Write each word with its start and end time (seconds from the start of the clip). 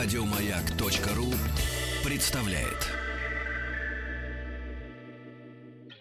Радиомаяк.ру 0.00 1.26
представляет. 2.08 2.86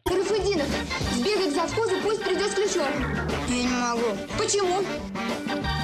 Гарафудинов, 0.05 0.67
сбегай 1.15 1.49
к 1.49 1.55
завхозу, 1.55 1.95
пусть 2.03 2.23
придет 2.23 2.51
с 2.51 2.53
ключом. 2.53 2.85
Я 3.47 3.63
не 3.63 3.67
могу. 3.67 4.15
Почему? 4.37 4.83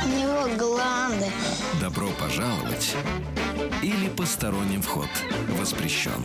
У 0.05 0.07
него 0.09 0.55
гланды. 0.59 1.25
Добро 1.81 2.07
пожаловать 2.19 2.95
или 3.81 4.07
посторонним 4.09 4.83
вход 4.83 5.09
воспрещен. 5.59 6.23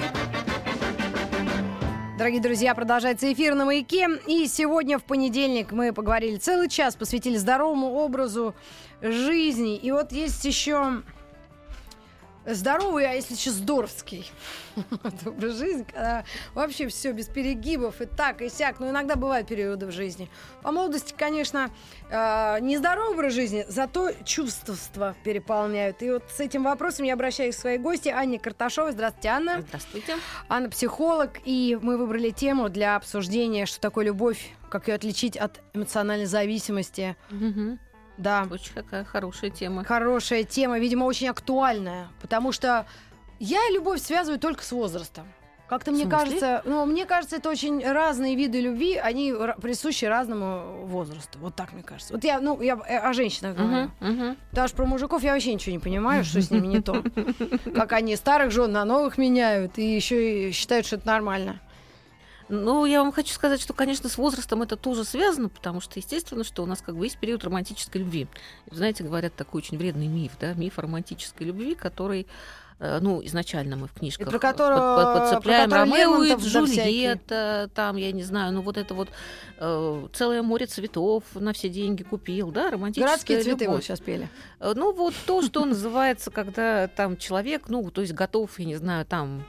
Дорогие 2.18 2.43
друзья, 2.43 2.75
продолжается 2.75 3.32
эфир 3.32 3.55
на 3.55 3.64
«Маяке». 3.64 4.09
И 4.27 4.46
сегодня, 4.46 4.98
в 4.98 5.05
понедельник, 5.05 5.73
мы 5.73 5.95
поговорили 5.95 6.36
целый 6.36 6.68
час, 6.68 6.96
посвятили 6.96 7.39
здоровому 7.39 7.95
образу 7.95 8.55
жизни. 9.00 9.76
И 9.76 9.90
вот 9.90 10.12
есть 10.12 10.44
еще 10.44 11.02
здоровый, 12.54 13.07
а 13.07 13.12
если 13.12 13.34
еще 13.34 13.50
здоровский 13.50 14.30
образ 15.26 15.56
жизни, 15.56 15.84
когда 15.84 16.25
вообще 16.54 16.89
все 16.89 17.12
без 17.12 17.29
перегибов 17.29 18.00
и 18.00 18.06
так, 18.06 18.43
и 18.43 18.48
сяк. 18.48 18.80
Но 18.80 18.90
иногда 18.90 19.16
бывают 19.16 19.48
периоды 19.48 19.86
в 19.86 19.93
жизни. 19.93 20.30
По 20.62 20.72
молодости, 20.72 21.14
конечно, 21.16 21.70
э, 22.11 22.58
не 22.61 22.76
здоровый 22.76 23.14
образ 23.14 23.34
жизни, 23.34 23.64
зато 23.68 24.12
чувства 24.25 25.14
переполняют. 25.25 26.03
И 26.03 26.11
вот 26.11 26.25
с 26.30 26.40
этим 26.40 26.64
вопросом 26.64 27.04
я 27.04 27.14
обращаюсь 27.14 27.56
к 27.56 27.58
своей 27.58 27.79
гости 27.79 28.08
Анне 28.08 28.39
Карташовой. 28.39 28.92
Здравствуйте, 28.92 29.28
Анна. 29.28 29.61
Здравствуйте. 29.61 30.17
Анна 30.48 30.70
психолог, 30.70 31.39
и 31.44 31.78
мы 31.80 31.96
выбрали 31.96 32.30
тему 32.30 32.69
для 32.69 32.97
обсуждения, 32.97 33.67
что 33.67 33.80
такое 33.80 34.06
любовь, 34.06 34.50
как 34.70 34.89
ее 34.89 34.94
отличить 34.94 35.36
от 35.36 35.61
эмоциональной 35.75 36.27
зависимости. 36.27 37.17
Мгм. 37.30 37.78
Да, 38.19 38.47
Очень 38.50 38.75
какая 38.75 39.05
хорошая 39.05 39.50
тема. 39.50 39.84
хорошая 39.84 40.45
тема, 40.45 40.78
видимо, 40.78 41.05
очень 41.05 41.29
актуальная, 41.29 42.09
потому 42.20 42.53
что 42.53 42.84
я 43.39 43.61
любовь 43.70 44.01
связываю 44.01 44.39
только 44.41 44.65
с 44.65 44.73
возрастом. 44.73 45.27
Как-то 45.69 45.91
мне 45.91 46.06
кажется, 46.06 46.62
ну, 46.65 46.87
мне 46.87 47.05
кажется, 47.05 47.37
это 47.37 47.51
очень 47.51 47.87
разные 47.87 48.34
виды 48.34 48.59
любви, 48.59 48.97
они 48.97 49.34
присущи 49.61 50.07
разному 50.07 50.87
возрасту. 50.87 51.39
Вот 51.41 51.55
так 51.57 51.75
мне 51.75 51.83
кажется. 51.83 52.15
Вот 52.15 52.25
я, 52.25 52.41
ну, 52.41 52.61
я 52.62 52.81
э, 52.89 52.97
о 52.97 53.12
женщинах 53.12 53.55
говорю. 53.55 53.91
Мгм. 54.01 54.37
Потому 54.48 54.69
что 54.69 54.77
про 54.79 54.87
мужиков 54.87 55.23
я 55.23 55.35
вообще 55.35 55.53
ничего 55.53 55.73
не 55.73 55.79
понимаю, 55.79 56.25
что 56.25 56.41
с 56.41 56.51
ними 56.51 56.67
не 56.67 56.81
то. 56.81 57.05
Как 57.75 57.92
они 57.92 58.17
старых 58.17 58.51
жен 58.51 58.73
на 58.73 58.85
новых 58.87 59.19
меняют 59.19 59.77
и 59.79 59.95
еще 59.95 60.48
и 60.48 60.53
считают, 60.53 60.87
что 60.87 60.97
это 60.97 61.07
нормально. 61.07 61.61
Ну, 62.49 62.87
я 62.87 63.03
вам 63.03 63.13
хочу 63.13 63.33
сказать, 63.35 63.61
что, 63.61 63.75
конечно, 63.75 64.09
с 64.09 64.17
возрастом 64.17 64.63
это 64.63 64.77
тоже 64.77 65.05
связано, 65.05 65.49
потому 65.51 65.81
что, 65.81 65.99
естественно, 65.99 66.45
что 66.45 66.63
у 66.63 66.67
нас 66.67 66.81
как 66.81 66.97
бы 66.97 67.05
есть 67.07 67.19
период 67.19 67.45
романтической 67.45 68.01
любви. 68.01 68.27
Знаете, 68.71 69.05
говорят 69.05 69.35
такой 69.35 69.59
очень 69.59 69.77
вредный 69.77 70.07
миф, 70.07 70.33
да, 70.41 70.55
миф 70.55 70.79
о 70.79 70.83
романтической 70.83 71.47
любви, 71.47 71.75
который 71.75 72.27
э, 72.81 73.01
ну, 73.03 73.21
изначально 73.25 73.77
мы 73.77 73.89
в 73.89 73.93
книжках 73.93 74.29
И 74.29 74.31
про 74.31 74.39
которого- 74.39 75.03
под- 75.03 75.15
подцепляем 75.31 75.69
про 75.69 75.81
Ромео 75.81 76.23
и 76.23 76.29
да. 76.31 76.37
Джульетта, 76.37 77.71
там, 77.75 77.97
я 77.97 78.13
не 78.13 78.23
знаю, 78.23 78.53
ну 78.53 78.63
вот 78.63 78.77
это 78.77 78.95
вот 78.95 79.09
э, 79.59 80.07
целое 80.13 80.43
море 80.43 80.67
цветов 80.67 81.25
на 81.35 81.53
все 81.53 81.69
деньги 81.69 82.03
купил, 82.05 82.51
да, 82.53 82.71
романтическая 82.71 83.09
Городские 83.09 83.43
цветы 83.43 83.65
любовь. 83.65 83.77
вот 83.79 83.85
сейчас 83.85 84.01
пели. 84.01 84.29
Э, 84.61 84.73
Ну, 84.77 84.93
вот 84.93 85.13
то, 85.27 85.43
что 85.43 85.65
называется, 85.65 86.31
когда 86.31 86.87
там 86.89 87.17
человек, 87.17 87.65
ну, 87.69 87.91
то 87.91 88.01
есть 88.01 88.15
готов, 88.15 88.57
я 88.59 88.65
не 88.65 88.77
знаю, 88.77 89.05
там 89.05 89.45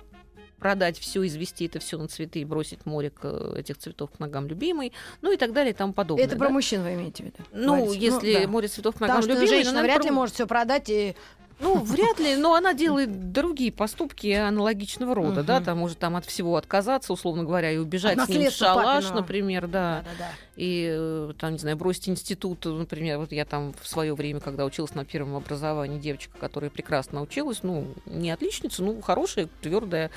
продать 0.60 1.00
все, 1.00 1.26
извести 1.26 1.66
это 1.66 1.80
все 1.80 1.98
на 1.98 2.08
цветы 2.08 2.40
и 2.42 2.46
бросить 2.46 2.86
морик 2.86 3.20
э, 3.24 3.56
этих 3.58 3.78
цветов 3.78 4.12
к 4.12 4.20
ногам 4.20 4.48
любимой, 4.48 4.94
ну 5.22 5.32
и 5.32 5.38
так 5.38 5.54
далее 5.54 5.72
и 5.72 5.76
тому 5.76 5.94
подобное. 5.94 6.26
Это 6.26 6.36
да. 6.36 6.46
про 6.46 6.50
мужчин 6.50 6.84
вы 6.84 6.94
имеете 6.94 7.24
в 7.24 7.26
виду? 7.28 7.38
Ну, 7.52 7.78
говорите? 7.78 8.06
если 8.06 8.42
да. 8.42 8.48
море 8.48 8.68
цветов 8.68 8.96
к 8.96 9.00
Потому 9.00 9.20
ногам 9.20 9.24
что 9.24 9.32
любимой, 9.32 9.48
женщина 9.48 9.72
ну, 9.72 9.78
наверное, 9.78 9.96
вряд 9.98 10.06
ли 10.06 10.12
может 10.12 10.36
все 10.36 10.48
продать 10.48 10.90
и 10.90 11.16
Ну, 11.62 11.76
вряд 11.80 12.20
ли, 12.20 12.38
но 12.38 12.56
она 12.56 12.74
делает 12.74 13.34
другие 13.34 13.72
поступки 13.72 14.28
аналогичного 14.32 15.14
рода, 15.14 15.44
да, 15.44 15.58
Мгм. 15.58 15.66
там 15.66 15.78
может 15.78 16.00
там 16.00 16.16
от 16.16 16.26
всего 16.26 16.56
отказаться, 16.56 17.12
условно 17.12 17.44
говоря, 17.44 17.72
и 17.72 17.78
убежать 17.78 18.18
От 18.18 18.28
с 18.28 18.30
ним 18.30 18.50
в 18.50 18.54
шалаш, 18.54 19.04
папиного. 19.04 19.22
например, 19.22 19.68
да. 19.68 20.04
Да-да-да. 20.06 20.32
и 20.56 20.88
э, 20.90 21.34
там, 21.38 21.54
не 21.54 21.58
знаю, 21.58 21.76
бросить 21.76 22.08
институт, 22.08 22.64
например, 22.64 23.18
вот 23.18 23.34
я 23.34 23.44
там 23.44 23.74
в 23.82 23.88
свое 23.88 24.16
время, 24.16 24.40
когда 24.40 24.64
училась 24.64 24.96
на 24.96 25.04
первом 25.04 25.36
образовании, 25.36 26.00
девочка, 26.00 26.32
которая 26.40 26.70
прекрасно 26.70 27.22
училась, 27.22 27.62
ну, 27.62 27.88
не 28.06 28.32
отличница, 28.32 28.82
ну, 28.82 29.02
хорошая, 29.02 29.50
твердая 29.62 30.12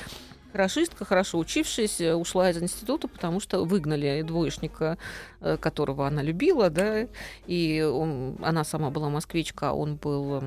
хорошистка, 0.52 1.04
хорошо 1.04 1.38
учившаяся, 1.38 2.16
ушла 2.16 2.50
из 2.50 2.62
института, 2.62 3.08
потому 3.08 3.40
что 3.40 3.64
выгнали 3.64 4.22
двоечника, 4.22 4.98
э, 5.40 5.56
которого 5.56 6.06
она 6.06 6.22
любила, 6.22 6.70
да, 6.70 7.06
и 7.46 7.82
он- 7.82 8.36
она 8.42 8.64
сама 8.64 8.90
была 8.90 9.08
москвичка, 9.08 9.70
а 9.70 9.72
он 9.72 9.96
был 9.96 10.42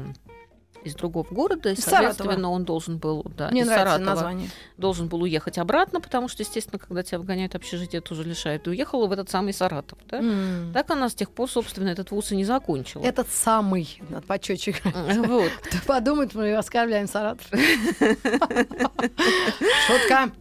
из 0.86 0.96
другого 0.96 1.26
города, 1.30 1.70
и, 1.70 1.74
Из 1.74 1.84
Саратова. 1.84 2.14
соответственно, 2.14 2.52
он 2.52 2.64
должен 2.64 2.98
был, 2.98 3.26
да, 3.38 3.50
Мне 3.50 3.62
из 3.62 3.68
Саратова 3.68 3.98
название. 4.06 4.50
должен 4.78 5.08
был 5.08 5.22
уехать 5.24 5.58
обратно, 5.58 6.00
потому 6.00 6.28
что, 6.28 6.44
естественно, 6.44 6.80
когда 6.80 7.04
тебя 7.04 7.20
выгоняют 7.20 7.56
общежитие, 7.56 8.02
тоже 8.02 8.24
лишают. 8.24 8.68
И 8.68 8.70
уехала 8.70 9.08
в 9.08 9.12
этот 9.12 9.30
самый 9.30 9.54
Саратов. 9.54 9.98
Да? 10.10 10.20
М. 10.20 10.72
Так 10.74 10.90
она 10.92 11.10
с 11.10 11.16
тех 11.16 11.30
пор, 11.32 11.50
собственно, 11.50 11.90
этот 11.90 12.12
вуз 12.12 12.32
и 12.32 12.36
не 12.36 12.46
закончила. 12.46 13.04
Этот 13.04 13.28
самый, 13.30 14.00
надо 14.10 14.26
почетче 14.26 14.76
говорить. 14.84 15.28
Вот. 15.28 15.52
Кто 15.64 15.78
подумает, 15.88 16.34
мы 16.36 16.56
оскорбляем 16.56 17.08
Саратов. 17.08 17.48
Шутка. 19.88 20.32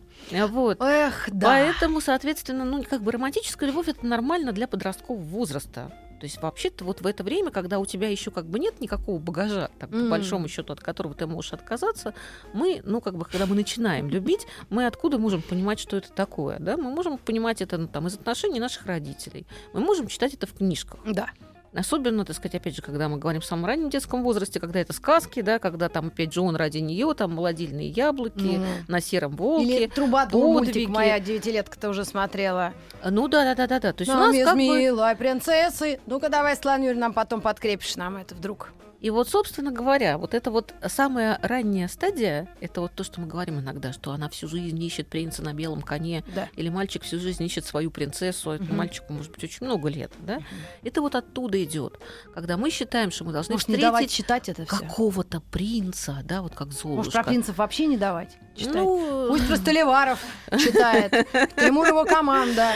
Вот. 0.48 0.80
Эх, 0.80 1.28
да. 1.30 1.48
Поэтому, 1.48 2.00
соответственно, 2.00 2.64
ну, 2.64 2.82
как 2.82 3.02
бы 3.02 3.12
романтическая 3.12 3.68
любовь 3.68 3.88
это 3.88 4.06
нормально 4.06 4.52
для 4.52 4.66
подросткового 4.66 5.22
возраста. 5.22 5.92
То 6.24 6.26
есть, 6.26 6.40
вообще-то, 6.40 6.86
вот 6.86 7.02
в 7.02 7.06
это 7.06 7.22
время, 7.22 7.50
когда 7.50 7.78
у 7.78 7.84
тебя 7.84 8.08
еще 8.08 8.30
как 8.30 8.46
бы 8.46 8.58
нет 8.58 8.80
никакого 8.80 9.18
багажа, 9.18 9.70
так, 9.78 9.90
по 9.90 9.94
М. 9.96 10.08
большому 10.08 10.48
счету, 10.48 10.72
от 10.72 10.80
которого 10.80 11.12
ты 11.12 11.26
можешь 11.26 11.52
отказаться, 11.52 12.14
мы, 12.54 12.80
ну, 12.82 13.02
как 13.02 13.18
бы, 13.18 13.26
когда 13.26 13.44
мы 13.44 13.54
начинаем 13.54 14.08
любить, 14.08 14.46
мы 14.70 14.86
откуда 14.86 15.18
можем 15.18 15.42
понимать, 15.42 15.78
что 15.78 15.98
это 15.98 16.10
такое? 16.10 16.58
Да? 16.60 16.78
Мы 16.78 16.90
можем 16.90 17.18
понимать 17.18 17.60
это 17.60 17.76
ну, 17.76 17.88
там, 17.88 18.06
из 18.06 18.14
отношений 18.14 18.58
наших 18.58 18.86
родителей. 18.86 19.46
Мы 19.74 19.80
можем 19.80 20.06
читать 20.06 20.32
это 20.32 20.46
в 20.46 20.54
книжках. 20.54 20.98
Да. 21.04 21.28
Особенно, 21.74 22.24
так 22.24 22.36
сказать, 22.36 22.54
опять 22.54 22.76
же, 22.76 22.82
когда 22.82 23.08
мы 23.08 23.18
говорим 23.18 23.40
в 23.40 23.44
самом 23.44 23.66
раннем 23.66 23.90
детском 23.90 24.22
возрасте, 24.22 24.60
когда 24.60 24.80
это 24.80 24.92
сказки, 24.92 25.42
да, 25.42 25.58
когда 25.58 25.88
там, 25.88 26.06
опять 26.08 26.32
же, 26.32 26.40
он 26.40 26.54
ради 26.56 26.78
нее, 26.78 27.12
там, 27.14 27.32
молодильные 27.34 27.88
яблоки, 27.88 28.58
Мгм. 28.58 28.66
на 28.88 29.00
сером 29.00 29.32
Или 29.32 29.38
волке. 29.38 29.88
Трубадур 29.88 30.44
мультик 30.44 30.88
моя 30.88 31.18
девятилетка-то 31.18 31.88
уже 31.88 32.04
смотрела. 32.04 32.72
Ну 33.04 33.28
да, 33.28 33.42
да, 33.44 33.54
да, 33.54 33.66
да, 33.66 33.80
да. 33.80 33.92
То 33.92 34.02
есть 34.02 34.10
у 34.10 34.14
Нам 34.16 34.32
нас 34.32 34.44
как 34.44 34.54
бы... 34.56 35.16
принцессы. 35.16 35.98
Ну-ка 36.06 36.28
давай, 36.28 36.54
Светлана 36.54 36.82
Юрьевна, 36.84 37.06
нам 37.06 37.12
потом 37.12 37.40
подкрепишь 37.40 37.96
нам 37.96 38.16
это 38.16 38.34
вдруг. 38.34 38.72
И 39.00 39.10
вот, 39.10 39.28
собственно 39.28 39.70
говоря, 39.70 40.16
вот 40.18 40.32
это 40.34 40.50
вот 40.50 40.72
самая 40.86 41.38
ранняя 41.42 41.88
стадия, 41.88 42.48
это 42.60 42.80
вот 42.80 42.92
то, 42.94 43.04
что 43.04 43.20
мы 43.20 43.26
говорим 43.26 43.60
иногда, 43.60 43.92
что 43.92 44.12
она 44.12 44.28
всю 44.30 44.48
жизнь 44.48 44.82
ищет 44.82 45.08
принца 45.08 45.42
на 45.42 45.52
белом 45.52 45.82
коне, 45.82 46.24
Да. 46.34 46.48
или 46.56 46.68
мальчик 46.70 47.02
всю 47.02 47.18
жизнь 47.18 47.42
ищет 47.44 47.66
свою 47.66 47.90
принцессу, 47.90 48.50
а 48.50 48.54
этому 48.56 48.74
мальчику 48.74 49.12
может 49.12 49.30
быть 49.32 49.44
очень 49.44 49.66
много 49.66 49.88
лет, 49.88 50.10
да? 50.20 50.38
Это 50.82 51.00
вот 51.02 51.14
оттуда 51.14 51.62
идет, 51.62 51.98
когда 52.34 52.56
мы 52.56 52.70
считаем, 52.70 53.10
что 53.10 53.24
мы 53.24 53.32
должны 53.32 53.52
Может, 53.54 53.68
не 53.68 53.76
давать 53.76 54.10
встретить 54.10 54.16
читать 54.24 54.48
это 54.48 54.64
все? 54.64 54.76
какого-то 54.86 55.40
принца, 55.40 56.20
да, 56.24 56.40
вот 56.42 56.54
как 56.54 56.72
Золушка. 56.72 56.96
Может, 56.96 57.12
про 57.12 57.24
принцев 57.24 57.58
вообще 57.58 57.86
не 57.86 57.96
давать 57.98 58.38
читать? 58.56 58.74
Ну, 58.76 59.26
Пусть 59.28 59.46
просто 59.46 59.70
Ливаров 59.72 60.18
читает. 60.52 61.26
Тимур 61.56 61.86
его 61.86 62.04
команда. 62.04 62.70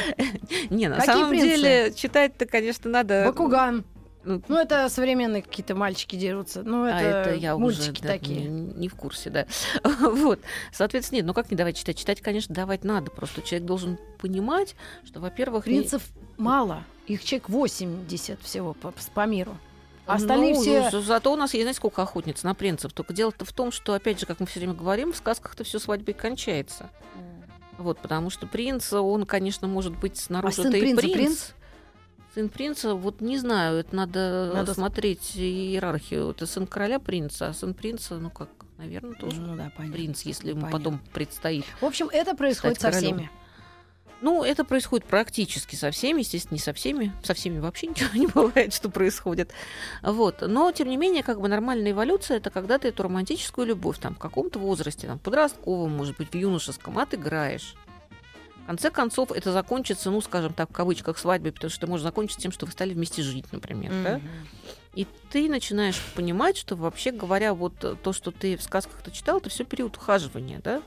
не, 0.70 0.88
на 0.88 1.00
самом 1.00 1.32
деле 1.32 1.92
читать-то, 1.94 2.46
конечно, 2.46 2.90
надо. 2.90 3.24
Бакуган. 3.26 3.84
Ну, 4.24 4.42
Ну, 4.48 4.56
это 4.58 4.88
современные 4.88 5.42
какие-то 5.42 5.74
мальчики 5.74 6.16
дерутся. 6.16 6.62
Ну, 6.62 6.84
это, 6.84 6.96
а 6.98 7.00
это 7.00 7.34
я 7.34 7.56
мультики 7.56 7.90
уже 7.92 8.02
да, 8.02 8.08
такие. 8.08 8.42
Не, 8.48 8.72
не 8.74 8.88
в 8.88 8.94
курсе, 8.94 9.30
да. 9.30 9.46
вот. 10.00 10.40
Соответственно, 10.72 11.18
нет, 11.18 11.26
ну 11.26 11.34
как 11.34 11.50
не 11.50 11.56
давать 11.56 11.76
читать? 11.76 11.96
Читать, 11.96 12.20
конечно, 12.20 12.54
давать 12.54 12.84
надо. 12.84 13.10
Просто 13.10 13.42
человек 13.42 13.66
должен 13.66 13.98
понимать, 14.18 14.74
что, 15.04 15.20
во-первых, 15.20 15.66
не- 15.66 15.78
Принцев 15.80 16.02
мало. 16.36 16.82
Их 17.06 17.24
человек 17.24 17.48
80 17.48 18.40
всего 18.42 18.74
по, 18.74 18.92
по 19.14 19.26
миру. 19.26 19.56
А 20.06 20.14
остальные 20.14 20.54
Ну, 20.54 20.60
все... 20.62 20.90
за- 20.90 21.00
Зато 21.02 21.32
у 21.32 21.36
нас 21.36 21.52
есть, 21.54 21.64
знаете, 21.64 21.76
сколько 21.78 22.02
охотниц 22.02 22.42
на 22.42 22.54
принцев. 22.54 22.92
Только 22.92 23.12
дело-то 23.12 23.44
в 23.44 23.52
том, 23.52 23.70
что, 23.70 23.92
опять 23.92 24.18
же, 24.18 24.26
как 24.26 24.40
мы 24.40 24.46
все 24.46 24.58
время 24.60 24.72
говорим, 24.74 25.12
в 25.12 25.16
сказках-то 25.16 25.64
все 25.64 25.78
свадьбой 25.78 26.14
кончается. 26.14 26.90
Вот, 27.76 27.98
потому 28.00 28.28
что 28.30 28.46
принц, 28.46 28.92
он, 28.92 29.24
конечно, 29.24 29.68
может 29.68 29.96
быть 29.96 30.16
снаружи 30.16 30.62
А 30.62 30.64
сын 30.64 30.74
и 30.74 30.80
принца 30.80 31.00
принц. 31.02 31.14
принц? 31.16 31.38
Сын 32.34 32.48
принца, 32.48 32.94
вот 32.94 33.20
не 33.20 33.38
знаю, 33.38 33.78
это 33.78 33.96
надо, 33.96 34.52
Надо 34.54 34.74
смотреть 34.74 35.36
иерархию. 35.36 36.30
Это 36.30 36.46
сын 36.46 36.66
короля 36.66 36.98
принца, 36.98 37.48
а 37.48 37.52
сын 37.54 37.74
принца, 37.74 38.18
ну 38.18 38.30
как, 38.30 38.48
наверное, 38.76 39.14
тоже 39.14 39.40
Ну 39.40 39.56
да, 39.56 39.72
понятно. 39.76 39.96
принц, 39.96 40.22
если 40.22 40.50
ему 40.50 40.60
Понятно. 40.62 40.78
потом 40.78 41.00
предстоит. 41.12 41.64
В 41.80 41.84
общем, 41.84 42.08
это 42.12 42.34
происходит 42.34 42.80
со 42.80 42.90
всеми. 42.90 43.30
Ну, 44.20 44.42
это 44.42 44.64
происходит 44.64 45.06
практически 45.06 45.76
со 45.76 45.92
всеми, 45.92 46.20
естественно, 46.20 46.56
не 46.56 46.60
со 46.60 46.72
всеми. 46.72 47.12
Со 47.22 47.34
всеми 47.34 47.60
вообще 47.60 47.86
ничего 47.88 48.10
не 48.14 48.26
бывает, 48.26 48.74
что 48.74 48.88
происходит. 48.90 49.52
Вот. 50.02 50.42
Но, 50.42 50.72
тем 50.72 50.88
не 50.88 50.96
менее, 50.96 51.22
как 51.22 51.40
бы 51.40 51.48
нормальная 51.48 51.92
эволюция 51.92 52.38
это 52.38 52.50
когда 52.50 52.78
ты 52.78 52.88
эту 52.88 53.04
романтическую 53.04 53.66
любовь 53.66 53.98
там, 53.98 54.16
в 54.16 54.18
каком-то 54.18 54.58
возрасте, 54.58 55.06
там, 55.06 55.18
подростковом, 55.20 55.92
может 55.92 56.16
быть, 56.16 56.32
в 56.32 56.34
юношеском, 56.34 56.98
отыграешь. 56.98 57.74
В 58.68 58.70
конце 58.70 58.90
концов, 58.90 59.32
это 59.32 59.50
закончится, 59.50 60.10
ну, 60.10 60.20
скажем 60.20 60.52
так, 60.52 60.68
в 60.68 60.74
кавычках, 60.74 61.16
свадьбой, 61.16 61.52
потому 61.52 61.70
что 61.70 61.78
это 61.80 61.90
может 61.90 62.04
закончиться 62.04 62.38
тем, 62.38 62.52
что 62.52 62.66
вы 62.66 62.72
стали 62.72 62.92
вместе 62.92 63.22
жить, 63.22 63.46
например. 63.50 63.90
да? 64.04 64.18
Мгм. 64.18 64.28
И 64.94 65.06
ты 65.30 65.48
начинаешь 65.48 65.98
понимать, 66.14 66.58
что 66.58 66.76
вообще 66.76 67.10
говоря, 67.10 67.54
вот 67.54 67.72
то, 68.02 68.12
что 68.12 68.30
ты 68.30 68.58
в 68.58 68.62
сказках-то 68.62 69.10
читал, 69.10 69.38
это 69.38 69.48
все 69.48 69.64
период 69.64 69.96
ухаживания, 69.96 70.60
да? 70.62 70.82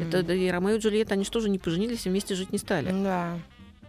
Это 0.00 0.24
да, 0.24 0.34
и 0.34 0.48
Ромео 0.48 0.74
и 0.74 0.78
Джульетта, 0.78 1.14
они 1.14 1.24
же 1.24 1.48
не 1.48 1.60
поженились 1.60 2.06
и 2.06 2.08
вместе 2.08 2.34
жить 2.34 2.50
не 2.50 2.58
стали. 2.58 2.90
Да. 2.90 3.38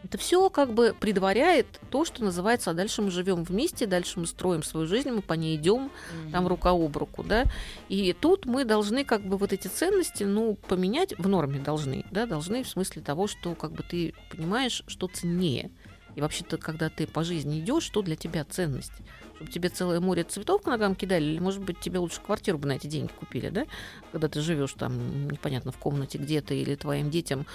Это 0.03 0.17
все 0.17 0.49
как 0.49 0.73
бы 0.73 0.95
предваряет 0.99 1.79
то, 1.89 2.03
что 2.03 2.23
называется, 2.23 2.71
а 2.71 2.73
дальше 2.73 3.01
мы 3.01 3.09
живем 3.09 3.43
вместе, 3.43 3.85
дальше 3.85 4.19
мы 4.19 4.27
строим 4.27 4.61
свою 4.61 4.85
жизнь, 4.85 5.09
мы 5.09 5.21
по 5.21 5.33
ней 5.33 5.55
идем, 5.55 5.91
там 6.31 6.47
рука 6.47 6.71
об 6.71 6.95
руку, 6.97 7.23
да. 7.23 7.45
И 7.87 8.13
тут 8.13 8.45
мы 8.45 8.65
должны 8.65 9.05
как 9.05 9.23
бы 9.25 9.37
вот 9.37 9.53
эти 9.53 9.67
ценности, 9.67 10.23
ну, 10.23 10.55
поменять 10.67 11.17
в 11.17 11.27
норме 11.27 11.59
должны, 11.59 12.05
да, 12.11 12.25
должны 12.25 12.63
в 12.63 12.69
смысле 12.69 13.01
того, 13.01 13.27
что 13.27 13.55
как 13.55 13.71
бы 13.71 13.83
ты 13.83 14.13
понимаешь, 14.29 14.83
что 14.87 15.07
ценнее. 15.07 15.71
И 16.15 16.21
вообще-то, 16.21 16.57
когда 16.57 16.89
ты 16.89 17.07
по 17.07 17.23
жизни 17.23 17.59
идешь, 17.59 17.83
что 17.83 18.01
для 18.01 18.15
тебя 18.15 18.45
ценность? 18.45 18.93
Чтобы 19.35 19.51
тебе 19.51 19.69
целое 19.69 19.99
море 19.99 20.23
цветов 20.23 20.61
к 20.61 20.67
ногам 20.67 20.95
кидали, 20.95 21.23
или, 21.23 21.39
может 21.39 21.61
быть, 21.61 21.79
тебе 21.79 21.99
лучше 21.99 22.21
квартиру 22.21 22.57
бы 22.57 22.67
на 22.67 22.73
эти 22.73 22.87
деньги 22.87 23.11
купили, 23.11 23.49
да? 23.49 23.65
Когда 24.11 24.27
ты 24.27 24.41
живешь 24.41 24.73
там, 24.73 25.27
непонятно, 25.27 25.71
в 25.71 25.77
комнате 25.77 26.17
где-то, 26.17 26.53
или 26.53 26.75
твоим 26.75 27.09
детям 27.09 27.47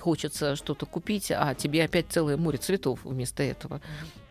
хочется 0.00 0.56
что-то 0.56 0.86
купить, 0.86 1.30
а 1.30 1.54
тебе 1.54 1.84
опять 1.84 2.06
целое 2.08 2.36
море 2.36 2.58
цветов 2.58 3.00
вместо 3.04 3.42
этого. 3.42 3.80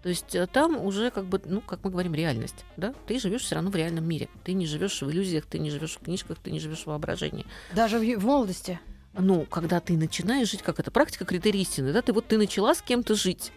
То 0.02 0.10
есть 0.10 0.36
э, 0.36 0.48
там 0.48 0.78
уже 0.78 1.12
как 1.12 1.26
бы, 1.26 1.42
ну, 1.46 1.62
как 1.62 1.84
мы 1.84 1.92
говорим, 1.92 2.14
реальность, 2.14 2.66
да? 2.76 2.94
Ты 3.08 3.20
живешь 3.20 3.44
все 3.44 3.56
равно 3.56 3.72
в 3.72 3.76
реальном 3.76 4.06
мире. 4.06 4.28
Ты 4.44 4.54
не 4.54 4.66
живешь 4.66 5.02
в 5.02 5.10
иллюзиях, 5.10 5.46
ты 5.46 5.60
не 5.60 5.72
живешь 5.72 5.96
в 5.96 6.00
книжках, 6.00 6.38
ты 6.40 6.52
не 6.52 6.60
живешь 6.60 6.84
в 6.84 6.88
воображении. 6.88 7.46
Даже 7.74 8.00
в, 8.00 8.20
в 8.20 8.26
молодости. 8.26 8.80
Ну, 9.16 9.46
когда 9.50 9.80
ты 9.80 9.96
начинаешь 9.96 10.50
жить, 10.50 10.62
как 10.64 10.80
это 10.80 10.90
практика 10.92 11.24
критерий 11.26 11.62
истины, 11.62 11.94
да, 11.94 12.02
ты 12.02 12.14
вот 12.14 12.26
ты 12.28 12.38
начала 12.38 12.74
с 12.74 12.82
кем-то 12.82 13.14
жить. 13.16 13.52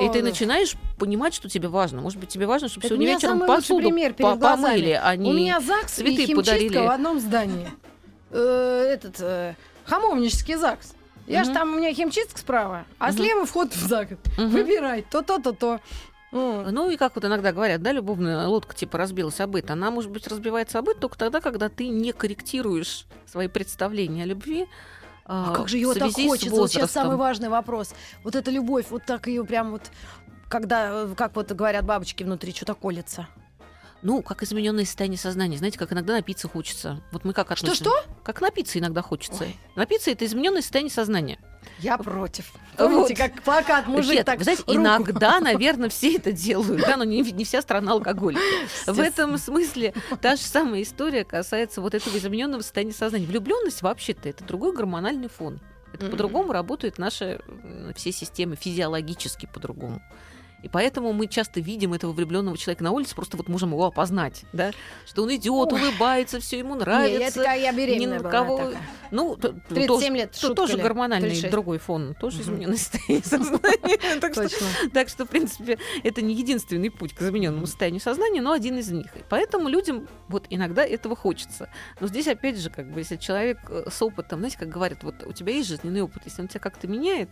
И 0.00 0.08
ты 0.12 0.22
начинаешь 0.22 0.76
понимать, 0.96 1.34
что 1.34 1.48
тебе 1.48 1.66
важно. 1.66 2.00
Может 2.00 2.20
быть, 2.20 2.28
тебе 2.28 2.46
важно, 2.46 2.68
чтобы 2.68 2.86
сегодня 2.86 3.06
вечером 3.08 3.40
посуду 3.46 3.80
пример 3.88 4.14
по- 4.14 4.36
помыли, 4.36 4.98
а 5.02 5.16
не 5.16 5.28
У 5.30 5.32
меня 5.32 5.60
ЗАГС 5.60 5.92
цветы 5.94 6.12
и 6.22 6.26
химчистка 6.26 6.36
подарили. 6.36 6.76
в 6.78 6.90
одном 6.90 7.18
здании. 7.18 7.68
Э, 8.30 8.84
Этот 8.94 9.16
э, 9.20 9.54
хамовнический 9.84 10.54
ЗАГС. 10.54 10.94
Я 11.26 11.42
же 11.42 11.50
Мгм. 11.50 11.58
там, 11.58 11.74
у 11.74 11.78
меня 11.78 11.92
химчистка 11.92 12.38
справа, 12.38 12.84
а 13.00 13.12
слева 13.12 13.44
вход 13.44 13.72
в 13.74 13.86
ЗАГС. 13.88 14.18
Выбирай, 14.38 15.02
то-то, 15.02 15.80
Ну 16.32 16.90
и 16.90 16.96
как 16.96 17.14
вот 17.14 17.24
иногда 17.24 17.52
говорят, 17.52 17.82
да, 17.82 17.92
любовная 17.92 18.46
лодка 18.46 18.74
типа 18.74 18.98
разбилась 18.98 19.38
это. 19.38 19.72
Она, 19.74 19.90
может 19.90 20.10
быть, 20.10 20.26
разбивается 20.26 20.78
это 20.78 20.94
только 20.94 21.18
тогда, 21.18 21.40
когда 21.40 21.68
ты 21.68 21.88
не 21.88 22.12
корректируешь 22.12 23.06
свои 23.26 23.48
представления 23.48 24.24
о 24.24 24.26
любви. 24.26 24.66
А 25.24 25.50
а, 25.50 25.54
как 25.54 25.68
же 25.68 25.78
его 25.78 25.94
так 25.94 26.12
хочется? 26.12 26.50
Вот 26.50 26.72
сейчас 26.72 26.90
самый 26.90 27.16
важный 27.16 27.48
вопрос. 27.48 27.94
Вот 28.24 28.34
эта 28.34 28.50
любовь, 28.50 28.86
вот 28.90 29.04
так 29.04 29.28
ее 29.28 29.44
прям 29.44 29.70
вот, 29.70 29.82
когда, 30.48 31.04
э, 31.04 31.14
как 31.16 31.36
вот 31.36 31.52
говорят 31.52 31.84
бабочки 31.84 32.24
внутри, 32.24 32.52
что-то 32.52 32.74
колется. 32.74 33.28
Ну, 34.02 34.20
как 34.20 34.42
измененное 34.42 34.84
состояние 34.84 35.18
сознания. 35.18 35.58
Знаете, 35.58 35.78
как 35.78 35.92
иногда 35.92 36.14
напиться 36.14 36.48
хочется. 36.48 37.00
Вот 37.12 37.24
мы 37.24 37.32
как 37.32 37.52
относимся? 37.52 37.84
Что-что? 37.84 38.10
Как 38.24 38.40
напиться 38.40 38.80
иногда 38.80 39.00
хочется. 39.00 39.44
Ой. 39.44 39.56
Напиться 39.76 40.10
это 40.10 40.24
измененное 40.24 40.62
состояние 40.62 40.92
сознания. 40.92 41.38
Я 41.82 41.98
против. 41.98 42.52
Вот. 42.78 42.90
Помните, 42.90 43.14
как 43.16 43.42
плакат 43.42 43.86
мужик 43.86 44.14
Нет, 44.14 44.26
так 44.26 44.38
вы 44.38 44.44
знаете, 44.44 44.62
руку. 44.66 44.74
иногда, 44.76 45.40
наверное, 45.40 45.88
все 45.88 46.16
это 46.16 46.32
делают, 46.32 46.80
да, 46.86 46.96
но 46.96 47.04
не, 47.04 47.20
не 47.20 47.44
вся 47.44 47.60
страна 47.60 47.92
алкоголь. 47.92 48.36
В 48.86 48.98
этом 48.98 49.36
смысле 49.38 49.92
та 50.20 50.36
же 50.36 50.42
самая 50.42 50.82
история 50.82 51.24
касается 51.24 51.80
вот 51.80 51.94
этого 51.94 52.16
измененного 52.16 52.62
состояния 52.62 52.92
сознания. 52.92 53.26
Влюбленность 53.26 53.82
вообще-то 53.82 54.28
это 54.28 54.44
другой 54.44 54.74
гормональный 54.74 55.28
фон. 55.28 55.60
Это 55.92 56.04
Мгм. 56.04 56.12
по-другому 56.12 56.52
работают 56.52 56.96
наши 56.98 57.40
все 57.94 58.12
системы 58.12 58.56
физиологически 58.56 59.46
по-другому. 59.52 60.00
И 60.62 60.68
поэтому 60.68 61.12
мы 61.12 61.26
часто 61.26 61.60
видим 61.60 61.92
этого 61.92 62.12
влюбленного 62.12 62.56
человека 62.56 62.84
на 62.84 62.92
улице, 62.92 63.14
просто 63.14 63.36
вот 63.36 63.48
можем 63.48 63.70
его 63.70 63.86
опознать, 63.86 64.44
да, 64.52 64.70
что 65.06 65.22
он 65.24 65.34
идет, 65.34 65.72
Ой. 65.72 65.80
улыбается, 65.80 66.38
все 66.40 66.58
ему 66.58 66.74
я 66.74 66.80
нравится. 66.80 67.38
такая, 67.40 67.60
я 67.60 67.72
беременная 67.72 67.98
ни 67.98 68.06
на 68.06 68.18
была 68.20 68.30
кого- 68.30 68.56
такая. 68.58 68.82
Ну, 69.10 69.36
т- 69.36 69.52
37 69.68 69.86
тоже, 69.86 70.12
лет, 70.12 70.30
то- 70.32 70.38
шутка 70.38 70.54
тоже 70.54 70.76
гормональный 70.78 71.28
36. 71.28 71.50
другой 71.50 71.78
фон, 71.78 72.14
тоже 72.14 72.40
измененное 72.42 72.76
состояние 72.76 73.24
сознания. 73.24 73.98
Так 74.20 74.32
что 74.34 74.42
Точно. 74.48 74.66
так 74.94 75.08
что, 75.08 75.24
в 75.26 75.28
принципе, 75.28 75.78
это 76.04 76.22
не 76.22 76.34
единственный 76.34 76.90
путь 76.90 77.12
к 77.14 77.22
измененному 77.22 77.66
состоянию 77.66 78.00
сознания, 78.00 78.40
но 78.40 78.52
один 78.52 78.78
из 78.78 78.90
них. 78.90 79.06
И 79.16 79.20
поэтому 79.28 79.68
людям 79.68 80.08
вот 80.28 80.46
иногда 80.48 80.84
этого 80.86 81.16
хочется. 81.16 81.68
Но 82.00 82.06
здесь, 82.06 82.28
опять 82.28 82.58
же, 82.58 82.70
как 82.70 82.90
бы, 82.90 83.00
если 83.00 83.16
человек 83.16 83.58
э, 83.68 83.84
с 83.90 84.00
опытом, 84.00 84.38
знаете, 84.38 84.58
как 84.58 84.68
говорят, 84.68 85.02
вот 85.02 85.14
у 85.26 85.32
тебя 85.32 85.52
есть 85.52 85.68
жизненный 85.68 86.02
опыт, 86.02 86.22
если 86.24 86.40
он 86.42 86.48
тебя 86.48 86.60
как-то 86.60 86.86
меняет, 86.86 87.30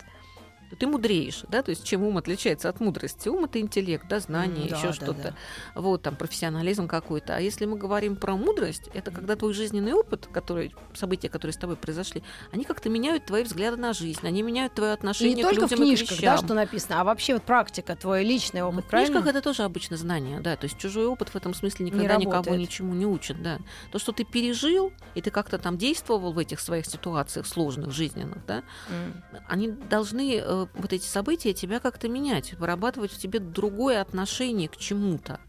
ты 0.78 0.87
мудреешь, 0.87 1.43
да, 1.49 1.62
то 1.62 1.70
есть 1.70 1.84
чем 1.84 2.02
ум 2.02 2.17
отличается 2.19 2.69
от 2.69 2.81
мудрости? 2.81 3.28
Ум 3.28 3.44
это 3.44 3.61
интеллект, 3.61 4.06
да, 4.08 4.20
знание, 4.20 4.69
да, 4.69 4.76
еще 4.76 4.88
да, 4.88 4.93
что-то, 4.93 5.34
да. 5.75 5.81
вот 5.81 6.02
там 6.02 6.17
профессионализм 6.17 6.87
какой-то. 6.88 7.37
А 7.37 7.40
если 7.40 7.64
мы 7.67 7.76
говорим 7.76 8.17
про 8.17 8.37
мудрость, 8.37 8.88
это 8.94 9.11
когда 9.11 9.37
твой 9.37 9.52
жизненный 9.52 9.93
опыт, 9.93 10.28
который, 10.32 10.72
события, 10.94 11.28
которые 11.28 11.52
с 11.52 11.56
тобой 11.56 11.76
произошли, 11.76 12.22
они 12.52 12.64
как-то 12.64 12.88
меняют 12.88 13.26
твои 13.26 13.43
взгляды 13.43 13.76
на 13.76 13.93
жизнь, 13.93 14.20
они 14.26 14.43
меняют 14.43 14.75
твое 14.75 14.93
И 14.93 14.94
отношение 14.94 15.34
не 15.34 15.43
к 15.43 15.46
только 15.46 15.67
в 15.67 15.70
людям 15.72 15.78
и 15.78 15.82
к 15.82 15.99
книжках, 15.99 16.19
вещам. 16.19 16.37
да, 16.37 16.43
что 16.44 16.55
написано, 16.55 17.00
а 17.00 17.05
вообще 17.05 17.34
вот 17.34 17.43
практика, 17.43 17.96
твой 17.96 18.25
личный 18.25 18.61
Ну, 18.61 18.69
опыт, 18.69 18.84
в 18.84 18.88
книжках 18.88 19.26
это 19.26 19.43
тоже 19.43 19.62
обычно 19.64 19.96
знание, 19.96 20.40
да. 20.40 20.56
То 20.56 20.64
есть 20.66 20.78
чужой 20.78 21.06
опыт 21.06 21.28
в 21.31 21.37
этом 21.37 21.55
смысле 21.55 21.87
никогда 21.87 22.16
никого 22.16 22.34
работает. 22.37 22.61
ничему 22.61 22.94
не 22.94 23.06
учит, 23.06 23.43
да. 23.43 23.58
То, 23.93 23.99
что 23.99 24.12
ты 24.12 24.25
пережил, 24.25 24.93
и 25.14 25.20
ты 25.23 25.31
как-то 25.31 25.58
там 25.58 25.76
действовал 25.78 26.32
в 26.32 26.38
этих 26.38 26.61
своих 26.61 26.87
ситуациях 26.87 27.46
сложных, 27.46 27.93
жизненных, 27.93 28.44
да, 28.46 28.62
М. 28.88 29.23
они 29.49 29.69
должны, 29.69 30.43
э, 30.65 30.67
вот 30.75 30.93
эти 30.93 31.07
события, 31.07 31.53
тебя 31.53 31.81
как-то 31.81 32.09
менять, 32.09 32.55
вырабатывать 32.55 33.12
в 33.12 33.19
тебе 33.19 33.39
другое 33.39 34.01
отношение 34.01 34.69
к 34.69 34.77
чему-то. 34.77 35.41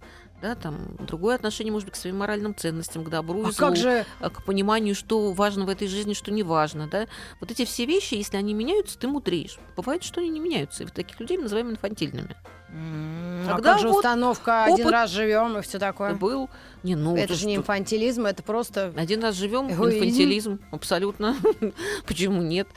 Да, 0.41 0.55
там 0.55 0.75
другое 0.99 1.35
отношение, 1.35 1.71
может 1.71 1.87
быть, 1.87 1.93
к 1.93 1.97
своим 1.97 2.17
моральным 2.17 2.55
ценностям, 2.55 3.03
к 3.03 3.09
добру 3.09 3.41
А 3.45 3.51
злу, 3.51 3.67
как 3.67 3.75
же 3.75 4.05
э, 4.19 4.29
к 4.29 4.43
пониманию, 4.43 4.95
что 4.95 5.31
важно 5.33 5.65
в 5.65 5.69
этой 5.69 5.87
жизни, 5.87 6.13
что 6.13 6.31
не 6.31 6.41
важно, 6.41 6.87
да. 6.87 7.05
Вот 7.39 7.51
эти 7.51 7.63
все 7.63 7.85
вещи, 7.85 8.15
если 8.15 8.37
они 8.37 8.55
меняются, 8.55 8.97
ты 8.97 9.07
мудреешь. 9.07 9.59
Бывает, 9.77 10.03
что 10.03 10.19
они 10.19 10.29
не 10.29 10.39
меняются, 10.39 10.81
и 10.81 10.85
вот 10.87 10.95
таких 10.95 11.19
людей 11.19 11.37
мы 11.37 11.43
называем 11.43 11.69
инфантильными. 11.69 12.35
М, 12.69 13.43
а 13.47 13.55
Когда 13.55 13.73
как 13.73 13.81
же 13.81 13.87
вот 13.89 13.97
установка 13.97 14.63
один 14.63 14.87
раз 14.87 15.11
живем 15.11 15.57
и 15.57 15.61
все 15.61 15.77
Это 15.77 15.87
такое? 15.87 16.15
был, 16.15 16.49
не, 16.81 16.95
ну, 16.95 17.15
Это 17.15 17.33
ты 17.33 17.39
же 17.39 17.45
не 17.45 17.57
инфантилизм, 17.57 18.25
это 18.25 18.41
просто 18.41 18.93
Один 18.95 19.21
раз 19.21 19.35
живем, 19.35 19.69
инфантилизм, 19.69 20.59
абсолютно. 20.71 21.35
Почему 22.07 22.41
нет? 22.41 22.67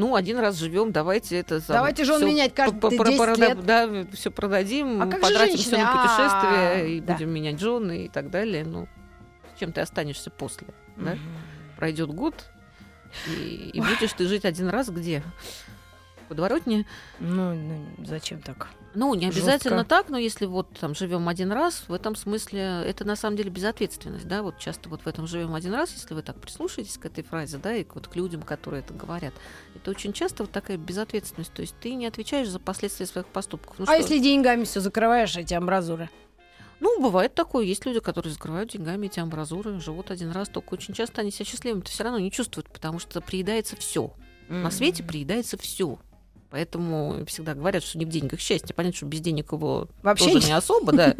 Ну, 0.00 0.14
один 0.16 0.38
раз 0.38 0.56
живем, 0.56 0.92
давайте 0.92 1.36
это... 1.36 1.60
там 1.60 1.76
Давайте 1.76 2.04
жен 2.04 2.16
всё 2.16 2.26
менять 2.26 2.54
по- 2.54 2.88
10 2.90 2.98
прода- 3.18 3.36
лет. 3.36 3.64
Да, 3.66 3.88
все 4.14 4.30
продадим, 4.30 5.02
А 5.02 5.06
как 5.06 5.16
же 5.16 5.20
потратим 5.20 5.58
все 5.58 5.76
на 5.76 5.92
А, 5.92 5.96
путешествия, 6.02 6.96
и 6.96 7.00
да. 7.02 7.12
будем 7.12 7.28
менять 7.28 7.60
жены 7.60 8.06
и 8.06 8.08
так 8.08 8.30
далее. 8.30 8.64
Ну, 8.64 8.88
чем 9.58 9.72
ты 9.72 9.82
останешься 9.82 10.30
после? 10.30 10.68
Да? 10.96 11.18
Пройдет 11.76 12.08
год, 12.08 12.34
и, 13.28 13.70
и 13.74 13.80
будешь 13.80 14.12
ты 14.14 14.26
жить 14.26 14.46
один 14.46 14.68
раз 14.70 14.88
где? 14.88 15.22
Подворотне? 16.28 16.86
Ну, 17.18 17.52
ну, 17.54 17.86
зачем 18.06 18.40
так? 18.40 18.68
Ну, 18.94 19.14
не 19.14 19.26
обязательно 19.26 19.78
Жёстко. 19.78 19.88
так, 19.88 20.08
но 20.08 20.18
если 20.18 20.46
вот 20.46 20.68
там 20.80 20.96
живем 20.96 21.28
один 21.28 21.52
раз, 21.52 21.84
в 21.86 21.92
этом 21.92 22.16
смысле 22.16 22.82
это 22.84 23.04
на 23.04 23.14
самом 23.14 23.36
деле 23.36 23.48
безответственность, 23.50 24.26
да, 24.26 24.42
вот 24.42 24.58
часто 24.58 24.88
вот 24.88 25.02
в 25.02 25.06
этом 25.06 25.28
живем 25.28 25.54
один 25.54 25.74
раз, 25.74 25.92
если 25.92 26.12
вы 26.12 26.22
так 26.22 26.40
прислушаетесь 26.40 26.98
к 26.98 27.06
этой 27.06 27.22
фразе, 27.22 27.58
да, 27.58 27.72
и 27.74 27.86
вот 27.94 28.08
к 28.08 28.16
людям, 28.16 28.42
которые 28.42 28.82
это 28.82 28.92
говорят, 28.92 29.32
это 29.76 29.90
очень 29.92 30.12
часто 30.12 30.42
вот 30.42 30.50
такая 30.50 30.76
безответственность, 30.76 31.52
то 31.52 31.62
есть 31.62 31.76
ты 31.80 31.94
не 31.94 32.06
отвечаешь 32.06 32.48
за 32.48 32.58
последствия 32.58 33.06
своих 33.06 33.28
поступков. 33.28 33.78
Ну, 33.78 33.84
а 33.84 33.86
что- 33.86 33.96
если 33.96 34.18
деньгами 34.18 34.64
все 34.64 34.80
закрываешь, 34.80 35.36
эти 35.36 35.54
амбразуры? 35.54 36.10
Ну, 36.80 37.00
бывает 37.00 37.34
такое, 37.34 37.64
есть 37.66 37.84
люди, 37.86 38.00
которые 38.00 38.32
закрывают 38.32 38.70
деньгами 38.72 39.06
эти 39.06 39.20
амбразуры, 39.20 39.78
живут 39.80 40.10
один 40.10 40.32
раз, 40.32 40.48
только 40.48 40.74
очень 40.74 40.94
часто 40.94 41.20
они 41.20 41.30
себя 41.30 41.44
счастливыми 41.44 41.82
все 41.82 42.02
равно 42.04 42.18
не 42.18 42.32
чувствуют, 42.32 42.68
потому 42.70 42.98
что 42.98 43.20
приедается 43.20 43.76
все. 43.76 44.12
На 44.48 44.70
свете 44.72 45.04
приедается 45.04 45.56
все. 45.58 45.98
Поэтому 46.50 47.24
всегда 47.26 47.54
говорят, 47.54 47.84
что 47.84 47.96
не 47.96 48.04
в 48.04 48.08
деньгах 48.08 48.40
счастье. 48.40 48.74
Понятно, 48.74 48.96
что 48.96 49.06
без 49.06 49.20
денег 49.20 49.52
его 49.52 49.88
Вообще 50.02 50.32
тоже 50.32 50.48
не- 50.48 50.52
особо, 50.52 50.92
да. 50.92 51.14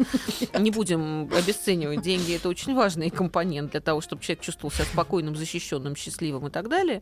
Не 0.59 0.71
будем 0.71 1.31
обесценивать 1.33 2.01
деньги. 2.01 2.35
Это 2.35 2.49
очень 2.49 2.75
важный 2.75 3.09
компонент 3.09 3.71
для 3.71 3.79
того, 3.79 4.01
чтобы 4.01 4.21
человек 4.21 4.43
чувствовал 4.43 4.71
себя 4.71 4.85
спокойным, 4.85 5.35
защищенным, 5.37 5.95
счастливым 5.95 6.47
и 6.47 6.49
так 6.49 6.67
далее. 6.67 7.01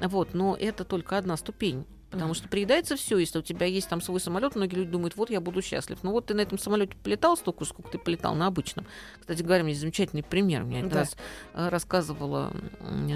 Вот, 0.00 0.34
но 0.34 0.56
это 0.58 0.84
только 0.84 1.18
одна 1.18 1.36
ступень. 1.36 1.84
Потому 2.10 2.32
что 2.32 2.48
приедается 2.48 2.96
все, 2.96 3.18
если 3.18 3.38
у 3.38 3.42
тебя 3.42 3.66
есть 3.66 3.88
там 3.88 4.00
свой 4.00 4.18
самолет, 4.18 4.56
многие 4.56 4.76
люди 4.76 4.90
думают, 4.90 5.14
вот 5.16 5.28
я 5.28 5.40
буду 5.42 5.60
счастлив. 5.60 5.98
Ну 6.02 6.12
вот 6.12 6.26
ты 6.26 6.34
на 6.34 6.40
этом 6.40 6.58
самолете 6.58 6.96
полетал 7.02 7.36
столько, 7.36 7.66
сколько 7.66 7.90
ты 7.90 7.98
полетал 7.98 8.34
на 8.34 8.46
обычном. 8.46 8.86
Кстати 9.20 9.42
говоря, 9.42 9.66
есть 9.66 9.80
замечательный 9.80 10.22
пример. 10.22 10.64
Мне 10.64 10.78
один 10.78 10.88
Да. 10.90 11.00
раз 11.00 11.16
э, 11.52 11.68
рассказывала 11.68 12.50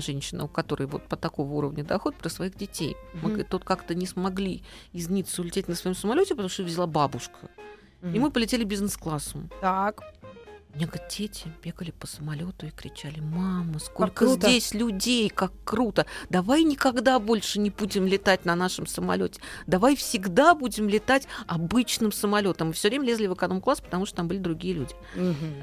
женщина, 0.01 0.45
у 0.45 0.49
которой 0.49 0.87
вот 0.87 1.05
по 1.09 1.17
такого 1.17 1.53
уровня 1.55 1.85
доход, 1.85 2.17
про 2.17 2.29
своих 2.29 2.55
детей. 2.55 2.97
Мы 3.15 3.29
говорит, 3.29 3.49
тут 3.49 3.65
как-то 3.65 3.95
не 3.95 4.07
смогли 4.07 4.63
из 4.93 5.09
Ниццы 5.09 5.41
улететь 5.41 5.69
на 5.69 5.75
своем 5.75 5.97
самолете, 5.97 6.35
потому 6.35 6.49
что 6.51 6.63
везла 6.63 6.87
бабушка. 6.87 7.39
И 8.03 8.07
Мгм. 8.07 8.21
мы 8.21 8.31
полетели 8.31 8.65
бизнес-классом. 8.65 9.49
Так. 9.61 10.03
Мне 10.75 10.87
говорят, 10.87 11.15
дети 11.15 11.45
бегали 11.63 11.91
по 11.91 12.07
самолету 12.07 12.67
и 12.67 12.71
кричали, 12.71 13.21
мама, 13.21 13.79
сколько 13.79 14.25
круто!» 14.25 14.49
здесь 14.49 14.73
людей, 14.73 15.29
как 15.29 15.53
круто. 15.65 16.07
Давай 16.31 16.63
никогда 16.65 17.19
больше 17.19 17.59
не 17.61 17.69
будем 17.69 18.07
летать 18.07 18.47
на 18.47 18.57
нашем 18.57 18.87
самолете. 18.87 19.41
Давай 19.67 19.97
всегда 19.97 20.55
будем 20.55 20.89
летать 20.89 21.29
обычным 21.47 22.11
самолетом. 22.11 22.71
И 22.71 22.73
все 22.73 22.89
время 22.89 23.05
лезли 23.05 23.27
в 23.27 23.35
эконом-класс, 23.35 23.83
потому 23.83 24.07
что 24.07 24.17
там 24.17 24.29
были 24.29 24.39
другие 24.39 24.75
люди. 24.75 24.95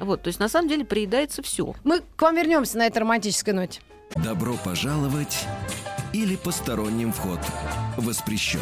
Вот, 0.00 0.22
то 0.22 0.28
есть 0.28 0.38
на 0.38 0.48
самом 0.48 0.68
деле 0.68 0.84
приедается 0.84 1.42
все. 1.42 1.74
Мы 1.82 2.02
к 2.16 2.22
вам 2.22 2.36
вернемся 2.36 2.78
на 2.78 2.86
этой 2.86 2.98
романтической 2.98 3.52
ноте. 3.52 3.80
Добро 4.14 4.54
пожаловать 4.64 5.44
или 6.12 6.36
посторонним 6.36 7.12
вход 7.12 7.40
воспрещен. 7.96 8.60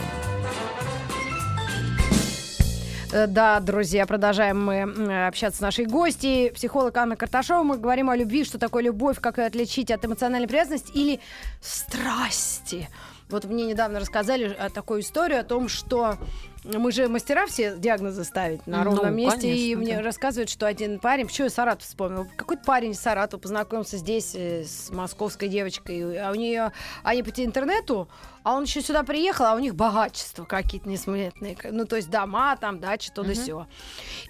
Э, 3.11 3.27
Да, 3.27 3.61
друзья, 3.61 4.07
продолжаем 4.07 4.65
мы 4.65 5.27
общаться 5.27 5.59
с 5.59 5.61
нашей 5.61 5.87
гостьей, 5.87 6.51
психолог 6.53 6.97
Анна 6.97 7.17
Карташова. 7.17 7.63
Мы 7.63 7.79
говорим 7.79 8.11
о 8.11 8.17
любви, 8.17 8.45
что 8.45 8.59
такое 8.59 8.83
любовь, 8.83 9.19
как 9.21 9.39
ее 9.39 9.47
отличить 9.47 9.91
от 9.91 10.05
эмоциональной 10.05 10.49
привязанности 10.49 10.91
или 10.93 11.21
страсти. 11.61 12.89
Вот 13.31 13.45
мне 13.45 13.65
недавно 13.67 14.01
рассказали 14.01 14.55
о 14.59 14.69
такой 14.71 15.01
историю 15.01 15.41
о 15.41 15.45
том, 15.45 15.69
что 15.69 16.17
мы 16.65 16.93
же 16.93 17.09
мастера 17.09 17.47
все 17.47 17.77
диагнозы 17.77 18.25
ставить 18.25 18.67
на 18.67 18.79
Ну, 18.85 18.91
ровном 18.97 19.15
месте. 19.17 19.49
и 19.55 19.73
конечно, 19.75 19.79
мне 19.83 19.97
да. 19.97 20.03
рассказывают, 20.03 20.51
что 20.51 20.67
один 20.67 20.99
парень, 20.99 21.27
почему 21.27 21.47
я 21.47 21.51
Саратов 21.51 21.87
вспомнил, 21.87 22.27
какой-то 22.37 22.63
парень 22.65 22.91
из 22.93 23.01
Саратова 23.01 23.41
познакомился 23.41 23.97
здесь 23.97 24.35
э, 24.35 24.65
с 24.65 24.91
московской 24.91 25.49
девочкой, 25.49 26.19
а 26.19 26.31
у 26.31 26.35
нее 26.35 26.73
они 27.05 27.23
по 27.23 27.31
интернету, 27.31 28.09
а 28.43 28.55
он 28.55 28.65
еще 28.65 28.81
сюда 28.83 29.03
приехал, 29.03 29.45
а 29.47 29.55
у 29.55 29.59
них 29.59 29.75
богачества 29.75 30.45
какие-то 30.45 30.89
несметные. 30.89 31.57
Ну, 31.71 31.85
то 31.87 31.97
есть 31.97 32.11
дома, 32.11 32.57
там, 32.57 32.81
дачи, 32.81 33.11
то 33.15 33.23
да 33.23 33.31
Мгм. 33.33 33.37
сё. 33.45 33.67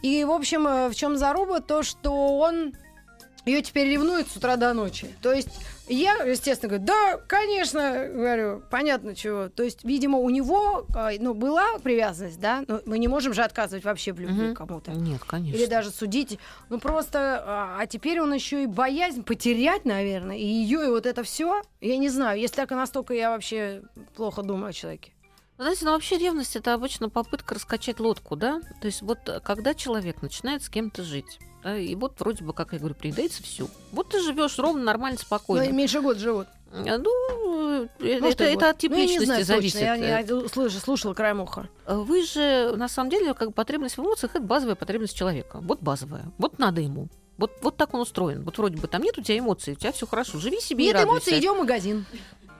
И, 0.02 0.24
в 0.24 0.30
общем, 0.30 0.66
э, 0.66 0.88
в 0.88 0.94
чем 0.94 1.16
заруба? 1.16 1.60
То, 1.60 1.82
что 1.82 2.38
он 2.38 2.74
ее 3.46 3.62
теперь 3.62 3.88
ревнует 3.88 4.28
с 4.30 4.36
утра 4.36 4.56
до 4.56 4.74
ночи. 4.74 5.08
То 5.22 5.32
есть 5.32 5.48
я, 5.88 6.14
естественно, 6.24 6.68
говорю, 6.70 6.84
да, 6.86 7.16
конечно, 7.26 8.08
говорю, 8.12 8.62
понятно 8.70 9.14
чего. 9.14 9.48
То 9.48 9.62
есть, 9.62 9.84
видимо, 9.84 10.18
у 10.18 10.30
него, 10.30 10.86
э, 10.94 11.16
ну, 11.20 11.34
была 11.34 11.78
привязанность, 11.82 12.40
да, 12.40 12.64
но 12.66 12.80
мы 12.86 12.98
не 12.98 13.08
можем 13.08 13.32
же 13.32 13.42
отказывать 13.42 13.84
вообще 13.84 14.12
в 14.12 14.20
любви 14.20 14.46
Мгм. 14.46 14.54
кому-то. 14.54 14.90
Нет, 14.92 15.22
конечно. 15.24 15.56
Или 15.56 15.66
даже 15.66 15.90
судить. 15.90 16.38
Ну 16.68 16.78
просто, 16.78 17.42
а, 17.46 17.76
а 17.80 17.86
теперь 17.86 18.20
он 18.20 18.32
еще 18.32 18.62
и 18.62 18.66
боязнь 18.66 19.22
потерять, 19.22 19.84
наверное, 19.84 20.36
и 20.36 20.44
ее, 20.44 20.84
и 20.84 20.88
вот 20.88 21.06
это 21.06 21.22
все. 21.22 21.62
Я 21.80 21.96
не 21.96 22.08
знаю, 22.08 22.40
если 22.40 22.56
так 22.56 22.72
и 22.72 22.74
настолько 22.74 23.14
я 23.14 23.30
вообще 23.30 23.82
плохо 24.16 24.42
думаю 24.42 24.70
о 24.70 24.72
человеке. 24.72 25.12
Знаете, 25.58 25.84
ну 25.84 25.92
вообще 25.92 26.18
ревность 26.18 26.54
это 26.56 26.72
обычно 26.74 27.08
попытка 27.08 27.54
раскачать 27.56 27.98
лодку, 28.00 28.36
да? 28.36 28.60
То 28.80 28.86
есть 28.86 29.02
вот 29.02 29.18
э, 29.28 29.40
когда 29.40 29.74
человек 29.74 30.22
начинает 30.22 30.62
с 30.62 30.68
кем-то 30.68 31.02
жить, 31.02 31.40
да, 31.64 31.76
и 31.76 31.96
вот 31.96 32.14
вроде 32.20 32.44
бы, 32.44 32.52
как 32.52 32.72
я 32.72 32.78
говорю, 32.78 32.94
приедается 32.94 33.42
все. 33.42 33.66
Вот 33.90 34.08
ты 34.10 34.20
живешь 34.22 34.56
ровно, 34.58 34.84
нормально, 34.84 35.18
Ну, 35.20 35.26
спокойно. 35.26 35.64
и 35.64 35.72
меньше 35.72 36.00
год 36.00 36.18
живут. 36.18 36.46
А, 36.72 36.98
Ну, 36.98 37.88
э, 37.98 38.20
Может, 38.20 38.40
это, 38.40 38.44
и 38.44 38.52
это 38.52 38.54
год. 38.54 38.62
от 38.70 38.78
типа 38.78 38.94
Ну, 38.94 39.00
личности 39.00 39.24
знаю 39.24 39.44
зависит. 39.44 39.72
точно, 39.80 39.84
я, 40.04 40.20
Э, 40.20 40.24
я 40.24 40.48
слушала, 40.48 40.68
слушала 40.80 41.14
краем 41.14 41.40
уха. 41.40 41.68
Вы 41.88 42.22
же, 42.24 42.74
на 42.76 42.88
самом 42.88 43.10
деле, 43.10 43.34
как 43.34 43.52
потребность 43.52 43.96
в 43.96 44.00
эмоциях 44.00 44.36
это 44.36 44.44
базовая 44.44 44.76
потребность 44.76 45.16
человека. 45.16 45.58
Вот 45.62 45.80
базовая. 45.80 46.26
Вот 46.38 46.60
надо 46.60 46.80
ему. 46.82 47.08
Вот, 47.36 47.52
вот 47.62 47.76
так 47.76 47.94
он 47.94 48.00
устроен. 48.00 48.42
Вот 48.44 48.58
вроде 48.58 48.76
бы 48.76 48.86
там 48.86 49.02
нет 49.02 49.16
у 49.18 49.22
тебя 49.22 49.38
эмоций, 49.38 49.72
у 49.72 49.76
тебя 49.76 49.90
все 49.92 50.06
хорошо. 50.06 50.38
Живи 50.38 50.60
себе 50.60 50.84
Нет 50.86 50.94
и 50.94 50.98
радуйся. 50.98 51.12
эмоций, 51.30 51.38
идем 51.40 51.54
в 51.54 51.58
магазин. 51.58 52.04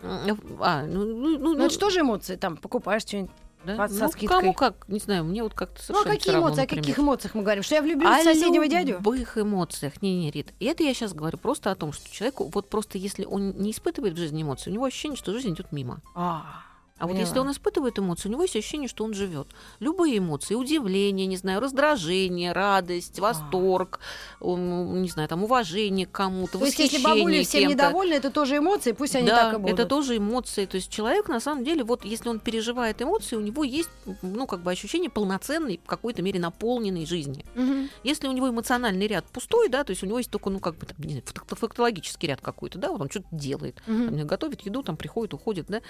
А, 0.02 0.82
ну, 0.86 1.04
ну, 1.04 1.38
ну, 1.38 1.54
Ну, 1.54 1.64
это 1.64 1.74
что 1.74 1.90
же 1.90 2.00
эмоции? 2.00 2.36
Там 2.36 2.56
покупаешь 2.56 3.02
что-нибудь. 3.02 3.30
да? 3.64 3.88
ну, 3.88 4.08
кому 4.28 4.52
как, 4.54 4.88
не 4.88 5.00
знаю, 5.00 5.24
мне 5.24 5.42
вот 5.42 5.54
как-то 5.54 5.74
Ну, 5.88 5.94
а 5.94 6.02
совершенно 6.02 6.14
какие 6.16 6.32
равно, 6.34 6.46
эмоции? 6.48 6.60
О 6.60 6.62
например. 6.62 6.82
каких 6.84 6.98
эмоциях 6.98 7.34
мы 7.34 7.42
говорим? 7.42 7.62
Что 7.64 7.74
я 7.74 7.82
влюблюсь 7.82 8.08
О 8.08 8.20
в 8.20 8.22
соседнего 8.22 8.68
дядю? 8.68 8.92
любых 8.92 9.36
эмоциях. 9.38 10.00
Не, 10.00 10.16
не, 10.16 10.30
Рит. 10.30 10.52
И 10.60 10.66
это 10.66 10.84
я 10.84 10.94
сейчас 10.94 11.12
говорю 11.12 11.38
просто 11.38 11.70
о 11.70 11.74
том, 11.74 11.92
что 11.92 12.08
человеку, 12.10 12.48
вот 12.54 12.68
просто 12.70 12.98
если 12.98 13.24
он 13.24 13.50
не 13.58 13.72
испытывает 13.72 14.14
в 14.14 14.16
жизни 14.18 14.42
эмоций, 14.42 14.70
у 14.70 14.74
него 14.74 14.84
ощущение, 14.84 15.16
что 15.16 15.32
жизнь 15.32 15.52
идет 15.54 15.72
мимо. 15.72 15.98
А, 16.98 17.04
А 17.04 17.06
вот 17.06 17.12
Поняла. 17.14 17.26
если 17.28 17.38
он 17.38 17.50
испытывает 17.52 17.98
эмоции, 17.98 18.28
у 18.28 18.32
него 18.32 18.42
есть 18.42 18.56
ощущение, 18.56 18.88
что 18.88 19.04
он 19.04 19.14
живет. 19.14 19.46
Любые 19.78 20.18
эмоции, 20.18 20.54
удивление, 20.54 21.26
не 21.26 21.36
знаю, 21.36 21.60
раздражение, 21.60 22.52
радость, 22.52 23.20
восторг, 23.20 24.00
ум, 24.40 25.00
не 25.02 25.08
знаю, 25.08 25.28
там 25.28 25.44
уважение 25.44 26.06
к 26.06 26.10
кому-то, 26.10 26.58
То 26.58 26.64
есть, 26.64 26.78
если 26.78 27.02
бабули 27.02 27.42
всем 27.44 27.60
кем-то. 27.68 27.74
недовольны, 27.74 28.14
это 28.14 28.30
тоже 28.30 28.58
эмоции, 28.58 28.92
пусть 28.92 29.14
они 29.14 29.28
да, 29.28 29.50
так 29.50 29.54
и 29.54 29.62
будут. 29.62 29.78
это 29.78 29.88
тоже 29.88 30.16
эмоции. 30.16 30.66
То 30.66 30.76
есть 30.76 30.90
человек, 30.90 31.28
на 31.28 31.40
самом 31.40 31.64
деле, 31.64 31.84
вот 31.84 32.04
если 32.04 32.28
он 32.28 32.40
переживает 32.40 33.00
эмоции, 33.00 33.36
у 33.36 33.40
него 33.40 33.62
есть, 33.64 33.90
ну, 34.22 34.46
как 34.46 34.60
бы 34.62 34.70
ощущение 34.72 35.10
полноценной, 35.10 35.80
в 35.84 35.86
какой-то 35.88 36.22
мере 36.22 36.40
наполненной 36.40 37.06
жизни. 37.06 37.44
Мгм. 37.54 37.88
Если 38.02 38.26
у 38.26 38.32
него 38.32 38.48
эмоциональный 38.50 39.06
ряд 39.06 39.24
пустой, 39.26 39.68
да, 39.68 39.84
то 39.84 39.90
есть 39.90 40.02
у 40.02 40.06
него 40.06 40.18
есть 40.18 40.30
только, 40.30 40.50
ну, 40.50 40.58
как 40.58 40.76
бы, 40.76 40.86
там, 40.86 40.96
не 40.98 41.10
знаю, 41.10 41.22
факт- 41.26 41.58
фактологический 41.58 42.28
ряд 42.28 42.40
какой-то, 42.40 42.78
да, 42.78 42.90
вот 42.90 43.00
он 43.00 43.08
что-то 43.10 43.28
делает, 43.30 43.80
Мгм. 43.86 44.16
там, 44.18 44.26
готовит 44.26 44.62
еду, 44.62 44.82
там 44.82 44.96
приходит, 44.96 45.32
уходит, 45.34 45.66
да, 45.68 45.80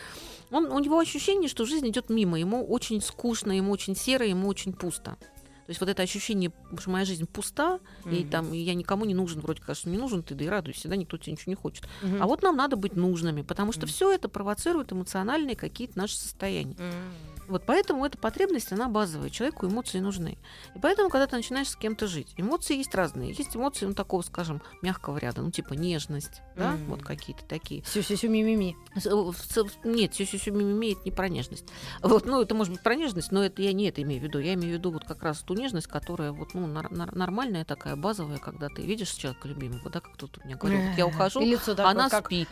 он, 0.50 0.66
у 0.66 0.78
него 0.78 0.97
ощущение, 1.00 1.48
что 1.48 1.64
жизнь 1.64 1.88
идет 1.88 2.10
мимо, 2.10 2.38
ему 2.38 2.64
очень 2.66 3.00
скучно, 3.00 3.52
ему 3.52 3.72
очень 3.72 3.96
серо, 3.96 4.24
ему 4.26 4.48
очень 4.48 4.72
пусто. 4.72 5.16
То 5.66 5.70
есть 5.70 5.80
вот 5.80 5.90
это 5.90 6.02
ощущение, 6.02 6.50
что 6.78 6.90
моя 6.90 7.04
жизнь 7.04 7.26
пуста, 7.26 7.78
и 8.06 8.20
Мгм. 8.20 8.30
там 8.30 8.54
и 8.54 8.58
я 8.58 8.72
никому 8.74 9.04
не 9.04 9.14
нужен, 9.14 9.40
вроде 9.42 9.60
конечно, 9.60 9.90
не 9.90 9.98
нужен 9.98 10.22
ты, 10.22 10.34
да 10.34 10.44
и 10.44 10.48
радуйся, 10.48 10.88
да, 10.88 10.96
никто 10.96 11.18
тебе 11.18 11.32
ничего 11.32 11.50
не 11.50 11.56
хочет. 11.56 11.86
Мгм. 12.00 12.22
А 12.22 12.26
вот 12.26 12.42
нам 12.42 12.56
надо 12.56 12.76
быть 12.76 12.96
нужными, 12.96 13.42
потому 13.42 13.72
что 13.72 13.82
Мгм. 13.82 13.88
все 13.88 14.12
это 14.12 14.30
провоцирует 14.30 14.92
эмоциональные 14.92 15.56
какие-то 15.56 15.98
наши 15.98 16.16
состояния. 16.16 16.74
М. 16.78 17.12
Вот 17.48 17.64
поэтому 17.66 18.04
эта 18.04 18.18
потребность, 18.18 18.72
она 18.72 18.88
базовая. 18.88 19.30
Человеку 19.30 19.66
эмоции 19.66 20.00
нужны. 20.00 20.38
И 20.76 20.78
поэтому, 20.78 21.08
когда 21.10 21.26
ты 21.26 21.36
начинаешь 21.36 21.68
с 21.68 21.76
кем-то 21.76 22.06
жить, 22.06 22.34
эмоции 22.36 22.76
есть 22.76 22.94
разные. 22.94 23.32
Есть 23.32 23.56
эмоции, 23.56 23.86
ну, 23.86 23.94
такого, 23.94 24.22
скажем, 24.22 24.60
мягкого 24.82 25.18
ряда, 25.18 25.42
ну, 25.42 25.50
типа 25.50 25.74
нежность, 25.74 26.42
да, 26.56 26.72
Мгм. 26.72 26.84
вот 26.90 27.02
какие-то 27.02 27.44
такие. 27.44 27.82
Сю-сю-сю, 27.84 28.28
ми-ми-ми. 28.28 28.76
Э, 29.04 29.10
Нет, 29.84 30.14
все 30.14 30.24
все 30.24 30.50
имеет 30.50 31.04
не 31.04 31.10
про 31.10 31.28
нежность. 31.28 31.64
Вот, 32.02 32.26
ну, 32.26 32.40
это 32.42 32.54
может 32.54 32.72
быть 32.74 32.82
про 32.82 32.94
нежность, 32.94 33.32
но 33.32 33.42
это 33.44 33.62
я 33.62 33.72
не 33.72 33.88
это 33.88 34.02
имею 34.02 34.20
в 34.20 34.24
виду. 34.24 34.38
Я 34.38 34.54
имею 34.54 34.74
в 34.74 34.78
виду 34.78 34.90
вот 34.90 35.04
как 35.04 35.22
раз 35.22 35.38
ту 35.38 35.54
нежность, 35.54 35.86
которая 35.86 36.32
вот, 36.32 36.54
ну, 36.54 36.66
нар- 36.66 36.90
нар- 36.92 37.14
нормальная 37.14 37.64
такая, 37.64 37.96
базовая, 37.96 38.38
когда 38.38 38.68
ты 38.68 38.82
видишь 38.82 39.10
человека 39.10 39.48
любимого, 39.48 39.88
да, 39.90 40.00
как 40.00 40.16
тут 40.16 40.38
у 40.42 40.46
меня 40.46 40.56
говорят, 40.56 40.82
вот 40.90 40.98
я 40.98 41.06
ухожу, 41.06 41.40
такое, 41.58 41.86
она 41.86 42.08
как- 42.10 42.26
спит. 42.26 42.48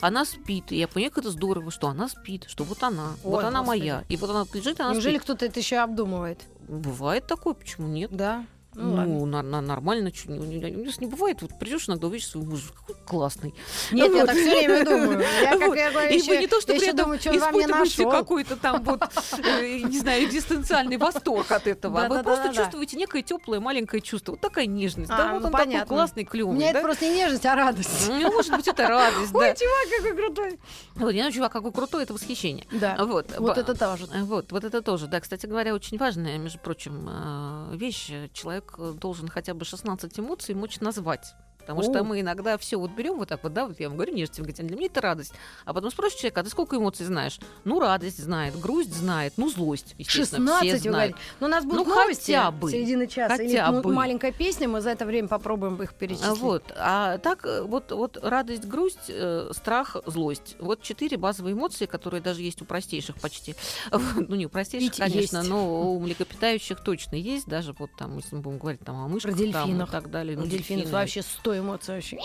Она 0.00 0.24
спит. 0.24 0.70
И 0.70 0.76
я 0.76 0.86
понимаю, 0.86 1.10
как 1.10 1.24
это 1.24 1.32
здорово, 1.32 1.70
что 1.72 1.88
она 1.88 2.08
спит, 2.08 2.44
что 2.48 2.62
вот 2.64 2.82
она, 2.84 3.14
вот 3.24 3.42
она 3.44 3.60
Господи. 3.60 3.80
моя. 3.80 4.04
И 4.08 4.16
вот 4.16 4.30
она 4.30 4.37
лежит, 4.52 4.80
она 4.80 4.92
Неужели 4.92 5.18
кто-то 5.18 5.46
это 5.46 5.60
еще 5.60 5.76
обдумывает? 5.78 6.42
Бывает 6.68 7.26
такое, 7.26 7.54
почему 7.54 7.88
нет? 7.88 8.10
Да. 8.10 8.44
Ну. 8.80 8.96
Ну, 9.04 9.26
на- 9.26 9.42
на- 9.42 9.60
нормально. 9.60 10.12
не- 10.26 10.76
У 10.76 10.84
нас 10.84 11.00
не 11.00 11.06
бывает, 11.08 11.42
вот 11.42 11.58
придешь 11.58 11.88
иногда, 11.88 12.06
увидишь 12.06 12.28
своего 12.28 12.50
мужа, 12.50 12.68
какой 12.72 12.94
классный. 13.04 13.52
Нет, 13.90 14.12
я 14.14 14.20
вот. 14.20 14.26
так 14.26 14.36
все 14.36 14.50
время 14.66 14.84
думаю. 14.84 15.20
Я, 15.42 15.58
как 15.58 15.68
Вот. 15.68 15.76
я 15.76 15.90
говорю, 15.90 16.10
И 16.10 16.14
еще, 16.18 16.30
вы 16.30 16.36
не 16.38 16.46
то, 16.46 16.60
что 16.60 16.72
я 16.72 16.78
при 16.78 16.88
этом 16.88 17.04
думаю, 17.04 17.20
что 17.20 17.30
мне 17.30 17.38
испытываете 17.40 18.04
какой-то 18.04 18.56
там 18.56 18.82
вот, 18.84 19.02
э, 19.44 19.78
не 19.80 19.98
знаю, 19.98 20.24
экзистенциальный 20.24 20.96
восторг 20.96 21.50
от 21.50 21.66
этого. 21.66 22.04
А 22.04 22.08
вы 22.08 22.22
просто 22.22 22.54
чувствуете 22.54 22.96
некое 22.96 23.22
теплое 23.22 23.58
маленькое 23.60 24.00
чувство. 24.00 24.32
Вот 24.32 24.40
такая 24.40 24.66
нежность. 24.66 25.10
А, 25.10 25.16
Да, 25.16 25.32
вот 25.34 25.40
ну, 25.40 25.46
он 25.46 25.52
такой 25.52 25.86
классный, 25.86 26.22
У 26.22 26.26
клевый. 26.26 26.54
меня 26.56 26.70
это 26.70 26.80
просто 26.80 27.06
не 27.06 27.16
нежность, 27.16 27.46
а 27.46 27.56
радость. 27.56 28.08
Ну, 28.08 28.30
может 28.32 28.54
быть, 28.54 28.68
это 28.68 28.86
радость, 28.86 29.30
Ой, 29.34 29.40
да. 29.48 29.54
чувак, 29.54 29.88
какой 29.96 30.14
крутой. 30.16 30.60
Вот, 30.94 31.10
я 31.10 31.32
чувак, 31.32 31.52
какой 31.52 31.72
крутой, 31.72 32.02
это 32.04 32.14
восхищение. 32.14 32.66
Да. 32.70 32.96
Вот, 33.04 33.26
Вот 33.38 33.58
это 33.58 33.74
тоже. 33.74 34.06
Вот, 34.22 34.52
вот 34.52 34.64
это 34.64 34.82
тоже. 34.82 35.06
Да, 35.08 35.20
кстати 35.20 35.46
говоря, 35.46 35.74
очень 35.74 35.98
важная, 35.98 36.38
между 36.38 36.58
прочим, 36.60 37.08
э, 37.10 37.76
вещь. 37.76 38.10
Человек 38.32 38.67
э, 38.78 38.94
должен 38.98 39.28
хотя 39.28 39.54
бы 39.54 39.64
16 39.64 40.18
эмоций 40.20 40.54
мочь 40.54 40.80
назвать. 40.80 41.34
Потому 41.74 41.82
что 41.92 42.04
мы 42.04 42.20
иногда 42.20 42.56
все 42.58 42.76
вот 42.78 42.90
берем 42.92 43.18
вот 43.18 43.28
так 43.28 43.42
вот, 43.42 43.52
да, 43.52 43.66
вот 43.66 43.78
я 43.78 43.88
вам 43.88 43.96
говорю 43.96 44.14
нежность, 44.14 44.38
говорите, 44.38 44.62
«А 44.62 44.66
для 44.66 44.76
меня 44.76 44.86
это 44.86 45.00
радость. 45.00 45.32
А 45.64 45.74
потом 45.74 45.90
спросишь 45.90 46.18
человека, 46.18 46.40
а 46.40 46.44
ты 46.44 46.50
сколько 46.50 46.76
эмоций 46.76 47.04
знаешь? 47.06 47.38
Ну, 47.64 47.78
радость 47.80 48.22
знает, 48.22 48.58
грусть 48.58 48.94
знает, 48.94 49.34
ну, 49.36 49.48
злость, 49.50 49.94
естественно, 49.98 50.58
16, 50.60 50.80
все 50.80 50.90
знают. 50.90 51.16
Но 51.40 51.46
у 51.46 51.50
нас 51.50 51.64
будут 51.64 51.86
Ну, 51.86 51.94
новости 51.94 52.32
хотя 52.32 52.50
бы. 52.50 52.70
середины 52.70 53.06
часа. 53.06 53.36
Хотя 53.36 53.44
Или 53.44 53.74
ну, 53.76 53.82
бы. 53.82 53.92
маленькая 53.92 54.32
песня, 54.32 54.68
мы 54.68 54.80
за 54.80 54.90
это 54.90 55.04
время 55.04 55.28
попробуем 55.28 55.80
их 55.82 55.94
перечислить. 55.94 56.38
Вот, 56.38 56.64
а 56.76 57.18
так 57.18 57.44
э, 57.44 57.62
вот, 57.62 57.92
вот 57.92 58.18
радость, 58.22 58.64
грусть, 58.64 59.08
э, 59.08 59.50
страх, 59.54 59.96
злость. 60.06 60.56
Вот 60.58 60.82
четыре 60.82 61.16
базовые 61.16 61.52
эмоции, 61.54 61.86
которые 61.86 62.20
даже 62.22 62.42
есть 62.42 62.62
у 62.62 62.64
простейших 62.64 63.16
почти. 63.16 63.54
Ну, 64.28 64.34
не 64.36 64.46
у 64.46 64.48
простейших, 64.48 64.90
Ведь 64.90 64.98
конечно, 64.98 65.38
есть. 65.38 65.48
но 65.48 65.92
у 65.92 66.00
млекопитающих 66.00 66.80
точно 66.82 67.16
есть. 67.16 67.46
Даже 67.46 67.72
вот 67.78 67.90
там, 67.96 68.16
если 68.16 68.36
мы 68.36 68.42
будем 68.42 68.58
говорить 68.58 68.80
там 68.80 68.96
о 68.96 69.08
мышках 69.08 69.36
Про 69.36 69.52
там, 69.52 69.82
и 69.82 69.86
так 69.86 70.10
далее. 70.10 70.36
Ну, 70.36 70.42
дельфинов 70.46 70.84
дельфины. 70.84 70.92
вообще 70.92 71.22
100 71.58 71.60
эмоций 71.60 71.94
вообще. 71.94 72.18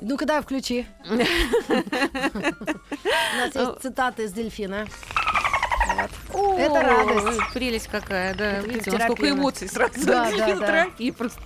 Ну-ка, 0.00 0.26
давай 0.26 0.42
включи. 0.42 0.86
У 1.08 1.14
нас 1.14 1.28
есть 3.54 3.80
цитаты 3.82 4.24
из 4.24 4.32
дельфина. 4.32 4.86
О, 6.32 6.54
Это 6.54 6.82
радость. 6.82 7.40
Прелесть 7.52 7.88
какая, 7.88 8.34
да. 8.34 8.58
Это 8.58 8.68
Видите, 8.68 8.90
сколько 8.92 9.28
эмоций 9.28 9.68
сразу. 9.68 9.92
Да, 10.06 10.30
да, 10.30 10.30
Дельфинотерапия 10.30 11.12
просто. 11.12 11.40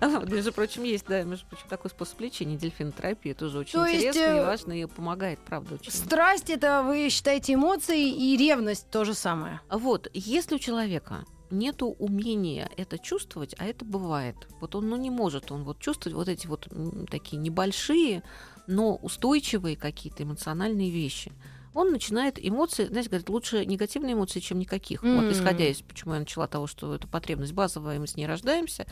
Вот, 0.00 0.28
Между 0.28 0.52
прочим, 0.52 0.84
есть, 0.84 1.06
да, 1.06 1.22
между 1.22 1.46
прочим, 1.46 1.64
такой 1.68 1.90
способ 1.90 2.20
лечения 2.20 2.56
дельфинотерапии. 2.56 3.32
Тоже 3.32 3.58
очень 3.58 3.72
То 3.72 3.86
есть, 3.86 4.04
интересный 4.04 4.36
и 4.36 4.40
э, 4.40 4.44
важный, 4.44 4.80
и 4.82 4.86
помогает, 4.86 5.38
правда, 5.40 5.74
очень. 5.76 5.90
Страсть 5.90 6.50
это 6.50 6.82
вы 6.82 7.08
считаете 7.08 7.54
эмоции 7.54 8.10
и 8.10 8.36
ревность 8.36 8.90
то 8.90 9.04
же 9.04 9.14
самое. 9.14 9.60
Вот, 9.70 10.08
если 10.12 10.56
у 10.56 10.58
человека 10.58 11.24
нету 11.50 11.88
умения 11.98 12.68
это 12.76 12.98
чувствовать, 12.98 13.54
а 13.58 13.66
это 13.66 13.84
бывает. 13.84 14.36
Вот 14.60 14.74
он 14.74 14.88
ну, 14.88 14.96
не 14.96 15.10
может 15.10 15.52
он 15.52 15.64
вот 15.64 15.78
чувствовать 15.78 16.14
вот 16.16 16.28
эти 16.28 16.46
вот 16.46 16.68
такие 17.10 17.38
небольшие, 17.38 18.22
но 18.66 18.96
устойчивые 18.96 19.76
какие-то 19.76 20.22
эмоциональные 20.22 20.90
вещи. 20.90 21.32
Он 21.74 21.92
начинает 21.92 22.38
эмоции, 22.38 22.86
знаете, 22.86 23.10
говорят, 23.10 23.28
лучше 23.28 23.66
негативные 23.66 24.14
эмоции, 24.14 24.40
чем 24.40 24.58
никаких. 24.58 25.02
Вот 25.02 25.26
М. 25.26 25.32
исходя 25.32 25.68
из, 25.68 25.82
почему 25.82 26.14
я 26.14 26.20
начала 26.20 26.46
того, 26.46 26.66
что 26.66 26.94
это 26.94 27.06
потребность 27.06 27.52
базовая, 27.52 27.96
и 27.96 27.98
мы 27.98 28.06
с 28.06 28.16
ней 28.16 28.26
рождаемся, 28.26 28.86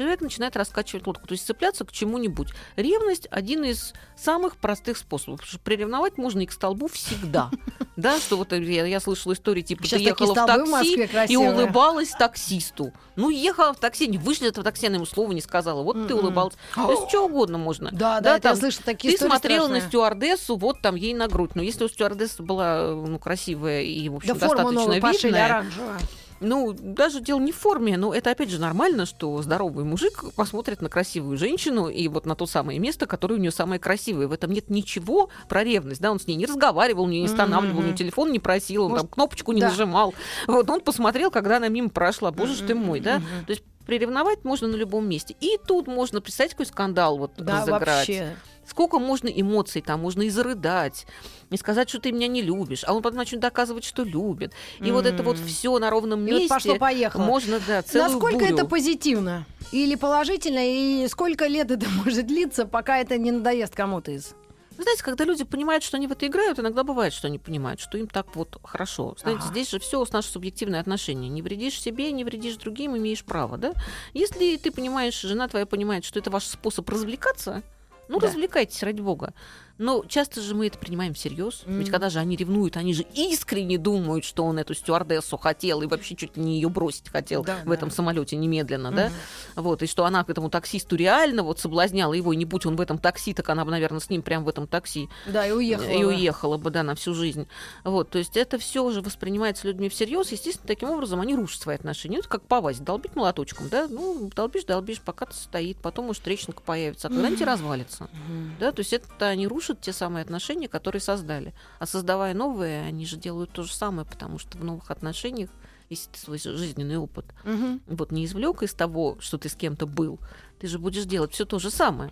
человек 0.00 0.20
начинает 0.20 0.56
раскачивать 0.56 1.06
лодку, 1.06 1.26
то 1.26 1.32
есть 1.32 1.46
цепляться 1.46 1.84
к 1.84 1.92
чему-нибудь. 1.92 2.48
Ревность 2.76 3.28
один 3.30 3.64
из 3.64 3.92
самых 4.16 4.56
простых 4.56 4.96
способов. 4.96 5.40
Потому 5.40 5.50
что 5.50 5.58
приревновать 5.60 6.18
можно 6.18 6.40
и 6.40 6.46
к 6.46 6.52
столбу 6.52 6.88
всегда. 6.88 7.50
Да, 7.96 8.18
что 8.18 8.38
вот 8.38 8.52
я, 8.52 8.86
я 8.86 8.98
слышала 8.98 9.34
истории, 9.34 9.60
типа, 9.60 9.84
Сейчас 9.84 10.00
ты 10.00 10.06
ехала 10.06 10.32
в 10.32 10.38
в 10.38 10.46
такси 10.46 10.70
Москве 10.70 11.26
и 11.28 11.36
улыбалась 11.36 12.10
таксисту. 12.12 12.94
Ну, 13.14 13.28
ехала 13.28 13.74
в 13.74 13.78
такси, 13.78 14.06
не 14.06 14.16
вышли 14.16 14.48
этого 14.48 14.64
такси, 14.64 14.86
она 14.86 14.96
ему 14.96 15.04
слова 15.04 15.32
не 15.32 15.42
сказала. 15.42 15.82
Вот 15.82 16.06
ты 16.06 16.14
М-м. 16.14 16.24
улыбалась. 16.24 16.54
То 16.74 16.90
есть 16.92 17.08
что 17.10 17.26
угодно 17.26 17.58
можно. 17.58 17.90
Да, 17.92 18.20
да, 18.20 18.34
я 18.34 18.40
там, 18.40 18.56
слышала 18.56 18.84
такие 18.86 19.18
ты 19.18 19.26
смотрела 19.26 19.64
на 19.68 19.80
страшные. 19.80 19.88
стюардессу, 19.88 20.56
вот 20.56 20.80
там 20.80 20.94
ей 20.94 21.12
на 21.12 21.28
грудь. 21.28 21.54
Но 21.54 21.62
если 21.62 21.84
у 21.84 21.88
стюардессы 21.88 22.42
была 22.42 22.94
ну, 22.94 23.18
красивая 23.18 23.82
и, 23.82 24.08
в 24.08 24.16
общем, 24.16 24.28
Да 24.28 24.40
достаточно 24.40 24.72
новую 24.72 25.00
пошили, 25.02 25.26
видная, 25.26 25.44
оранжевую. 25.46 25.98
Ну, 26.40 26.72
даже 26.72 27.20
дело 27.20 27.38
не 27.40 27.52
в 27.52 27.56
форме, 27.56 27.96
но 27.96 28.14
это 28.14 28.30
опять 28.30 28.50
же 28.50 28.58
нормально, 28.58 29.06
что 29.06 29.40
здоровый 29.42 29.84
мужик 29.84 30.24
посмотрит 30.34 30.80
на 30.82 30.88
красивую 30.88 31.36
женщину 31.36 31.88
и 31.88 32.08
вот 32.08 32.26
на 32.26 32.34
то 32.34 32.46
самое 32.46 32.78
место, 32.78 33.06
которое 33.06 33.34
у 33.34 33.38
нее 33.38 33.50
самое 33.50 33.78
красивое. 33.78 34.26
В 34.26 34.32
этом 34.32 34.50
нет 34.52 34.70
ничего 34.70 35.28
про 35.48 35.62
ревность, 35.64 36.00
да, 36.00 36.10
он 36.10 36.18
с 36.18 36.26
ней 36.26 36.36
не 36.36 36.46
разговаривал, 36.46 37.06
не 37.06 37.24
останавливал, 37.24 37.80
Мгм. 37.82 37.90
ни 37.92 37.96
телефон 37.96 38.32
не 38.32 38.38
просил, 38.38 38.84
он 38.84 38.90
Может, 38.92 39.06
там 39.06 39.10
кнопочку 39.14 39.52
не 39.52 39.60
да. 39.60 39.68
нажимал. 39.68 40.14
Вот 40.46 40.68
он 40.70 40.80
посмотрел, 40.80 41.30
когда 41.30 41.58
она 41.58 41.68
мимо 41.68 41.90
прошла, 41.90 42.30
боже 42.32 42.54
ж 42.54 42.58
ты 42.66 42.74
мой, 42.74 43.00
да. 43.00 43.18
То 43.46 43.50
есть 43.52 43.62
приревновать 43.90 44.44
можно 44.44 44.68
на 44.68 44.76
любом 44.76 45.08
месте. 45.08 45.34
И 45.40 45.58
тут 45.66 45.88
можно, 45.88 46.20
представить, 46.20 46.52
какой 46.52 46.66
скандал 46.66 47.18
вот 47.18 47.32
Да, 47.36 47.62
разыграть. 47.62 47.80
вообще. 48.08 48.36
Сколько 48.64 49.00
можно 49.00 49.26
эмоций, 49.26 49.82
там 49.82 49.98
можно 49.98 50.22
и 50.22 50.28
зарыдать, 50.30 51.06
и 51.50 51.56
сказать, 51.56 51.88
что 51.88 51.98
ты 51.98 52.12
меня 52.12 52.28
не 52.28 52.40
любишь, 52.40 52.84
а 52.86 52.94
он 52.94 53.02
потом 53.02 53.18
начнет 53.18 53.40
доказывать, 53.40 53.82
что 53.82 54.04
любит. 54.04 54.52
И 54.78 54.92
вот 54.92 55.06
это 55.06 55.24
вот 55.24 55.38
все 55.38 55.76
на 55.80 55.90
ровном 55.90 56.24
И 56.24 56.30
вот 56.30 56.38
месте. 56.38 56.54
пошло-поехало. 56.54 57.24
Можно, 57.24 57.58
да, 57.66 57.82
целую 57.82 58.12
Насколько 58.12 58.38
бурю. 58.44 58.54
это 58.54 58.64
позитивно? 58.64 59.44
Или 59.72 59.96
положительно? 59.96 60.60
И 60.62 61.08
сколько 61.08 61.48
лет 61.48 61.72
это 61.72 61.88
может 62.04 62.28
длиться, 62.28 62.66
пока 62.66 62.98
это 62.98 63.18
не 63.18 63.32
надоест 63.32 63.74
кому-то 63.74 64.12
из? 64.12 64.36
Вы 64.80 64.84
знаете, 64.84 65.02
когда 65.04 65.26
люди 65.26 65.44
понимают, 65.44 65.84
что 65.84 65.98
они 65.98 66.06
в 66.06 66.12
это 66.12 66.26
играют, 66.26 66.58
иногда 66.58 66.84
бывает, 66.84 67.12
что 67.12 67.26
они 67.26 67.38
понимают, 67.38 67.80
что 67.80 67.98
им 67.98 68.06
так 68.08 68.34
вот 68.34 68.56
хорошо. 68.64 69.14
Знаете, 69.20 69.42
Ага. 69.42 69.50
здесь 69.50 69.68
же 69.70 69.78
все 69.78 70.02
с 70.02 70.10
наше 70.10 70.30
субъективное 70.30 70.80
отношение. 70.80 71.28
Не 71.28 71.42
вредишь 71.42 71.78
себе, 71.78 72.10
не 72.12 72.24
вредишь 72.24 72.56
другим, 72.56 72.96
имеешь 72.96 73.22
право, 73.22 73.58
да? 73.58 73.74
Если 74.14 74.56
ты 74.56 74.72
понимаешь, 74.72 75.20
жена 75.20 75.48
твоя 75.48 75.66
понимает, 75.66 76.06
что 76.06 76.18
это 76.18 76.30
ваш 76.30 76.46
способ 76.46 76.88
развлекаться, 76.88 77.62
ну, 78.08 78.20
Да. 78.20 78.28
развлекайтесь, 78.28 78.82
ради 78.82 79.02
бога. 79.02 79.34
Но 79.80 80.04
часто 80.06 80.42
же 80.42 80.54
мы 80.54 80.66
это 80.66 80.76
принимаем 80.78 81.14
всерьез. 81.14 81.62
Ведь 81.64 81.86
Мгм. 81.86 81.90
когда 81.90 82.10
же 82.10 82.18
они 82.18 82.36
ревнуют, 82.36 82.76
они 82.76 82.92
же 82.92 83.02
искренне 83.14 83.78
думают, 83.78 84.26
что 84.26 84.44
он 84.44 84.58
эту 84.58 84.74
стюардессу 84.74 85.38
хотел 85.38 85.80
и 85.80 85.86
вообще 85.86 86.14
чуть 86.16 86.36
ли 86.36 86.42
не 86.42 86.56
ее 86.56 86.68
бросить 86.68 87.08
хотел 87.08 87.42
Да, 87.44 87.60
в 87.64 87.68
да. 87.68 87.74
этом 87.74 87.90
самолете 87.90 88.36
немедленно, 88.36 88.92
да? 88.92 89.06
Мгм. 89.06 89.14
Вот, 89.56 89.82
и 89.82 89.86
что 89.86 90.04
она 90.04 90.22
к 90.22 90.28
этому 90.28 90.50
таксисту 90.50 90.96
реально 90.96 91.44
вот 91.44 91.60
соблазняла 91.60 92.12
его, 92.12 92.34
и 92.34 92.36
не 92.36 92.44
будь 92.44 92.66
он 92.66 92.76
в 92.76 92.80
этом 92.82 92.98
такси, 92.98 93.32
так 93.32 93.48
она 93.48 93.64
бы, 93.64 93.70
наверное, 93.70 94.00
с 94.00 94.10
ним 94.10 94.20
прям 94.20 94.44
в 94.44 94.50
этом 94.50 94.66
такси 94.66 95.08
Да, 95.26 95.46
и 95.46 95.50
уехала. 95.50 95.88
и 95.90 96.04
бы. 96.04 96.08
уехала 96.10 96.58
бы, 96.58 96.68
да, 96.68 96.82
на 96.82 96.94
всю 96.94 97.14
жизнь. 97.14 97.48
Вот, 97.82 98.10
то 98.10 98.18
есть 98.18 98.36
это 98.36 98.58
все 98.58 98.84
уже 98.84 99.00
воспринимается 99.00 99.66
людьми 99.66 99.88
всерьез. 99.88 100.30
Естественно, 100.30 100.68
таким 100.68 100.90
образом 100.90 101.22
они 101.22 101.34
рушат 101.34 101.62
свои 101.62 101.76
отношения. 101.76 102.16
Ну, 102.16 102.20
Это 102.20 102.28
как 102.28 102.42
по 102.42 102.60
вазе, 102.60 102.82
долбить 102.84 103.16
молоточком, 103.16 103.70
да, 103.70 103.86
ну, 103.88 104.30
долбишь, 104.36 104.64
долбишь, 104.64 105.00
пока 105.00 105.24
ты 105.24 105.32
стоит, 105.34 105.78
потом, 105.78 106.04
может, 106.08 106.22
трещинка 106.22 106.60
появится, 106.60 107.08
а 107.08 107.10
когда-нибудь 107.10 107.40
и 107.40 107.44
развалится. 107.46 108.08
Мгм. 108.12 108.56
Да, 108.60 108.72
то 108.72 108.80
есть 108.80 108.92
это 108.92 109.26
они 109.28 109.46
рушат 109.46 109.69
те 109.74 109.92
самые 109.92 110.22
отношения, 110.22 110.68
которые 110.68 111.00
создали. 111.02 111.54
А 111.78 111.86
создавая 111.86 112.34
новые, 112.34 112.82
они 112.82 113.06
же 113.06 113.16
делают 113.16 113.50
то 113.52 113.62
же 113.62 113.72
самое, 113.72 114.06
потому 114.06 114.38
что 114.38 114.56
в 114.58 114.64
новых 114.64 114.90
отношениях, 114.90 115.50
если 115.88 116.08
ты 116.10 116.18
свой 116.18 116.38
жи- 116.38 116.56
жизненный 116.56 116.96
опыт 116.98 117.26
Мгм. 117.44 117.80
вот 117.86 118.12
не 118.12 118.24
извлек 118.24 118.62
из 118.62 118.72
того, 118.74 119.16
что 119.20 119.38
ты 119.38 119.48
с 119.48 119.54
кем-то 119.54 119.86
был, 119.86 120.18
ты 120.60 120.66
же 120.68 120.78
будешь 120.78 121.04
делать 121.04 121.32
все 121.32 121.44
то 121.44 121.58
же 121.58 121.70
самое. 121.70 122.10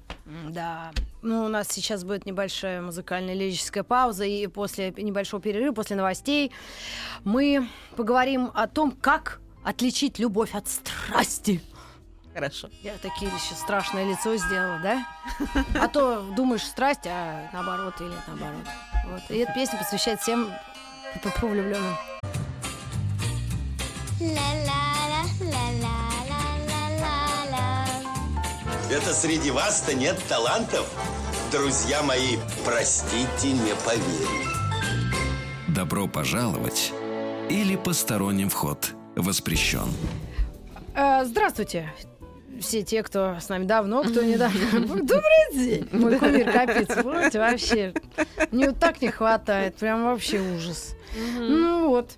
Да. 0.49 0.91
Ну, 1.23 1.45
у 1.45 1.49
нас 1.49 1.69
сейчас 1.69 2.03
будет 2.05 2.27
небольшая 2.27 2.81
музыкальная 2.83 3.35
лирическая 3.35 3.85
пауза, 3.85 4.25
и 4.25 4.47
после 4.47 4.93
небольшого 4.97 5.43
перерыва, 5.43 5.75
после 5.75 5.97
новостей, 5.97 6.51
мы 7.25 7.69
поговорим 7.97 8.51
о 8.55 8.67
том, 8.67 8.93
как 8.93 9.41
отличить 9.65 10.19
любовь 10.19 10.55
от 10.55 10.67
страсти. 10.69 11.61
Хорошо. 12.35 12.69
Я 12.83 12.97
такие 12.99 13.31
еще 13.31 13.55
страшное 13.55 14.05
лицо 14.05 14.37
сделала, 14.37 14.79
да? 14.81 15.07
А 15.81 15.89
то 15.89 16.23
думаешь 16.37 16.63
страсть, 16.63 17.07
а 17.07 17.49
наоборот 17.53 18.01
или 18.01 18.15
наоборот. 18.27 18.65
Вот. 19.07 19.23
И 19.31 19.39
эта 19.39 19.53
песня 19.53 19.79
посвящает 19.79 20.21
всем 20.21 20.53
влюбленным. 21.41 21.97
Это 28.91 29.13
среди 29.13 29.51
вас-то 29.51 29.95
нет 29.95 30.19
талантов? 30.29 30.91
Друзья 31.53 32.03
мои, 32.03 32.37
простите, 32.65 33.53
не 33.53 33.75
поверю. 33.85 34.49
Добро 35.69 36.09
пожаловать 36.09 36.93
или 37.49 37.77
посторонним 37.77 38.49
вход 38.49 38.95
воспрещен. 39.15 39.89
Э, 40.95 41.25
Здравствуйте. 41.25 41.93
Все 42.61 42.83
те, 42.83 43.03
кто 43.03 43.37
с 43.41 43.49
нами 43.49 43.65
давно, 43.65 44.03
кто 44.03 44.23
недавно. 44.23 44.61
Добрый 44.81 45.53
день, 45.53 45.89
мой 45.93 46.19
кумир 46.19 46.51
Капиц. 46.53 46.89
Помните, 47.03 47.39
вообще, 47.39 47.95
мне 48.51 48.69
вот 48.71 48.79
так 48.79 49.01
не 49.01 49.11
хватает. 49.11 49.77
Прям 49.77 50.05
вообще 50.05 50.41
ужас. 50.41 50.95
Ну 51.39 51.89
вот. 51.89 52.17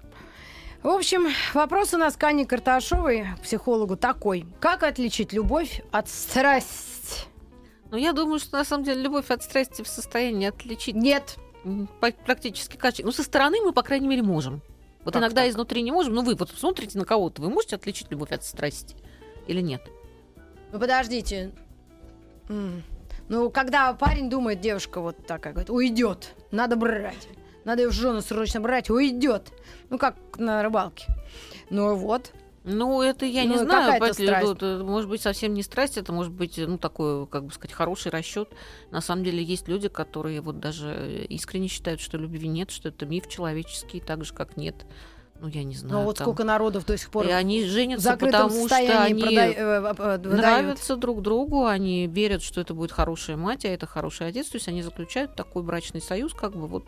В 0.82 0.88
общем, 0.88 1.28
вопрос 1.52 1.92
у 1.92 1.98
нас 1.98 2.16
к 2.16 2.24
Анне 2.24 2.46
Карташовой, 2.46 3.26
психологу, 3.42 3.96
такой. 3.96 4.46
Как 4.60 4.82
отличить 4.82 5.32
любовь 5.34 5.82
от 5.90 6.08
страсти? 6.08 7.26
Но 7.90 7.98
я 7.98 8.12
думаю, 8.12 8.38
что 8.38 8.56
на 8.56 8.64
самом 8.64 8.84
деле 8.84 9.02
любовь 9.02 9.30
от 9.30 9.42
страсти 9.42 9.82
в 9.82 9.88
состоянии 9.88 10.48
отличить 10.48 10.94
Нет. 10.94 11.36
практически 12.24 12.76
качественно. 12.76 13.08
Ну, 13.08 13.12
со 13.12 13.22
стороны 13.22 13.58
мы, 13.62 13.72
по 13.72 13.82
крайней 13.82 14.08
мере, 14.08 14.22
можем. 14.22 14.62
Вот 15.04 15.14
Как 15.14 15.22
иногда 15.22 15.42
так? 15.42 15.50
изнутри 15.50 15.82
не 15.82 15.92
можем. 15.92 16.14
Ну, 16.14 16.22
вы 16.22 16.34
вот 16.34 16.50
смотрите 16.56 16.98
на 16.98 17.04
кого-то, 17.04 17.42
вы 17.42 17.50
можете 17.50 17.76
отличить 17.76 18.10
любовь 18.10 18.32
от 18.32 18.44
страсти 18.44 18.96
или 19.46 19.60
нет? 19.60 19.82
Ну 20.72 20.78
подождите. 20.78 21.52
Ну, 23.28 23.50
когда 23.50 23.92
парень 23.92 24.28
думает, 24.28 24.60
девушка 24.60 25.00
вот 25.00 25.24
такая 25.26 25.52
говорит, 25.52 25.70
уйдет, 25.70 26.34
надо 26.50 26.74
брать. 26.76 27.28
Надо 27.64 27.82
ее 27.82 27.88
в 27.90 27.92
жену 27.92 28.20
срочно 28.22 28.60
брать, 28.60 28.90
уйдет. 28.90 29.52
Ну, 29.88 29.98
как 29.98 30.16
на 30.36 30.62
рыбалке. 30.62 31.06
Ну 31.68 31.94
вот. 31.94 32.32
Ну, 32.64 33.00
это 33.02 33.24
я 33.24 33.44
не 33.44 33.54
Ну, 33.54 33.58
знаю. 33.64 33.92
какая-то 33.92 34.16
понимаете, 34.16 34.26
страсть. 34.26 34.46
вот, 34.48 34.62
э, 34.62 34.82
может 34.82 35.08
быть, 35.08 35.22
совсем 35.22 35.54
не 35.54 35.62
страсть, 35.62 35.96
это 35.96 36.12
может 36.12 36.32
быть, 36.32 36.58
ну, 36.58 36.76
такой, 36.76 37.26
как 37.26 37.44
бы 37.44 37.52
сказать, 37.52 37.72
хороший 37.72 38.10
расчет. 38.10 38.50
На 38.90 39.00
самом 39.00 39.24
деле 39.24 39.42
есть 39.42 39.66
люди, 39.68 39.88
которые 39.88 40.40
вот 40.42 40.58
даже 40.60 41.24
искренне 41.30 41.68
считают, 41.68 42.00
что 42.00 42.18
любви 42.18 42.48
нет, 42.48 42.70
что 42.70 42.88
это 42.90 43.06
миф 43.06 43.28
человеческий, 43.28 44.00
так 44.00 44.24
же, 44.24 44.34
как 44.34 44.56
нет. 44.58 44.74
Ну, 45.40 45.48
я 45.48 45.64
не 45.64 45.74
знаю. 45.74 45.94
Ну, 46.00 46.04
вот 46.04 46.18
там. 46.18 46.26
сколько 46.26 46.44
народов 46.44 46.84
до 46.84 46.98
сих 46.98 47.10
пор 47.10 47.26
И 47.26 47.30
они 47.30 47.64
женятся, 47.64 48.16
потому 48.16 48.66
что 48.66 48.76
они 48.76 49.22
продай- 49.22 49.54
э, 49.54 49.54
э, 49.56 49.94
э, 49.98 50.18
нравятся 50.18 50.96
друг 50.96 51.22
другу, 51.22 51.64
они 51.66 52.06
верят, 52.06 52.42
что 52.42 52.60
это 52.60 52.74
будет 52.74 52.92
хорошая 52.92 53.36
мать, 53.36 53.64
а 53.64 53.68
это 53.68 53.86
хороший 53.86 54.26
отец, 54.28 54.48
то 54.48 54.56
есть 54.56 54.68
они 54.68 54.82
заключают 54.82 55.34
такой 55.34 55.62
брачный 55.62 56.02
союз, 56.02 56.34
как 56.34 56.52
бы 56.52 56.66
вот, 56.66 56.84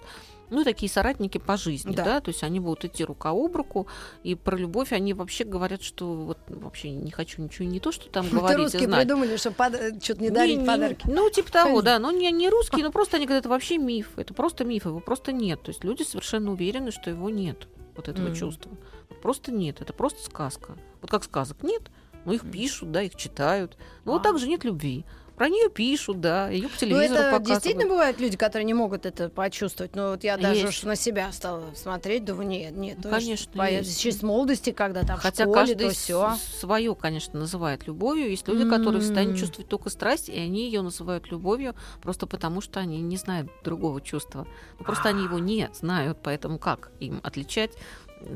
ну, 0.50 0.64
такие 0.64 0.90
соратники 0.92 1.38
по 1.38 1.56
жизни, 1.56 1.94
Да. 1.94 2.04
да, 2.04 2.20
то 2.20 2.28
есть 2.28 2.42
они 2.42 2.60
будут 2.60 2.84
идти 2.84 3.04
рука 3.04 3.30
об 3.30 3.56
руку, 3.56 3.86
и 4.22 4.34
про 4.34 4.54
любовь 4.54 4.92
они 4.92 5.14
вообще 5.14 5.44
говорят, 5.44 5.82
что 5.82 6.12
вот 6.12 6.36
вообще 6.48 6.90
не 6.90 7.10
хочу 7.10 7.40
ничего 7.40 7.66
не 7.66 7.80
то, 7.80 7.90
что 7.90 8.10
там 8.10 8.26
Это 8.26 8.36
говорить 8.36 8.58
и 8.58 8.62
русские 8.64 8.84
знать. 8.86 9.00
придумали, 9.06 9.36
что 9.38 9.50
что-то 9.50 10.22
не 10.22 10.28
дарить 10.28 10.58
не- 10.58 10.66
подарки. 10.66 11.06
Ну, 11.08 11.30
типа 11.30 11.50
того, 11.50 11.80
да. 11.80 11.98
Но 11.98 12.10
не, 12.10 12.30
не 12.32 12.50
русские, 12.50 12.84
но 12.84 12.92
просто 12.92 13.16
они 13.16 13.24
говорят, 13.24 13.42
это 13.44 13.48
вообще 13.48 13.78
миф. 13.78 14.10
Это 14.16 14.34
просто 14.34 14.64
миф, 14.66 14.84
его 14.84 15.00
просто 15.00 15.32
нет. 15.32 15.62
То 15.62 15.70
есть 15.70 15.84
люди 15.84 16.02
совершенно 16.02 16.52
уверены, 16.52 16.90
что 16.90 17.08
его 17.08 17.30
нет, 17.30 17.66
вот 17.96 18.08
этого 18.08 18.26
Мгм. 18.26 18.34
чувства. 18.34 18.72
Вот 19.08 19.20
Просто 19.20 19.52
нет, 19.52 19.80
это 19.80 19.92
просто 19.92 20.22
сказка. 20.22 20.76
Вот 21.00 21.10
как 21.10 21.24
сказок 21.24 21.62
нет, 21.62 21.90
но 22.24 22.32
их 22.32 22.50
пишут, 22.50 22.92
да, 22.92 23.02
их 23.02 23.14
читают. 23.16 23.76
Но 24.04 24.12
вот 24.12 24.20
А. 24.22 24.24
так 24.24 24.38
же 24.38 24.48
нет 24.48 24.64
любви. 24.64 25.04
Про 25.42 25.48
нее 25.48 25.68
пишут, 25.70 26.20
да, 26.20 26.50
ее 26.50 26.68
по 26.68 26.74
Ну, 26.74 26.78
телевизору 26.78 27.14
это 27.14 27.32
показывают. 27.32 27.46
действительно 27.48 27.88
бывают 27.88 28.20
люди, 28.20 28.36
которые 28.36 28.64
не 28.64 28.74
могут 28.74 29.06
это 29.06 29.28
почувствовать. 29.28 29.96
Но 29.96 30.10
вот 30.10 30.22
я 30.22 30.36
даже 30.36 30.68
на 30.86 30.94
себя 30.94 31.32
стала 31.32 31.74
смотреть, 31.74 32.24
думаю, 32.24 32.46
нет, 32.46 32.76
нет. 32.76 32.98
Ну, 33.02 33.10
конечно, 33.10 33.52
по-. 33.52 33.68
Еще 33.68 34.12
с 34.12 34.22
молодости, 34.22 34.70
когда 34.70 35.02
там 35.02 35.18
Хотя 35.18 35.46
в 35.46 35.48
школе, 35.48 35.66
каждый 35.74 35.88
то 35.88 35.94
все. 35.94 36.36
свое, 36.60 36.94
конечно, 36.94 37.40
называет 37.40 37.88
любовью. 37.88 38.30
Есть 38.30 38.46
люди, 38.46 38.64
которые 38.70 39.00
в 39.00 39.04
состоянии 39.04 39.34
чувствовать 39.34 39.68
только 39.68 39.90
страсть, 39.90 40.28
и 40.28 40.38
они 40.38 40.66
ее 40.66 40.80
называют 40.80 41.28
любовью 41.32 41.74
просто 42.00 42.28
потому, 42.28 42.60
что 42.60 42.78
они 42.78 43.00
не 43.00 43.16
знают 43.16 43.50
другого 43.64 44.00
чувства. 44.00 44.46
Ну, 44.78 44.84
просто 44.84 45.08
они 45.08 45.24
его 45.24 45.40
не 45.40 45.68
знают, 45.74 46.18
поэтому 46.22 46.60
как 46.60 46.92
им 47.00 47.18
отличать 47.24 47.72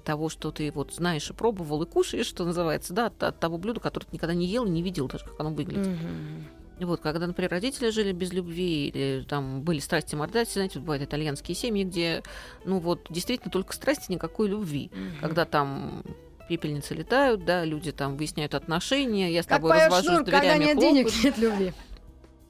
того, 0.04 0.28
что 0.28 0.50
ты 0.50 0.72
вот 0.72 0.92
знаешь 0.92 1.30
и 1.30 1.32
пробовал, 1.32 1.84
и 1.84 1.86
кушаешь, 1.86 2.26
что 2.26 2.44
называется, 2.44 2.92
да, 2.92 3.06
от, 3.06 3.22
от 3.22 3.38
того 3.38 3.58
блюда, 3.58 3.78
которое 3.78 4.06
ты 4.06 4.14
никогда 4.16 4.34
не 4.34 4.46
ел 4.46 4.64
и 4.64 4.70
не 4.70 4.82
видел 4.82 5.06
даже, 5.06 5.24
как 5.24 5.38
оно 5.38 5.50
выглядит. 5.50 5.86
Мгм. 5.86 6.48
Вот, 6.78 7.00
когда, 7.00 7.26
например, 7.26 7.50
родители 7.50 7.90
жили 7.90 8.12
без 8.12 8.32
любви, 8.32 8.88
или 8.88 9.24
там 9.26 9.62
были 9.62 9.78
страсти 9.78 10.14
мордать, 10.14 10.50
знаете, 10.50 10.78
бывают 10.78 11.02
итальянские 11.02 11.54
семьи, 11.54 11.84
где, 11.84 12.22
ну 12.64 12.78
вот, 12.78 13.06
действительно 13.08 13.50
только 13.50 13.72
страсти, 13.72 14.12
никакой 14.12 14.48
любви. 14.48 14.90
Когда 15.20 15.44
там 15.46 16.02
пепельницы 16.48 16.94
летают, 16.94 17.44
да, 17.44 17.64
люди 17.64 17.92
там 17.92 18.16
выясняют 18.16 18.54
отношения, 18.54 19.32
я 19.32 19.42
с 19.42 19.46
Как 19.46 19.56
тобой 19.56 19.72
развожусь, 19.72 20.06
Шнур, 20.06 20.24
когда 20.24 20.40
дверями 20.40 20.64
нет 20.64 20.78
денег, 20.78 21.24
нет 21.24 21.38
любви. 21.38 21.72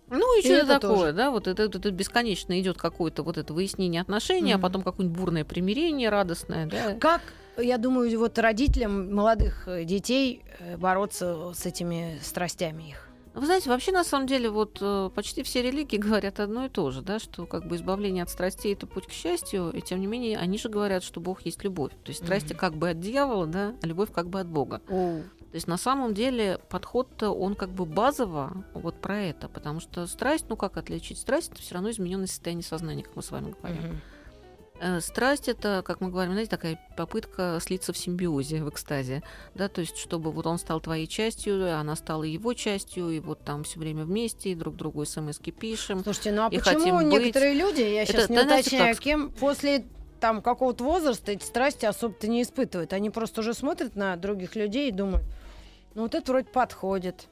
Ну, 0.09 0.39
и 0.39 0.41
И 0.41 0.45
что 0.45 0.55
это 0.55 0.79
такое, 0.79 0.99
тоже. 0.99 1.13
да, 1.15 1.31
вот 1.31 1.49
это, 1.49 1.65
это 1.65 1.91
бесконечно 1.91 2.59
идет 2.61 2.79
какое-то 2.79 3.23
вот 3.23 3.39
это 3.39 3.53
выяснение 3.53 4.01
отношений, 4.01 4.53
а 4.53 4.57
Мгм. 4.57 4.63
потом 4.63 4.83
какое-нибудь 4.83 5.19
бурное 5.19 5.45
примирение 5.45 6.11
радостное, 6.11 6.67
да. 6.67 6.95
Как, 7.01 7.23
я 7.57 7.77
думаю, 7.77 8.17
вот 8.19 8.39
родителям 8.39 9.13
молодых 9.13 9.69
детей 9.85 10.45
э, 10.61 10.77
бороться 10.77 11.53
с 11.55 11.67
этими 11.67 12.19
страстями 12.23 12.91
их? 12.91 13.06
Вы 13.37 13.45
знаете, 13.45 13.69
вообще 13.69 13.93
на 13.93 14.03
самом 14.03 14.27
деле 14.27 14.49
вот 14.49 14.79
э, 14.81 15.11
почти 15.15 15.43
все 15.43 15.61
религии 15.61 15.97
говорят 15.99 16.41
одно 16.41 16.65
и 16.65 16.69
то 16.71 16.91
же, 16.91 17.03
да, 17.03 17.19
что 17.19 17.45
как 17.45 17.69
бы 17.69 17.77
избавление 17.77 18.23
от 18.23 18.31
страстей 18.31 18.73
это 18.73 18.87
путь 18.87 19.07
к 19.07 19.13
счастью, 19.13 19.71
и 19.73 19.83
тем 19.83 20.01
не 20.01 20.07
менее 20.07 20.39
они 20.39 20.57
же 20.57 20.71
говорят, 20.71 21.03
что 21.03 21.21
Бог 21.21 21.43
есть 21.43 21.63
любовь. 21.63 21.93
То 22.03 22.11
есть 22.11 22.25
страсти 22.25 22.55
Мгм. 22.55 22.59
как 22.59 22.75
бы 22.77 22.89
от 22.91 22.99
дьявола, 23.01 23.47
да, 23.47 23.75
а 23.83 23.87
любовь 23.87 24.11
как 24.11 24.29
бы 24.29 24.41
от 24.41 24.49
Бога. 24.49 24.81
То 24.89 25.55
есть 25.59 25.69
на 25.69 25.77
самом 25.77 26.15
деле 26.15 26.59
подход-то 26.71 27.31
он 27.31 27.55
как 27.55 27.71
бы 27.71 27.85
базово 27.85 28.65
вот 28.75 29.01
про 29.01 29.21
это, 29.21 29.49
потому 29.49 29.81
что 29.81 30.07
страсть, 30.07 30.47
ну 30.49 30.57
как 30.57 30.79
отличить 30.79 31.19
страсть, 31.19 31.53
это 31.53 31.61
все 31.61 31.75
равно 31.75 31.91
измененное 31.91 32.27
состояние 32.27 32.65
сознания, 32.65 33.03
как 33.03 33.17
мы 33.17 33.23
с 33.23 33.31
вами 33.31 33.55
говорим. 33.61 33.83
Мгм. 33.83 34.01
Э, 34.81 35.01
Страсть 35.01 35.49
это, 35.49 35.83
как 35.85 36.01
мы 36.01 36.11
говорим, 36.11 36.33
знаете, 36.33 36.51
такая 36.51 36.79
попытка 36.97 37.59
слиться 37.63 37.93
в 37.93 37.97
симбиозе, 37.99 38.63
в 38.63 38.69
экстазе, 38.69 39.23
да, 39.55 39.69
то 39.69 39.81
есть 39.81 39.97
чтобы 39.97 40.31
вот 40.33 40.47
он 40.47 40.59
стал 40.59 40.81
твоей 40.81 41.07
частью, 41.07 41.75
она 41.79 41.97
стала 41.97 42.25
его 42.25 42.53
частью, 42.53 43.11
и 43.11 43.21
вот 43.21 43.43
там 43.45 43.65
все 43.65 43.79
время 43.81 44.05
вместе, 44.05 44.51
и 44.51 44.55
друг 44.55 44.77
другу 44.77 45.05
смс 45.05 45.39
пишем. 45.39 46.03
Слушайте, 46.03 46.33
ну 46.33 46.43
а 46.47 46.49
и 46.49 46.59
почему 46.59 46.79
хотим 46.81 46.97
быть. 46.97 47.07
некоторые 47.07 47.55
люди, 47.55 47.81
я 47.81 48.03
Это, 48.03 48.13
сейчас 48.13 48.29
не 48.29 48.37
да, 48.37 48.43
уточняю, 48.45 48.95
как- 48.95 49.03
кем, 49.03 49.31
после 49.31 49.87
там 50.21 50.43
какого-то 50.43 50.85
возраста 50.85 51.33
эти 51.33 51.45
страсти 51.45 51.87
особо-то 51.87 52.27
не 52.27 52.43
испытывают. 52.43 52.93
Они 52.93 53.11
просто 53.11 53.41
уже 53.41 53.55
смотрят 53.55 53.97
на 53.97 54.17
других 54.17 54.57
людей 54.57 54.89
и 54.89 54.93
думают, 54.93 55.25
ну 55.95 56.03
вот 56.03 56.15
это 56.15 56.31
вроде 56.33 56.49
подходит. 56.49 57.29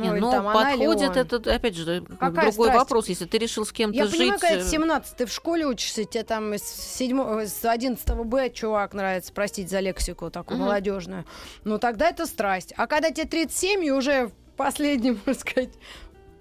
Ну, 0.00 0.14
Не, 0.14 0.20
ну, 0.20 0.30
там 0.30 0.44
подходит 0.52 1.10
он. 1.10 1.16
это, 1.16 1.54
опять 1.54 1.74
же, 1.76 2.02
Какая 2.18 2.30
другой 2.50 2.68
страсть? 2.68 2.78
вопрос, 2.78 3.08
если 3.08 3.26
ты 3.26 3.38
решил 3.38 3.64
с 3.66 3.72
кем-то 3.72 3.96
Я 3.96 4.06
жить. 4.06 4.18
понимаю, 4.18 4.40
когда 4.40 4.56
э, 4.56 4.62
ты 4.62 4.68
17, 4.68 5.16
ты 5.16 5.26
в 5.26 5.32
школе 5.32 5.66
учишься, 5.66 6.04
тебе 6.04 6.24
там 6.24 6.54
из, 6.54 6.62
седьмого, 6.62 7.46
с 7.46 7.64
11 7.64 8.06
Б 8.24 8.50
чувак 8.50 8.94
нравится, 8.94 9.32
простите 9.32 9.68
за 9.68 9.80
лексику 9.80 10.30
такую 10.30 10.56
Мгм. 10.58 10.66
молодежную. 10.66 11.24
Ну 11.64 11.78
тогда 11.78 12.08
это 12.08 12.26
страсть. 12.26 12.72
А 12.76 12.86
когда 12.86 13.10
тебе 13.10 13.26
37 13.26 13.84
и 13.84 13.90
уже 13.90 14.28
в 14.28 14.32
последнем, 14.56 15.20
можно 15.26 15.38
сказать, 15.40 15.70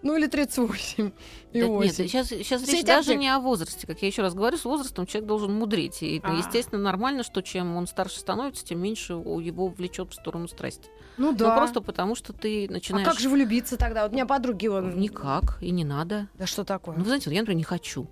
ну 0.02 0.15
или 0.15 0.28
38 0.28 1.12
и 1.52 1.60
Да 1.62 1.67
Нет, 1.67 1.69
8. 1.69 1.93
сейчас, 2.08 2.28
сейчас 2.30 2.62
Все 2.62 2.78
речь 2.78 2.86
даже 2.86 3.15
не 3.15 3.28
о 3.28 3.39
возрасте. 3.39 3.86
Как 3.86 4.02
я 4.02 4.08
еще 4.08 4.22
раз 4.22 4.34
говорю, 4.34 4.56
с 4.56 4.63
возрастом 4.63 5.06
человек 5.06 5.28
должен 5.28 5.54
мудрить. 5.54 6.02
И, 6.02 6.22
А. 6.24 6.34
естественно, 6.36 6.82
нормально, 6.82 7.24
что 7.24 7.41
чем 7.41 7.76
он 7.76 7.86
старше 7.88 8.19
становится, 8.19 8.65
тем 8.65 8.80
меньше 8.82 9.13
его 9.13 9.67
влечет 9.67 10.12
в 10.12 10.13
сторону 10.13 10.48
страсти. 10.48 10.89
Ну 11.19 11.32
Ну, 11.32 11.38
да. 11.38 11.55
просто 11.55 11.82
потому, 11.82 12.15
что 12.15 12.34
ты 12.34 12.65
А 12.67 12.71
начинаешь... 12.71 13.08
как 13.08 13.19
же 13.19 13.29
влюбиться 13.29 13.77
тогда? 13.77 14.03
Вот 14.03 14.12
у 14.12 14.13
меня 14.15 14.25
подруги 14.25 14.67
вон... 14.67 14.97
Никак, 14.97 15.58
и 15.62 15.69
не 15.71 15.84
надо. 15.84 16.27
Да 16.36 16.47
что 16.47 16.63
такое? 16.63 16.95
Ну, 16.95 17.01
вы 17.01 17.08
знаете, 17.08 17.29
вот 17.29 17.34
я, 17.36 17.41
например, 17.41 17.58
не 17.58 17.63
хочу. 17.63 18.08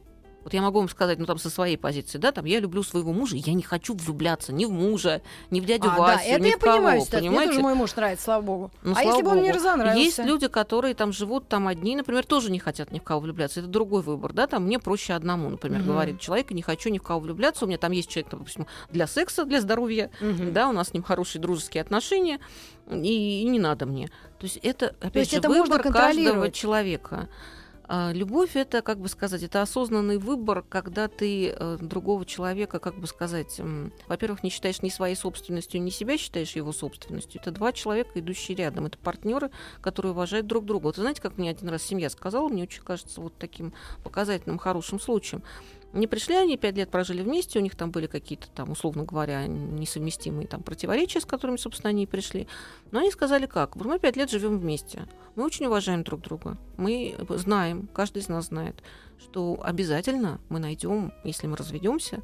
Вот 0.48 0.54
я 0.54 0.62
могу 0.62 0.80
вам 0.80 0.88
сказать, 0.88 1.20
ну, 1.20 1.26
там, 1.26 1.38
со 1.40 1.50
своей 1.50 1.76
позиции, 1.76 2.20
да, 2.20 2.32
там, 2.32 2.46
я 2.46 2.62
люблю 2.62 2.82
своего 2.82 3.12
мужа, 3.12 3.36
я 3.36 3.52
не 3.52 3.64
хочу 3.64 3.94
влюбляться 3.94 4.54
ни 4.54 4.64
в 4.64 4.72
мужа, 4.72 5.22
ни 5.52 5.60
в 5.60 5.66
дядю 5.66 5.90
А, 5.90 5.90
да, 5.90 5.98
Васю, 5.98 6.24
это 6.30 6.40
ни 6.40 6.48
я 6.52 6.56
в 6.56 6.60
кого, 6.62 6.78
понимаю, 6.78 7.02
что 7.02 7.18
мне 7.18 7.46
тоже 7.46 7.60
мой 7.60 7.74
муж 7.74 7.94
нравится, 7.98 8.24
слава 8.24 8.42
богу. 8.44 8.72
Ну, 8.82 8.92
а 8.92 8.94
слава 8.94 9.10
если 9.10 9.24
бы 9.24 9.32
он 9.32 9.38
мне 9.40 9.52
разонравился? 9.52 10.00
Есть 10.00 10.20
люди, 10.20 10.48
которые 10.48 10.94
там 10.96 11.12
живут 11.12 11.50
там 11.50 11.68
одни, 11.68 11.98
например, 11.98 12.26
тоже 12.26 12.50
не 12.50 12.60
хотят 12.60 12.94
ни 12.94 13.00
в 13.00 13.04
кого 13.04 13.20
влюбляться. 13.20 13.60
Это 13.60 13.68
другой 13.68 14.04
выбор, 14.04 14.32
да, 14.32 14.48
там 14.48 14.64
мне 14.64 14.80
проще 14.80 15.16
одному, 15.16 15.50
например, 15.50 15.82
Мгм. 15.82 15.88
говорит 15.90 16.22
человек, 16.22 16.50
не 16.52 16.62
хочу 16.62 16.92
ни 16.92 16.98
в 16.98 17.04
кого 17.04 17.20
влюбляться. 17.20 17.66
У 17.66 17.68
меня 17.68 17.78
там 17.78 17.92
есть 17.92 18.08
человек, 18.10 18.32
допустим, 18.32 18.68
для 18.90 19.06
секса, 19.06 19.44
для 19.44 19.60
здоровья, 19.60 20.12
Мгм. 20.22 20.54
да, 20.54 20.70
у 20.70 20.72
нас 20.72 20.92
с 20.92 20.94
ним 20.94 21.04
хорошие 21.04 21.42
дружеские 21.42 21.82
отношения, 21.82 22.40
и, 22.90 23.42
и 23.42 23.44
не 23.50 23.60
надо 23.60 23.86
мне. 23.86 24.08
То 24.40 24.46
есть 24.46 24.60
это, 24.64 24.96
опять 25.02 25.16
есть 25.16 25.32
же, 25.32 25.40
это 25.40 25.50
выбор 25.50 25.84
каждого 25.84 26.50
человека. 26.52 27.28
А, 27.90 28.12
Любовь 28.12 28.56
это, 28.56 28.82
как 28.82 29.00
бы 29.00 29.08
сказать, 29.08 29.44
это 29.44 29.62
осознанный 29.62 30.18
выбор, 30.18 30.64
когда 30.68 31.08
ты 31.08 31.50
э, 31.50 31.78
другого 31.80 32.26
человека, 32.26 32.80
как 32.80 33.00
бы 33.00 33.08
сказать, 33.08 33.62
во-первых, 34.08 34.44
не 34.44 34.50
считаешь 34.50 34.82
ни 34.82 34.90
своей 34.90 35.16
собственностью, 35.16 35.82
ни 35.82 35.90
себя 35.90 36.18
считаешь 36.18 36.56
его 36.56 36.74
собственностью. 36.74 37.40
Это 37.42 37.52
два 37.52 37.72
человека, 37.72 38.12
идущие 38.16 38.58
рядом. 38.58 38.88
Это 38.88 38.98
партнеры, 38.98 39.52
которые 39.82 40.12
уважают 40.12 40.48
друг 40.48 40.66
друга. 40.66 40.86
Вот 40.86 40.98
знаете, 40.98 41.22
как 41.22 41.38
мне 41.38 41.50
один 41.50 41.70
раз 41.70 41.84
семья 41.84 42.10
сказала, 42.10 42.50
мне 42.50 42.64
очень 42.64 42.84
кажется 42.84 43.22
вот 43.22 43.34
таким 43.38 43.74
показательным, 44.04 44.58
хорошим 44.58 45.00
случаем. 45.00 45.42
Не 45.94 46.06
пришли 46.06 46.36
они, 46.36 46.58
пять 46.58 46.76
лет 46.76 46.90
прожили 46.90 47.22
вместе, 47.22 47.60
у 47.60 47.62
них 47.62 47.76
там 47.76 47.92
были 47.92 48.08
какие-то 48.08 48.50
там, 48.50 48.72
условно 48.72 49.04
говоря, 49.04 49.48
несовместимые 49.48 50.48
там 50.48 50.62
противоречия, 50.62 51.22
с 51.22 51.26
которыми, 51.26 51.58
собственно, 51.58 51.90
они 51.90 52.04
и 52.04 52.08
пришли. 52.08 52.48
Но 52.92 53.00
они 53.00 53.12
сказали 53.12 53.46
как? 53.46 53.76
Мы 53.76 53.98
пять 53.98 54.18
лет 54.18 54.30
живем 54.30 54.60
вместе, 54.60 55.08
мы 55.36 55.46
очень 55.46 55.66
уважаем 55.66 56.04
друг 56.04 56.22
друга, 56.22 56.58
мы 56.78 57.16
знаем, 57.30 57.88
каждый 57.94 58.22
из 58.22 58.28
нас 58.28 58.48
знает, 58.48 58.76
что 59.18 59.60
обязательно 59.64 60.40
мы 60.50 60.60
найдем, 60.60 61.14
если 61.24 61.48
мы 61.48 61.56
разведемся, 61.56 62.22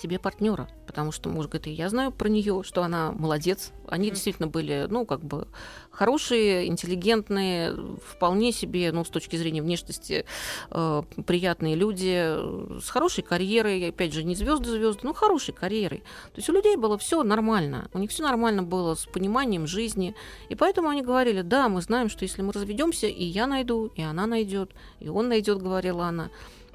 себе 0.00 0.18
партнера, 0.18 0.68
потому 0.86 1.12
что 1.12 1.28
муж 1.28 1.46
говорит, 1.46 1.66
я 1.66 1.88
знаю 1.88 2.12
про 2.12 2.28
нее, 2.28 2.62
что 2.64 2.82
она 2.82 3.12
молодец. 3.12 3.72
Они 3.86 4.10
действительно 4.10 4.48
были, 4.48 4.86
ну, 4.88 5.06
как 5.06 5.20
бы 5.20 5.48
хорошие, 5.90 6.66
интеллигентные, 6.68 7.74
вполне 8.04 8.52
себе, 8.52 8.92
ну, 8.92 9.04
с 9.04 9.08
точки 9.08 9.36
зрения 9.36 9.62
внешности, 9.62 10.24
э, 10.70 11.02
приятные 11.26 11.74
люди 11.74 12.14
э, 12.16 12.78
с 12.82 12.88
хорошей 12.90 13.24
карьерой, 13.24 13.88
опять 13.88 14.12
же, 14.12 14.24
не 14.24 14.34
звезды 14.34 14.70
звезды, 14.70 15.00
но 15.02 15.14
хорошей 15.14 15.54
карьерой. 15.54 15.98
То 16.32 16.36
есть 16.36 16.48
у 16.48 16.52
людей 16.52 16.76
было 16.76 16.98
все 16.98 17.22
нормально, 17.22 17.88
у 17.92 17.98
них 17.98 18.10
все 18.10 18.22
нормально 18.22 18.62
было 18.62 18.94
с 18.94 19.06
пониманием 19.06 19.66
жизни, 19.66 20.14
и 20.48 20.54
поэтому 20.54 20.88
они 20.88 21.02
говорили, 21.02 21.42
да, 21.42 21.68
мы 21.68 21.82
знаем, 21.82 22.08
что 22.08 22.24
если 22.24 22.42
мы 22.42 22.52
разведемся, 22.52 23.06
и 23.06 23.24
я 23.24 23.46
найду, 23.46 23.90
и 23.96 24.02
она 24.02 24.26
найдет, 24.26 24.72
и 25.00 25.08
он 25.08 25.28
найдет, 25.28 25.58
говорила 25.62 26.06
она 26.06 26.30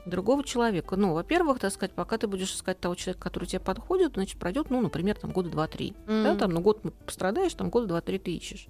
другого 0.05 0.43
человека. 0.43 0.95
Ну, 0.95 1.13
во-первых, 1.13 1.59
так 1.59 1.71
сказать, 1.71 1.93
пока 1.93 2.17
ты 2.17 2.27
будешь 2.27 2.53
искать 2.53 2.79
того 2.79 2.95
человека, 2.95 3.23
который 3.23 3.45
тебе 3.45 3.59
подходит, 3.59 4.13
значит, 4.13 4.39
пройдет, 4.39 4.69
ну, 4.69 4.81
например, 4.81 5.17
там 5.17 5.31
года 5.31 5.49
два-три. 5.49 5.93
Да, 6.07 6.31
Мгм. 6.31 6.37
там, 6.37 6.51
ну, 6.51 6.61
год 6.61 6.81
пострадаешь, 7.05 7.53
там 7.53 7.69
года 7.69 7.87
два-три 7.87 8.19
ты 8.19 8.31
ищешь. 8.35 8.67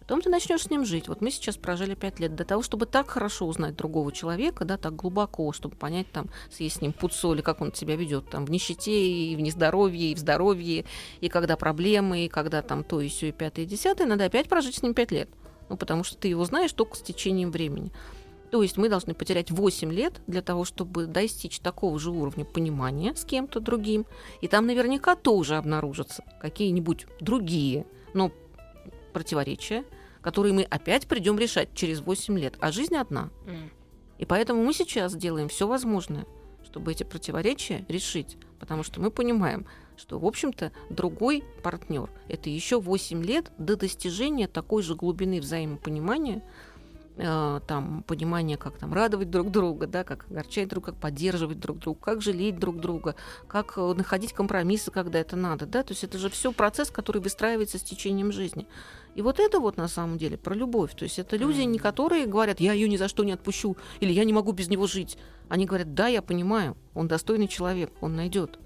Потом 0.00 0.20
ты 0.20 0.28
начнешь 0.28 0.60
с 0.60 0.70
ним 0.70 0.84
жить. 0.84 1.08
Вот 1.08 1.22
мы 1.22 1.30
сейчас 1.30 1.56
прожили 1.56 1.94
пять 1.94 2.20
лет. 2.20 2.34
Для 2.36 2.44
того, 2.44 2.60
чтобы 2.62 2.84
так 2.84 3.08
хорошо 3.08 3.46
узнать 3.46 3.74
другого 3.74 4.12
человека, 4.12 4.66
да, 4.66 4.76
так 4.76 4.94
глубоко, 4.94 5.50
чтобы 5.52 5.76
понять, 5.76 6.12
там, 6.12 6.28
съесть 6.50 6.76
с 6.76 6.80
ним 6.82 6.92
пуд 6.92 7.14
соли, 7.14 7.40
как 7.40 7.62
он 7.62 7.72
себя 7.72 7.96
ведет, 7.96 8.28
там, 8.28 8.44
в 8.44 8.50
нищете, 8.50 8.92
и 8.92 9.34
в 9.34 9.40
нездоровье, 9.40 10.12
и 10.12 10.14
в 10.14 10.18
здоровье, 10.18 10.84
и 11.22 11.28
когда 11.30 11.56
проблемы, 11.56 12.26
и 12.26 12.28
когда 12.28 12.60
там 12.60 12.84
то, 12.84 13.00
и 13.00 13.08
все, 13.08 13.28
и 13.30 13.32
пятое, 13.32 13.64
и 13.64 13.68
десятое, 13.68 14.06
надо 14.06 14.26
опять 14.26 14.46
прожить 14.46 14.74
с 14.74 14.82
ним 14.82 14.92
пять 14.92 15.10
лет. 15.10 15.30
Ну, 15.70 15.78
потому 15.78 16.04
что 16.04 16.18
ты 16.18 16.28
его 16.28 16.44
знаешь 16.44 16.72
только 16.74 16.96
с 16.96 17.00
течением 17.00 17.50
времени. 17.50 17.90
То 18.54 18.62
есть 18.62 18.76
мы 18.76 18.88
должны 18.88 19.14
потерять 19.14 19.50
8 19.50 19.92
лет 19.92 20.22
для 20.28 20.40
того, 20.40 20.64
чтобы 20.64 21.06
достичь 21.06 21.58
такого 21.58 21.98
же 21.98 22.12
уровня 22.12 22.44
понимания 22.44 23.12
с 23.16 23.24
кем-то 23.24 23.58
другим. 23.58 24.06
И 24.42 24.46
там 24.46 24.68
наверняка 24.68 25.16
тоже 25.16 25.56
обнаружатся 25.56 26.22
какие-нибудь 26.40 27.08
другие, 27.18 27.84
но 28.12 28.30
противоречия, 29.12 29.84
которые 30.20 30.52
мы 30.52 30.62
опять 30.62 31.08
придем 31.08 31.36
решать 31.36 31.74
через 31.74 32.00
8 32.00 32.38
лет. 32.38 32.54
А 32.60 32.70
жизнь 32.70 32.94
одна. 32.94 33.30
И 34.18 34.24
поэтому 34.24 34.62
мы 34.62 34.72
сейчас 34.72 35.16
делаем 35.16 35.48
все 35.48 35.66
возможное, 35.66 36.24
чтобы 36.62 36.92
эти 36.92 37.02
противоречия 37.02 37.84
решить. 37.88 38.36
Потому 38.60 38.84
что 38.84 39.00
мы 39.00 39.10
понимаем, 39.10 39.66
что, 39.96 40.20
в 40.20 40.24
общем-то, 40.24 40.70
другой 40.90 41.42
партнер 41.64 42.08
это 42.28 42.50
еще 42.50 42.80
8 42.80 43.20
лет 43.24 43.50
до 43.58 43.76
достижения 43.76 44.46
такой 44.46 44.84
же 44.84 44.94
глубины 44.94 45.40
взаимопонимания, 45.40 46.40
там, 47.16 48.02
понимания, 48.06 48.56
как 48.56 48.76
там 48.78 48.92
радовать 48.92 49.30
друг 49.30 49.50
друга, 49.50 49.86
да, 49.86 50.02
как 50.02 50.26
огорчать 50.30 50.68
друг, 50.68 50.86
как 50.86 50.96
поддерживать 50.96 51.60
друг 51.60 51.78
друга, 51.78 52.00
как 52.00 52.22
жалеть 52.22 52.58
друг 52.58 52.80
друга, 52.80 53.14
как 53.46 53.74
э, 53.76 53.94
находить 53.94 54.32
компромиссы, 54.32 54.90
когда 54.90 55.20
это 55.20 55.36
надо, 55.36 55.66
да, 55.66 55.84
то 55.84 55.92
есть 55.92 56.02
это 56.02 56.18
же 56.18 56.28
все 56.28 56.50
процесс, 56.50 56.90
который 56.90 57.22
выстраивается 57.22 57.78
с 57.78 57.82
течением 57.82 58.32
жизни. 58.32 58.66
И 59.14 59.22
вот 59.22 59.38
это 59.38 59.60
вот 59.60 59.76
на 59.76 59.86
самом 59.86 60.18
деле 60.18 60.36
про 60.36 60.54
любовь. 60.54 60.94
То 60.96 61.04
есть 61.04 61.20
это 61.20 61.36
люди, 61.36 61.60
не 61.60 61.78
которые 61.78 62.26
говорят, 62.26 62.58
я 62.58 62.72
ее 62.72 62.88
ни 62.88 62.96
за 62.96 63.06
что 63.06 63.22
не 63.22 63.32
отпущу, 63.32 63.76
или 64.00 64.12
я 64.12 64.24
не 64.24 64.32
могу 64.32 64.50
без 64.50 64.68
него 64.68 64.88
жить. 64.88 65.16
Они 65.48 65.66
говорят, 65.66 65.94
да, 65.94 66.08
я 66.08 66.20
понимаю, 66.20 66.76
он 66.94 67.06
достойный 67.06 67.46
человек, 67.46 67.92
он 68.00 68.16
найдет. 68.16 68.58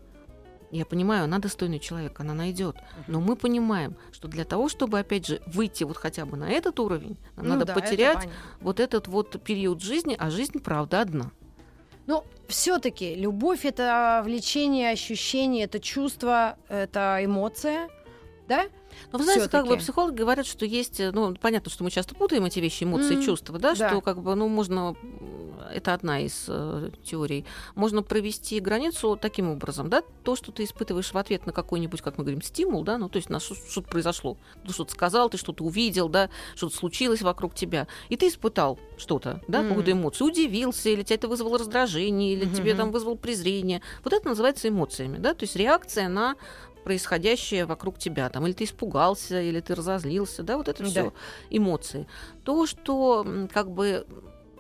Я 0.71 0.85
понимаю, 0.85 1.25
она 1.25 1.39
достойный 1.39 1.79
человек, 1.79 2.21
она 2.21 2.35
найдет. 2.35 2.77
Но 3.07 3.21
мы 3.21 3.37
понимаем, 3.37 3.97
что 4.13 4.29
для 4.29 4.45
того, 4.45 4.69
чтобы, 4.69 4.99
опять 4.99 5.27
же, 5.27 5.41
выйти 5.47 5.85
вот 5.85 5.97
хотя 5.97 6.27
бы 6.27 6.37
на 6.37 6.51
этот 6.51 6.79
уровень, 6.79 7.17
нам 7.37 7.47
Ну 7.47 7.55
надо 7.55 7.65
да, 7.65 7.73
это 7.73 7.81
потерять 7.81 8.17
понятно. 8.17 8.37
вот 8.61 8.81
этот 8.81 9.09
вот 9.09 9.43
период 9.43 9.81
жизни, 9.81 10.15
а 10.19 10.31
жизнь, 10.31 10.59
правда, 10.59 11.01
одна. 11.01 11.31
Ну, 12.07 12.25
все-таки 12.49 13.15
любовь 13.15 13.65
это 13.65 14.23
влечение, 14.25 14.91
ощущение, 14.91 15.65
это 15.65 15.79
чувство, 15.81 16.57
это 16.69 17.19
эмоция, 17.23 17.89
да? 18.47 18.67
Но 19.13 19.19
вы 19.19 19.25
знаете, 19.25 19.49
как 19.49 19.67
бы 19.67 19.77
психологи 19.77 20.17
говорят, 20.17 20.47
что 20.47 20.65
есть, 20.65 21.01
э, 21.01 21.11
ну, 21.13 21.35
понятно, 21.41 21.71
что 21.71 21.85
мы 21.85 21.91
часто 21.91 22.15
путаем 22.15 22.45
эти 22.45 22.61
вещи, 22.61 22.85
эмоции, 22.85 23.15
Мгм. 23.15 23.23
чувства, 23.25 23.59
да, 23.59 23.75
Да. 23.75 23.89
что 23.89 24.01
как 24.01 24.23
бы, 24.23 24.35
ну, 24.35 24.49
можно, 24.49 24.95
это 25.73 25.95
одна 25.95 26.21
из 26.21 26.45
э, 26.49 26.91
теорий, 27.05 27.45
можно 27.75 28.03
провести 28.03 28.61
границу 28.61 29.19
таким 29.21 29.51
образом, 29.51 29.89
да, 29.91 30.03
то, 30.25 30.37
что 30.37 30.53
ты 30.53 30.65
испытываешь 30.65 31.13
в 31.13 31.19
ответ 31.19 31.47
на 31.47 31.53
какой-нибудь, 31.53 32.01
как 32.03 32.19
мы 32.19 32.25
говорим, 32.25 32.43
стимул, 32.43 32.83
да, 32.85 32.99
ну, 32.99 33.09
то 33.09 33.17
есть 33.17 33.29
на 33.31 33.41
что- 33.41 33.55
что-то 33.55 33.89
произошло, 33.89 34.37
ты 34.67 34.73
что-то 34.73 34.93
сказал, 34.93 35.31
ты 35.31 35.37
что-то 35.39 35.65
увидел, 35.65 36.09
да, 36.09 36.31
что-то 36.55 36.77
случилось 36.77 37.23
вокруг 37.23 37.55
тебя, 37.55 37.87
и 38.09 38.17
ты 38.17 38.29
испытал 38.29 38.79
что-то, 38.97 39.41
да, 39.49 39.61
Мгм. 39.61 39.69
какую-то 39.69 39.93
эмоцию, 39.93 40.29
удивился, 40.29 40.89
или 40.91 41.03
тебя 41.03 41.17
это 41.17 41.29
вызвало 41.29 41.59
раздражение, 41.59 42.33
или 42.35 42.47
тебе 42.47 42.71
Мгм. 42.73 42.77
там 42.79 42.91
вызвало 42.93 43.15
презрение, 43.17 43.83
вот 44.05 44.13
это 44.13 44.29
называется 44.29 44.69
эмоциями, 44.69 45.19
да, 45.19 45.35
то 45.35 45.45
есть 45.45 45.57
реакция 45.57 46.09
на 46.09 46.37
происходящее 46.89 47.67
вокруг 47.67 47.99
тебя, 47.99 48.31
там, 48.31 48.47
или 48.47 48.55
ты 48.55 48.65
испугался, 48.65 49.43
или 49.43 49.61
ты 49.61 49.75
разозлился, 49.75 50.43
да, 50.43 50.57
вот 50.57 50.69
это 50.69 50.83
Да. 50.85 50.89
все 50.89 51.13
эмоции. 51.51 52.07
То, 52.45 52.65
что 52.67 53.27
как 53.53 53.71
бы 53.71 54.07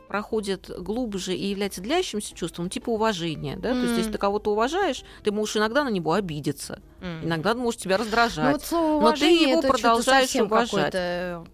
проходит 0.09 0.71
глубже 0.79 1.35
и 1.35 1.47
является 1.47 1.81
длящимся 1.81 2.35
чувством, 2.35 2.69
типа 2.69 2.91
уважения, 2.91 3.57
да, 3.57 3.73
то 3.73 3.81
есть 3.81 3.97
если 3.97 4.13
ты 4.13 4.19
кого-то 4.19 4.53
уважаешь, 4.53 5.05
ты 5.23 5.33
можешь 5.33 5.57
иногда 5.57 5.85
на 5.85 5.89
него 5.91 6.13
обидеться, 6.13 6.81
иногда 7.23 7.53
он 7.53 7.59
может 7.59 7.81
тебя 7.81 7.97
Ну, 7.97 8.05
раздражать. 8.05 8.53
вот 8.53 8.63
слово 8.65 9.01
Но 9.03 9.13
ты 9.13 9.31
его 9.31 9.63
продолжаешь 9.63 10.35
уважать. 10.37 10.95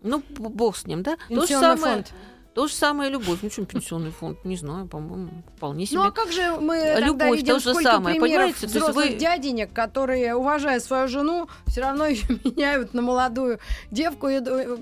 Ну, 0.02 0.22
бог 0.28 0.76
с 0.76 0.86
ним, 0.86 1.02
да? 1.04 1.16
То 1.28 1.42
же, 1.46 1.46
самое, 1.60 1.76
фонд. 1.78 2.12
То 2.54 2.68
же 2.68 2.74
самое 2.74 3.10
любовь. 3.10 3.40
Ну, 3.42 3.50
чем 3.50 3.66
пенсионный 3.66 4.12
фонд? 4.12 4.44
Не 4.44 4.56
знаю, 4.56 4.86
по-моему, 4.86 5.30
вполне 5.56 5.86
себе. 5.86 5.98
Ну 5.98 6.04
а 6.06 6.12
как 6.12 6.30
же 6.30 6.56
мы 6.60 6.96
Любовь, 7.00 7.38
видим 7.38 7.54
то 7.54 7.60
же 7.60 7.74
самое, 7.74 8.20
понимаете? 8.20 8.60
То 8.60 8.66
есть 8.66 8.76
взрослых 8.76 9.10
вы- 9.10 9.14
дяденек, 9.14 9.72
которые, 9.72 10.34
уважая 10.36 10.78
свою 10.80 11.08
жену, 11.08 11.48
все 11.66 11.80
равно 11.80 12.06
ее 12.06 12.24
меняют 12.44 12.94
на 12.94 13.02
молодую 13.02 13.58
девку 13.90 14.28
и, 14.28 14.40
э, 14.44 14.76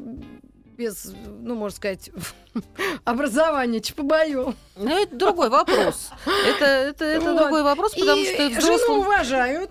без, 0.77 1.13
ну, 1.41 1.55
можно 1.55 1.77
сказать, 1.77 2.11
образования, 3.05 3.81
чпобою. 3.81 4.55
Ну, 4.77 4.91
это 4.91 5.17
другой 5.17 5.49
вопрос. 5.49 6.11
Это, 6.27 6.65
это, 6.65 7.05
это 7.05 7.33
Вот. 7.33 7.41
другой 7.41 7.63
вопрос, 7.63 7.95
потому 7.95 8.21
и 8.21 8.25
что 8.35 8.49
жену 8.49 8.59
взрослым... 8.61 8.99
уважают, 8.99 9.71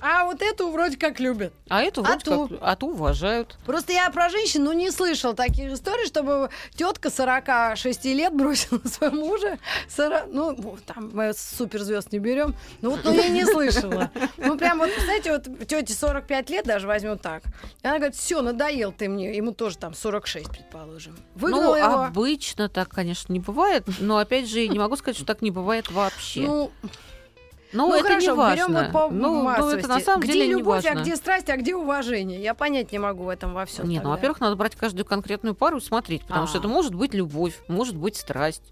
а 0.00 0.24
вот 0.24 0.42
эту 0.42 0.70
вроде 0.70 0.96
как 0.96 1.20
любят. 1.20 1.52
А 1.68 1.82
эту 1.82 2.02
А 2.02 2.04
вроде 2.04 2.24
ту? 2.24 2.48
как... 2.48 2.58
А 2.60 2.76
ту 2.76 2.90
уважают. 2.90 3.56
Просто 3.64 3.92
я 3.92 4.10
про 4.10 4.28
женщин, 4.28 4.64
ну, 4.64 4.72
не 4.72 4.90
слышал 4.90 5.34
таких 5.34 5.72
историй, 5.72 6.06
чтобы 6.06 6.50
тетка 6.74 7.10
46 7.10 8.04
лет 8.06 8.34
бросила 8.34 8.80
своего 8.84 9.16
мужа. 9.16 9.58
40 9.88 10.26
ну, 10.32 10.78
там 10.86 11.10
мы 11.12 11.32
суперзвезд 11.34 12.12
не 12.12 12.18
берем. 12.18 12.54
Ну, 12.82 12.90
вот, 12.90 13.00
ну, 13.04 13.12
я 13.12 13.28
не 13.28 13.44
слышала. 13.44 14.10
Ну, 14.36 14.56
прям 14.58 14.78
вот, 14.78 14.90
знаете, 15.04 15.32
вот 15.32 15.66
тете 15.66 15.94
45 15.94 16.50
лет 16.50 16.66
даже 16.66 16.86
возьмем 16.86 17.18
так. 17.18 17.42
И 17.82 17.86
она 17.86 17.96
говорит, 17.96 18.16
все, 18.16 18.42
надоел 18.42 18.92
ты 18.92 19.08
мне. 19.08 19.34
Ему 19.36 19.52
тоже 19.52 19.78
там 19.78 19.94
46, 19.94 20.50
предположим. 20.50 21.16
Выгнала 21.34 21.76
ну, 21.76 21.76
его. 21.76 22.04
обычно 22.04 22.68
так, 22.68 22.88
конечно, 22.88 23.32
не 23.32 23.40
бывает, 23.40 23.84
но 23.98 24.18
опять 24.18 24.48
же, 24.48 24.66
не 24.68 24.78
могу 24.78 24.96
сказать, 24.96 25.16
что 25.16 25.26
так 25.26 25.42
не 25.42 25.50
бывает 25.50 25.90
вообще. 25.90 26.40
Ну, 26.40 26.70
но 27.72 27.88
ну, 27.88 27.94
это 27.94 28.08
хорошо, 28.08 28.30
не 28.32 28.36
важно. 28.36 28.54
берем 28.54 28.74
вот 28.74 28.92
по 28.92 29.08
ну, 29.14 29.34
ну, 29.34 29.42
массовости. 29.42 29.78
это 29.78 29.88
на 29.88 30.00
самом 30.00 30.20
где 30.20 30.32
деле 30.32 30.46
не 30.46 30.52
любовь, 30.52 30.84
а 30.84 30.88
важно. 30.88 31.02
где 31.02 31.16
страсть, 31.16 31.50
а 31.50 31.56
где 31.56 31.74
уважение? 31.74 32.40
Я 32.40 32.54
понять 32.54 32.92
не 32.92 32.98
могу 32.98 33.24
в 33.24 33.28
этом 33.28 33.54
во 33.54 33.66
всем. 33.66 33.88
Нет, 33.88 34.04
ну, 34.04 34.10
во-первых, 34.10 34.40
надо 34.40 34.56
брать 34.56 34.76
каждую 34.76 35.04
конкретную 35.04 35.54
пару 35.54 35.78
и 35.78 35.80
смотреть, 35.80 36.22
потому 36.24 36.46
что 36.46 36.58
А. 36.58 36.60
это 36.60 36.68
может 36.68 36.94
быть 36.94 37.14
любовь, 37.14 37.54
может 37.68 37.96
быть 37.96 38.16
страсть. 38.16 38.62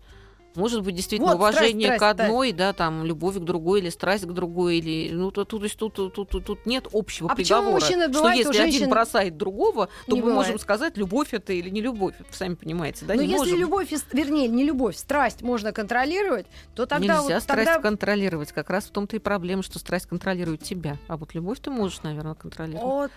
Может 0.54 0.82
быть, 0.82 0.94
действительно, 0.94 1.36
Вот, 1.36 1.52
страсть, 1.52 1.58
уважение 1.58 1.96
страсть, 1.96 2.00
к 2.00 2.22
одной, 2.22 2.52
да, 2.52 2.72
там, 2.72 3.04
любовь 3.04 3.36
к 3.36 3.40
другой, 3.40 3.80
или 3.80 3.90
страсть 3.90 4.24
к 4.24 4.32
другой, 4.32 4.78
или. 4.78 5.10
Ну, 5.12 5.30
то, 5.30 5.44
тут, 5.44 5.62
есть 5.64 5.76
тут, 5.76 5.94
тут, 5.94 6.14
тут, 6.14 6.30
тут 6.30 6.66
нет 6.66 6.86
общего 6.92 7.30
А 7.30 7.34
почему 7.34 7.60
приговора. 7.60 7.80
мужчины 7.80 8.12
что 8.12 8.28
если 8.30 8.48
один 8.50 8.52
женщин 8.52 8.90
бросает 8.90 9.36
другого, 9.36 9.88
то 10.06 10.14
не 10.14 10.20
мы 10.22 10.28
можем 10.28 10.52
бывает? 10.52 10.60
сказать, 10.60 10.96
любовь 10.96 11.34
это 11.34 11.52
или 11.52 11.70
не 11.70 11.80
любовь. 11.80 12.14
Сами 12.30 12.54
понимаете, 12.54 13.04
да? 13.04 13.14
Но 13.14 13.22
не 13.22 13.28
если 13.28 13.38
можем. 13.38 13.58
любовь, 13.58 13.92
вернее, 14.12 14.48
не 14.48 14.64
любовь, 14.64 14.96
страсть 14.96 15.42
можно 15.42 15.72
контролировать, 15.72 16.46
то 16.74 16.86
тогда 16.86 17.18
Нельзя 17.18 17.34
вот 17.34 17.42
страсть 17.42 17.66
тогда... 17.66 17.80
контролировать. 17.80 18.52
Как 18.52 18.70
раз 18.70 18.84
в 18.84 18.90
том-то 18.90 19.16
и 19.16 19.18
проблема, 19.18 19.62
что 19.62 19.78
страсть 19.78 20.06
контролирует 20.06 20.62
тебя. 20.62 20.98
А 21.08 21.16
вот 21.16 21.34
любовь 21.34 21.58
ты 21.60 21.70
можешь, 21.70 22.02
наверное, 22.02 22.34
контролировать. 22.34 22.84
Вот 22.84 23.10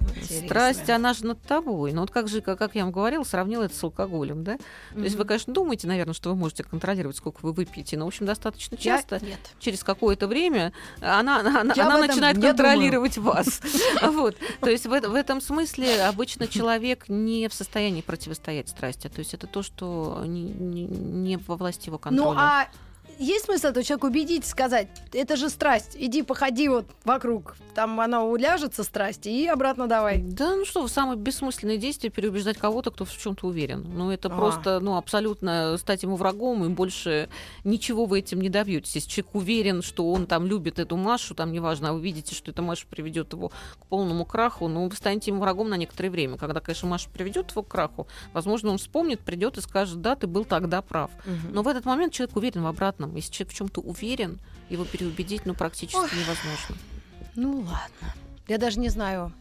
интересно. 0.00 0.46
Страсть, 0.48 0.90
она 0.90 1.14
же 1.14 1.26
над 1.26 1.40
тобой. 1.42 1.92
Ну 1.92 2.00
вот 2.02 2.10
как 2.10 2.28
же, 2.28 2.40
как, 2.40 2.74
я 2.74 2.82
вам 2.84 2.92
говорила, 2.92 3.24
сравнила 3.24 3.64
это 3.64 3.74
с 3.74 3.82
алкоголем, 3.84 4.44
да? 4.44 4.56
То 4.94 5.00
есть 5.00 5.16
вы, 5.16 5.24
конечно, 5.24 5.52
думаете, 5.52 5.86
наверное, 5.86 6.14
что 6.14 6.30
вы 6.30 6.36
можете 6.36 6.62
контролировать, 6.64 7.16
сколько 7.16 7.38
вы 7.42 7.52
выпьете, 7.52 7.96
но, 7.96 8.04
в 8.04 8.08
общем, 8.08 8.26
достаточно 8.26 8.76
Я- 8.76 8.96
часто, 8.98 9.18
Нет. 9.24 9.38
через 9.58 9.82
какое-то 9.84 10.26
время, 10.26 10.72
она, 11.00 11.40
она, 11.40 11.60
она- 11.60 11.74
Я 11.76 11.88
начинает 11.98 12.40
контролировать 12.40 13.18
вас. 13.18 13.60
Вот. 14.02 14.36
То 14.60 14.70
есть 14.70 14.86
в, 14.86 14.92
это- 14.92 15.08
в 15.10 15.14
этом 15.14 15.40
смысле 15.40 16.04
обычно 16.04 16.46
человек 16.46 17.08
не 17.08 17.48
в 17.48 17.54
состоянии 17.54 18.00
противостоять 18.00 18.68
страсти. 18.68 19.08
То 19.08 19.18
есть 19.20 19.34
это 19.34 19.46
то, 19.46 19.62
что 19.62 20.22
не, 20.26 20.42
не- 20.42 20.84
не 20.86 21.36
во 21.36 21.56
власти 21.56 21.86
его 21.88 21.98
контроля. 21.98 22.30
Ну 22.34 22.38
а 22.38 22.68
есть 23.24 23.46
смысл 23.46 23.68
этого 23.68 23.84
человека 23.84 24.06
убедить, 24.06 24.46
сказать, 24.46 24.88
это 25.12 25.36
же 25.36 25.48
страсть, 25.48 25.96
иди 25.98 26.22
походи 26.22 26.68
вот 26.68 26.86
вокруг, 27.04 27.56
там 27.74 28.00
она 28.00 28.24
уляжется, 28.24 28.84
страсть, 28.84 29.26
и 29.26 29.46
обратно 29.46 29.86
давай. 29.86 30.18
Да, 30.18 30.56
ну 30.56 30.64
что, 30.64 30.86
самое 30.88 31.18
бессмысленное 31.18 31.76
действие 31.76 32.10
переубеждать 32.10 32.58
кого-то, 32.58 32.90
кто 32.90 33.04
в 33.04 33.16
чем-то 33.16 33.46
уверен. 33.46 33.86
Ну, 33.94 34.10
это 34.10 34.28
А. 34.28 34.30
просто, 34.30 34.80
ну, 34.80 34.96
абсолютно 34.96 35.76
стать 35.78 36.02
ему 36.02 36.16
врагом, 36.16 36.64
и 36.64 36.68
больше 36.68 37.28
ничего 37.64 38.04
вы 38.04 38.20
этим 38.20 38.40
не 38.40 38.48
добьетесь. 38.48 38.94
Если 38.94 39.08
человек 39.08 39.34
уверен, 39.34 39.82
что 39.82 40.10
он 40.12 40.26
там 40.26 40.46
любит 40.46 40.78
эту 40.78 40.96
Машу, 40.96 41.34
там 41.34 41.52
неважно, 41.52 41.90
а 41.90 41.92
вы 41.94 42.00
видите, 42.02 42.34
что 42.34 42.50
эта 42.50 42.62
Маша 42.62 42.86
приведет 42.88 43.32
его 43.32 43.48
к 43.48 43.86
полному 43.88 44.24
краху, 44.24 44.68
ну, 44.68 44.88
вы 44.88 44.94
станете 44.96 45.30
ему 45.30 45.40
врагом 45.40 45.68
на 45.70 45.76
некоторое 45.76 46.10
время. 46.10 46.36
Когда, 46.36 46.60
конечно, 46.60 46.88
Маша 46.88 47.08
приведет 47.10 47.50
его 47.50 47.62
к 47.62 47.68
краху, 47.68 48.06
возможно, 48.32 48.70
он 48.70 48.78
вспомнит, 48.78 49.20
придет 49.20 49.56
и 49.56 49.60
скажет, 49.60 50.00
да, 50.00 50.14
ты 50.16 50.26
был 50.26 50.44
тогда 50.44 50.82
прав. 50.82 51.10
Но 51.50 51.62
в 51.62 51.68
этот 51.68 51.84
момент 51.84 52.12
человек 52.12 52.36
уверен 52.36 52.62
в 52.62 52.66
обратном. 52.66 53.13
Если 53.16 53.32
человек 53.32 53.52
в 53.54 53.56
чем-то 53.56 53.80
уверен, 53.80 54.38
его 54.70 54.84
переубедить, 54.84 55.46
ну, 55.46 55.54
практически 55.54 55.96
Ой. 55.98 56.08
невозможно. 56.12 56.76
Ну 57.36 57.58
ладно. 57.60 58.14
Я 58.48 58.58
даже 58.58 58.78
не 58.80 58.88
знаю. 58.90 59.32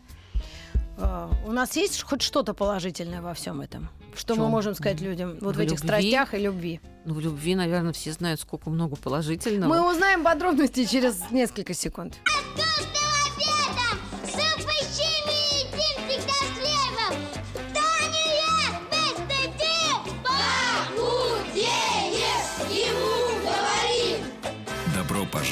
э, 0.97 1.29
У 1.45 1.51
нас 1.51 1.75
есть 1.75 2.01
хоть 2.03 2.21
что-то 2.21 2.53
положительное 2.53 3.21
во 3.21 3.33
всем 3.33 3.61
этом? 3.61 3.89
Что 4.15 4.35
мы 4.35 4.47
можем 4.47 4.75
сказать 4.75 5.01
людям 5.01 5.37
вот 5.41 5.55
В 5.55 5.57
в 5.57 5.61
этих 5.61 5.71
любви? 5.73 5.87
страстях 5.87 6.33
и 6.35 6.37
любви? 6.37 6.79
Ну, 7.05 7.15
в 7.15 7.19
любви, 7.19 7.55
наверное, 7.55 7.93
все 7.93 8.11
знают, 8.11 8.39
сколько 8.39 8.69
много 8.69 8.95
положительного. 8.95 9.69
Мы 9.73 9.91
узнаем 9.91 10.23
подробности 10.23 10.85
через 10.85 11.19
несколько 11.31 11.73
секунд. 11.73 12.19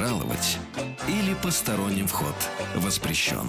Пожаловать 0.02 0.58
или 1.08 1.36
посторонним 1.44 2.08
вход 2.08 2.34
воспрещен. 2.76 3.48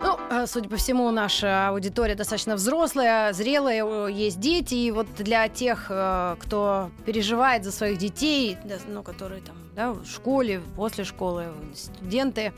Ну, 0.00 0.18
э, 0.30 0.46
судя 0.46 0.68
по 0.68 0.76
всему, 0.76 1.10
наша 1.10 1.68
аудитория 1.68 2.14
достаточно 2.14 2.56
взрослая, 2.56 3.32
зрелая, 3.32 4.08
есть 4.08 4.38
дети, 4.38 4.74
и 4.74 4.90
вот 4.90 5.06
для 5.16 5.48
тех, 5.48 5.86
э, 5.88 6.36
кто 6.38 6.90
переживает 7.06 7.64
за 7.64 7.72
своих 7.72 7.96
детей, 7.96 8.58
ну, 8.88 9.02
которые 9.02 9.40
там, 9.40 9.56
да, 9.74 9.92
в 9.92 10.04
школе, 10.04 10.60
после 10.76 11.04
школы, 11.04 11.46
студенты, 11.74 12.52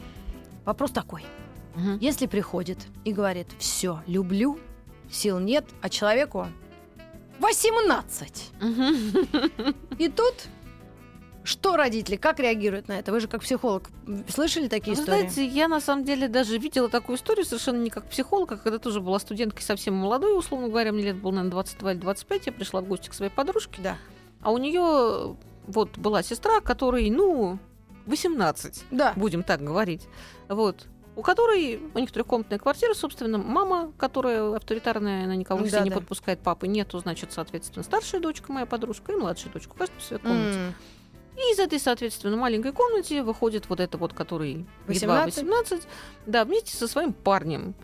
вопрос 0.64 0.90
такой. 0.90 1.24
Мгм. 1.77 1.98
Если 1.98 2.27
приходит 2.27 2.79
и 3.05 3.12
говорит, 3.12 3.46
все, 3.61 4.01
люблю, 4.09 4.59
сил 5.12 5.38
нет, 5.38 5.64
а 5.81 5.88
человеку 5.88 6.48
18. 7.38 8.51
И 9.98 10.09
тут 10.09 10.35
что 11.48 11.76
родители, 11.76 12.16
как 12.16 12.38
реагируют 12.40 12.88
на 12.88 12.98
это? 12.98 13.11
Вы 13.11 13.20
же 13.20 13.28
как 13.28 13.40
психолог 13.40 13.90
слышали 14.28 14.68
такие 14.68 14.94
Вы 14.94 15.02
истории? 15.02 15.20
знаете, 15.20 15.46
я 15.46 15.66
на 15.66 15.80
самом 15.80 16.04
деле 16.04 16.28
даже 16.28 16.58
видела 16.58 16.88
такую 16.90 17.16
историю 17.16 17.46
совершенно 17.46 17.78
не 17.82 17.88
как 17.90 18.04
психолог, 18.08 18.52
а 18.52 18.56
когда 18.58 18.78
тоже 18.78 19.00
была 19.00 19.18
студенткой 19.18 19.62
совсем 19.62 19.94
молодой, 19.94 20.38
условно 20.38 20.68
говоря, 20.68 20.92
мне 20.92 21.04
лет 21.04 21.16
было, 21.16 21.30
наверное, 21.32 21.50
22 21.52 21.92
или 21.92 21.98
25, 22.00 22.46
я 22.46 22.52
пришла 22.52 22.80
в 22.82 22.84
гости 22.87 23.08
к 23.08 23.14
своей 23.14 23.30
подружке, 23.32 23.80
Да. 23.82 23.96
а 24.42 24.50
у 24.52 24.58
нее 24.58 25.37
вот 25.66 25.96
была 25.96 26.22
сестра, 26.22 26.61
которой, 26.61 27.08
ну, 27.11 27.58
18, 28.06 28.84
Да. 28.90 29.14
будем 29.16 29.42
так 29.42 29.62
говорить, 29.62 30.06
вот, 30.48 30.87
у 31.16 31.22
которой 31.22 31.80
у 31.94 31.98
них 31.98 32.12
трехкомнатная 32.12 32.58
квартира, 32.58 32.92
собственно, 32.94 33.38
мама, 33.38 33.92
которая 33.96 34.54
авторитарная, 34.54 35.24
она 35.24 35.34
никого 35.34 35.66
себе 35.66 35.80
не 35.80 35.88
Да-да. 35.90 36.00
подпускает, 36.00 36.40
папы 36.40 36.68
нету, 36.68 36.98
значит, 36.98 37.32
соответственно, 37.32 37.82
старшая 37.82 38.20
дочка, 38.20 38.52
моя 38.52 38.66
подружка, 38.66 39.12
и 39.12 39.16
младшая 39.16 39.52
дочка, 39.52 39.72
у 39.72 39.74
каждого 39.74 39.98
в 39.98 40.04
своей 40.04 40.22
комнате. 40.22 40.58
М. 40.58 40.74
И 41.38 41.53
из 41.53 41.59
этой, 41.61 41.79
соответственно, 41.79 42.37
маленькой 42.37 42.72
комнате 42.72 43.22
выходит 43.22 43.68
вот 43.68 43.79
это 43.79 43.96
вот, 43.96 44.12
который 44.12 44.66
едва 44.88 45.24
18? 45.24 45.44
18, 45.44 45.83
да, 46.27 46.44
вместе 46.44 46.77
со 46.77 46.88
своим 46.88 47.12
парнем. 47.12 47.74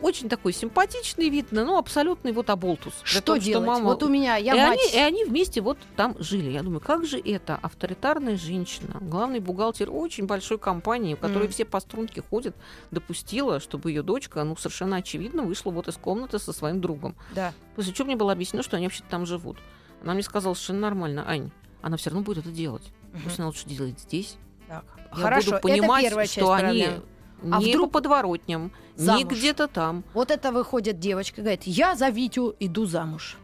очень 0.00 0.28
такой 0.28 0.52
симпатичный 0.52 1.28
вид, 1.28 1.46
ну, 1.50 1.76
абсолютный 1.76 2.30
вот 2.30 2.50
оболтус. 2.50 2.92
Что 3.02 3.20
том, 3.20 3.40
делать? 3.40 3.66
мама- 3.66 3.84
Вот 3.86 4.02
у 4.04 4.08
меня, 4.08 4.36
я 4.36 4.54
и, 4.54 4.56
мать. 4.68 4.78
они, 4.78 4.92
и 4.92 4.96
они 5.02 5.24
вместе 5.24 5.60
вот 5.60 5.76
там 5.96 6.14
жили. 6.20 6.50
Я 6.50 6.62
думаю, 6.62 6.78
как 6.80 7.04
же 7.04 7.18
это 7.18 7.58
авторитарная 7.60 8.36
женщина, 8.36 8.98
главный 9.00 9.40
бухгалтер 9.40 9.90
очень 9.90 10.26
большой 10.26 10.58
компании, 10.58 11.14
в 11.16 11.18
которой 11.18 11.44
Мгм. 11.44 11.52
все 11.52 11.64
по 11.64 11.80
струнке 11.80 12.22
ходят, 12.22 12.54
допустила, 12.92 13.58
чтобы 13.58 13.90
ее 13.90 14.02
дочка, 14.02 14.44
ну, 14.44 14.54
совершенно 14.56 14.98
очевидно, 14.98 15.42
вышла 15.42 15.72
вот 15.72 15.88
из 15.88 15.96
комнаты 15.96 16.38
со 16.38 16.52
своим 16.52 16.80
другом. 16.80 17.16
Да. 17.34 17.52
После 17.74 17.92
чего 17.92 18.06
мне 18.06 18.14
было 18.16 18.30
объяснено, 18.30 18.62
что 18.62 18.76
они 18.76 18.86
вообще 18.86 19.02
там 19.10 19.26
живут. 19.26 19.56
Она 20.04 20.14
мне 20.14 20.22
сказала 20.22 20.54
совершенно 20.54 20.80
нормально, 20.80 21.24
Ань, 21.26 21.50
она 21.82 21.96
все 21.96 22.10
равно 22.10 22.22
будет 22.24 22.38
это 22.38 22.50
делать. 22.50 22.84
Пусть 23.24 23.38
она 23.38 23.48
лучше 23.48 23.66
делает 23.66 23.98
здесь. 24.00 24.36
Так. 24.68 24.84
Я 25.12 25.22
Хорошо, 25.22 25.50
буду 25.52 25.62
понимать, 25.62 26.04
это 26.04 26.16
часть 26.16 26.32
что 26.32 26.52
они 26.52 26.84
проблемы. 26.84 27.02
А 27.50 27.58
не 27.60 27.70
вдруг 27.70 27.92
по 27.92 28.00
подворотням, 28.00 28.72
не 28.96 29.04
замуж? 29.04 29.24
где-то 29.32 29.68
там. 29.68 30.04
Вот 30.12 30.30
это 30.30 30.52
выходит 30.52 30.98
девочка, 30.98 31.40
говорит, 31.40 31.62
я 31.64 31.94
за 31.94 32.08
Витю 32.08 32.54
иду 32.58 32.84
замуж. 32.86 33.36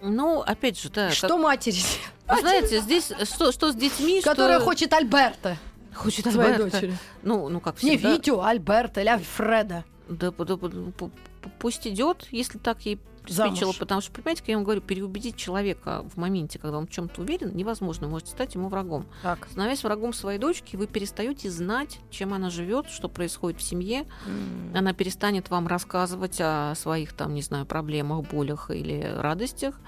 Ну, 0.00 0.40
опять 0.40 0.80
же, 0.80 0.88
да. 0.90 1.10
Что 1.10 1.28
как- 1.28 1.38
матери, 1.38 1.78
Вы 2.26 2.40
знаете, 2.40 2.80
здесь 2.80 3.12
что, 3.24 3.52
что 3.52 3.70
с 3.72 3.74
детьми, 3.74 4.20
которая 4.22 4.58
что... 4.58 4.64
хочет 4.64 4.92
Альберта 4.92 5.58
хочет 5.94 6.30
своей 6.30 6.52
Альберта. 6.52 6.70
дочери? 6.80 6.98
Ну, 7.22 7.48
ну, 7.48 7.60
как 7.60 7.82
Не 7.82 7.96
всегда. 7.96 8.14
Витю, 8.14 8.40
а 8.40 8.50
Альберта 8.50 9.00
или 9.00 9.08
Альфреда. 9.08 9.84
Да, 10.08 10.30
да, 10.30 10.44
да, 10.56 11.10
пусть 11.58 11.86
идет, 11.86 12.26
если 12.30 12.58
так 12.58 12.82
ей 12.82 12.98
приспичило, 13.22 13.56
Замуж. 13.56 13.78
потому 13.78 14.00
что, 14.00 14.12
понимаете, 14.12 14.42
как 14.42 14.48
я 14.48 14.56
вам 14.56 14.64
говорю, 14.64 14.80
переубедить 14.80 15.36
человека 15.36 16.04
в 16.12 16.16
моменте, 16.18 16.58
когда 16.58 16.78
он 16.78 16.86
в 16.86 16.90
чем-то 16.90 17.22
уверен, 17.22 17.54
невозможно, 17.56 18.06
вы 18.06 18.12
можете 18.12 18.32
стать 18.32 18.54
ему 18.54 18.68
врагом. 18.68 19.06
Так. 19.22 19.46
Становясь 19.50 19.82
врагом 19.84 20.12
своей 20.12 20.38
дочки, 20.38 20.76
вы 20.76 20.86
перестаете 20.86 21.50
знать, 21.50 22.00
чем 22.10 22.34
она 22.34 22.50
живет, 22.50 22.88
что 22.88 23.08
происходит 23.08 23.60
в 23.60 23.62
семье. 23.62 24.06
Она 24.74 24.92
перестанет 24.92 25.50
вам 25.50 25.66
рассказывать 25.66 26.38
о 26.40 26.74
своих, 26.74 27.12
там, 27.12 27.34
не 27.34 27.42
знаю, 27.42 27.66
проблемах, 27.66 28.28
болях 28.30 28.70
или 28.70 29.02
радостях. 29.16 29.78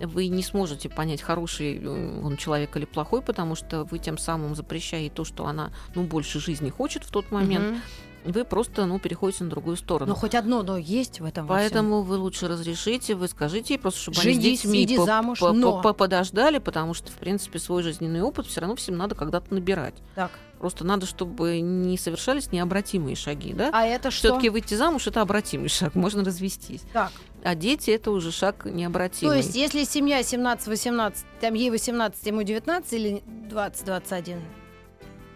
Вы 0.00 0.28
не 0.28 0.42
сможете 0.42 0.88
понять, 0.88 1.22
хороший 1.22 1.78
э, 1.78 2.20
он 2.22 2.36
человек 2.36 2.76
или 2.76 2.84
плохой, 2.84 3.22
потому 3.22 3.54
что 3.54 3.84
вы 3.84 3.98
тем 3.98 4.18
самым 4.18 4.54
запрещаете 4.54 5.14
то, 5.14 5.24
что 5.24 5.46
она 5.46 5.72
ну, 5.94 6.04
больше 6.04 6.38
жизни 6.38 6.70
хочет 6.70 7.04
в 7.04 7.10
тот 7.10 7.30
момент. 7.30 7.72
Мгм. 7.72 7.80
Вы 8.26 8.44
просто 8.44 8.86
ну, 8.86 8.98
переходите 8.98 9.44
на 9.44 9.50
другую 9.50 9.76
сторону. 9.76 10.10
Но 10.10 10.16
хоть 10.16 10.34
одно 10.34 10.62
но 10.62 10.76
есть 10.76 11.20
в 11.20 11.24
этом. 11.24 11.46
Поэтому 11.46 12.02
вы 12.02 12.16
лучше 12.16 12.48
разрешите, 12.48 13.14
вы 13.14 13.28
скажите 13.28 13.74
ей 13.74 13.78
просто, 13.78 14.00
чтобы 14.00 14.20
они 14.20 14.32
с 14.32 14.34
Женись, 14.34 14.62
детьми 14.62 14.82
иди 14.82 14.96
по- 14.96 15.04
замуж, 15.04 15.38
по- 15.38 15.52
но. 15.52 15.80
по- 15.80 15.92
подождали, 15.92 16.58
потому 16.58 16.92
что, 16.92 17.12
в 17.12 17.14
принципе, 17.14 17.58
свой 17.58 17.82
жизненный 17.82 18.22
опыт 18.22 18.46
все 18.46 18.60
равно 18.60 18.74
всем 18.74 18.96
надо 18.96 19.14
когда-то 19.14 19.54
набирать. 19.54 19.94
Так. 20.16 20.32
Просто 20.58 20.84
надо, 20.84 21.06
чтобы 21.06 21.60
не 21.60 21.98
совершались 21.98 22.50
необратимые 22.50 23.14
шаги, 23.14 23.52
да? 23.52 23.70
А 23.72 23.84
это 23.84 24.10
что? 24.10 24.28
Все-таки 24.28 24.48
выйти 24.48 24.74
замуж 24.74 25.06
это 25.06 25.20
обратимый 25.20 25.68
шаг, 25.68 25.94
можно 25.94 26.24
развестись. 26.24 26.82
Так. 26.92 27.12
А 27.46 27.54
дети 27.54 27.92
это 27.92 28.10
уже 28.10 28.32
шаг 28.32 28.64
необратимый. 28.64 29.34
То 29.34 29.36
есть, 29.36 29.54
если 29.54 29.84
семья 29.84 30.20
17-18, 30.20 31.14
там 31.40 31.54
ей 31.54 31.70
18, 31.70 32.26
ему 32.26 32.42
19 32.42 32.92
или 32.92 33.22
20-21? 33.48 34.40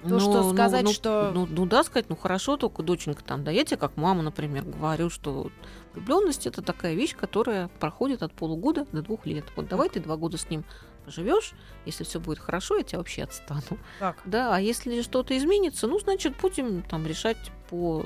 то, 0.09 0.19
что 0.19 0.51
сказать, 0.53 0.83
ну, 0.83 0.93
что- 0.93 1.31
Ну, 1.35 1.47
ну 1.49 1.67
да, 1.67 1.85
сказать, 1.85 2.09
ну 2.09 2.17
хорошо, 2.17 2.57
только 2.57 2.83
доченька 2.83 3.23
там, 3.23 3.45
да, 3.45 3.51
я 3.51 3.65
тебе 3.65 3.77
как 3.77 3.97
мама, 3.97 4.23
например, 4.23 4.65
говорю, 4.65 5.11
что 5.11 5.51
влюбленность 5.95 6.47
это 6.47 6.63
такая 6.63 6.95
вещь, 6.95 7.15
которая 7.15 7.69
проходит 7.79 8.23
от 8.23 8.33
полугода 8.33 8.87
до 8.93 9.03
двух 9.03 9.27
лет. 9.27 9.45
Вот 9.57 9.69
давай 9.69 9.89
ты 9.89 10.01
два 10.01 10.17
года 10.17 10.39
с 10.39 10.49
ним 10.51 10.65
поживешь, 11.05 11.53
если 11.85 12.03
все 12.05 12.19
будет 12.19 12.39
хорошо, 12.39 12.79
я 12.79 12.83
тебя 12.83 12.99
вообще 12.99 13.25
отстану. 13.25 13.61
Так. 14.01 14.17
Да, 14.25 14.57
а 14.57 14.59
если 14.61 15.03
что-то 15.03 15.37
изменится, 15.37 15.87
ну, 15.87 15.99
значит, 16.01 16.35
будем 16.41 16.83
там 16.83 17.07
решать 17.07 17.39
по 17.69 18.05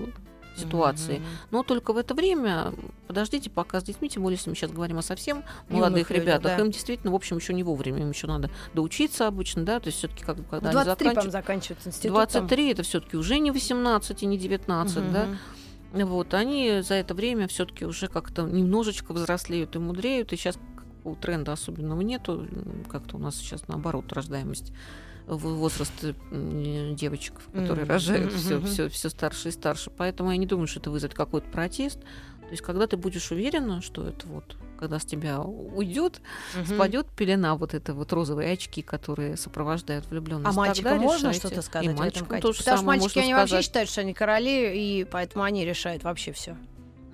ситуации. 0.57 1.17
Мгм. 1.19 1.27
Но 1.51 1.63
только 1.63 1.93
в 1.93 1.97
это 1.97 2.15
время 2.15 2.73
подождите 3.07 3.51
пока 3.51 3.81
с 3.81 3.85
детьми, 3.85 4.09
тем 4.09 4.23
более, 4.23 4.37
если 4.37 4.51
мы 4.51 4.57
сейчас 4.57 4.71
говорим 4.71 4.99
о 4.99 5.03
совсем 5.03 5.45
молодых 5.69 6.11
людях, 6.11 6.25
ребятах, 6.25 6.57
да. 6.57 6.65
им 6.65 6.71
действительно, 6.71 7.13
в 7.13 7.15
общем, 7.15 7.37
еще 7.37 7.55
не 7.55 7.63
вовремя, 7.63 8.03
им 8.03 8.11
еще 8.11 8.27
надо 8.27 8.51
доучиться 8.73 9.27
обычно, 9.27 9.65
да, 9.65 9.81
то 9.81 9.89
есть 9.89 9.99
все-таки 9.99 10.25
как, 10.25 10.37
когда 10.49 10.71
В 10.71 10.77
они 10.77 10.85
23, 10.85 11.09
по-моему, 11.09 11.31
заканчивают. 11.31 11.33
заканчивается 11.33 11.89
институт. 11.89 12.17
там. 12.17 12.29
23 12.47 12.73
это 12.73 12.83
все-таки 12.83 13.17
уже 13.17 13.39
не 13.39 13.51
18 13.51 14.23
и 14.23 14.27
не 14.27 14.39
19, 14.39 15.13
да. 15.13 15.27
Мгм. 15.27 15.39
Вот, 16.07 16.35
они 16.35 16.81
за 16.83 16.95
это 16.95 17.15
время 17.15 17.47
все-таки 17.47 17.85
уже 17.85 18.09
как-то 18.09 18.43
немножечко 18.43 19.13
взрослеют 19.13 19.77
и 19.77 19.79
мудреют, 19.79 20.33
и 20.33 20.37
сейчас 20.37 20.59
такого 21.05 21.17
тренда 21.17 21.53
особенного 21.53 22.01
нету, 22.01 22.47
как-то 22.91 23.17
у 23.17 23.19
нас 23.19 23.37
сейчас 23.37 23.69
наоборот 23.69 24.11
рождаемость 24.13 24.73
в- 25.27 25.37
возраст 25.57 25.93
м, 26.31 26.97
девочек, 26.97 27.35
которые 27.53 27.85
Мгм. 27.85 27.93
рожают 27.93 28.33
все, 28.33 28.59
все, 28.63 28.89
все 28.89 29.11
старше 29.11 29.49
и 29.51 29.53
старше. 29.53 29.91
Поэтому 29.91 30.31
я 30.31 30.39
не 30.39 30.47
думаю, 30.47 30.67
что 30.67 30.81
это 30.81 30.91
вызовет 30.91 31.15
какой-то 31.15 31.47
протест. 31.51 32.01
То 32.01 32.51
есть, 32.51 32.63
когда 32.63 32.87
ты 32.87 32.97
будешь 32.97 33.31
уверена, 33.31 33.83
что 33.83 34.07
это 34.07 34.27
вот, 34.27 34.57
когда 34.79 34.99
с 34.99 35.05
тебя 35.05 35.41
уйдет, 35.43 36.21
Мгм. 36.55 36.67
спадет 36.67 37.07
пелена, 37.11 37.55
вот 37.57 37.75
это 37.75 37.93
вот 37.93 38.11
розовые 38.13 38.53
очки, 38.53 38.81
которые 38.81 39.37
сопровождают 39.37 40.07
влюбленность. 40.11 40.47
А 40.47 40.51
тогда 40.53 40.67
мальчикам 40.69 40.99
можно 41.01 41.29
решайте. 41.29 41.39
что-то 41.41 41.63
сказать 41.63 41.87
И 41.87 41.89
в 41.91 42.01
этом 42.01 42.27
качестве? 42.27 42.65
Потому 42.65 42.79
что 42.79 42.87
мальчики, 42.87 43.19
они 43.19 43.35
вообще 43.35 43.49
сказать. 43.49 43.65
считают, 43.67 43.91
что 43.91 44.01
они 44.03 44.15
короли, 44.15 44.73
и 45.01 45.05
поэтому 45.05 45.45
они 45.45 45.65
решают 45.67 46.03
вообще 46.03 46.33
все. 46.33 46.57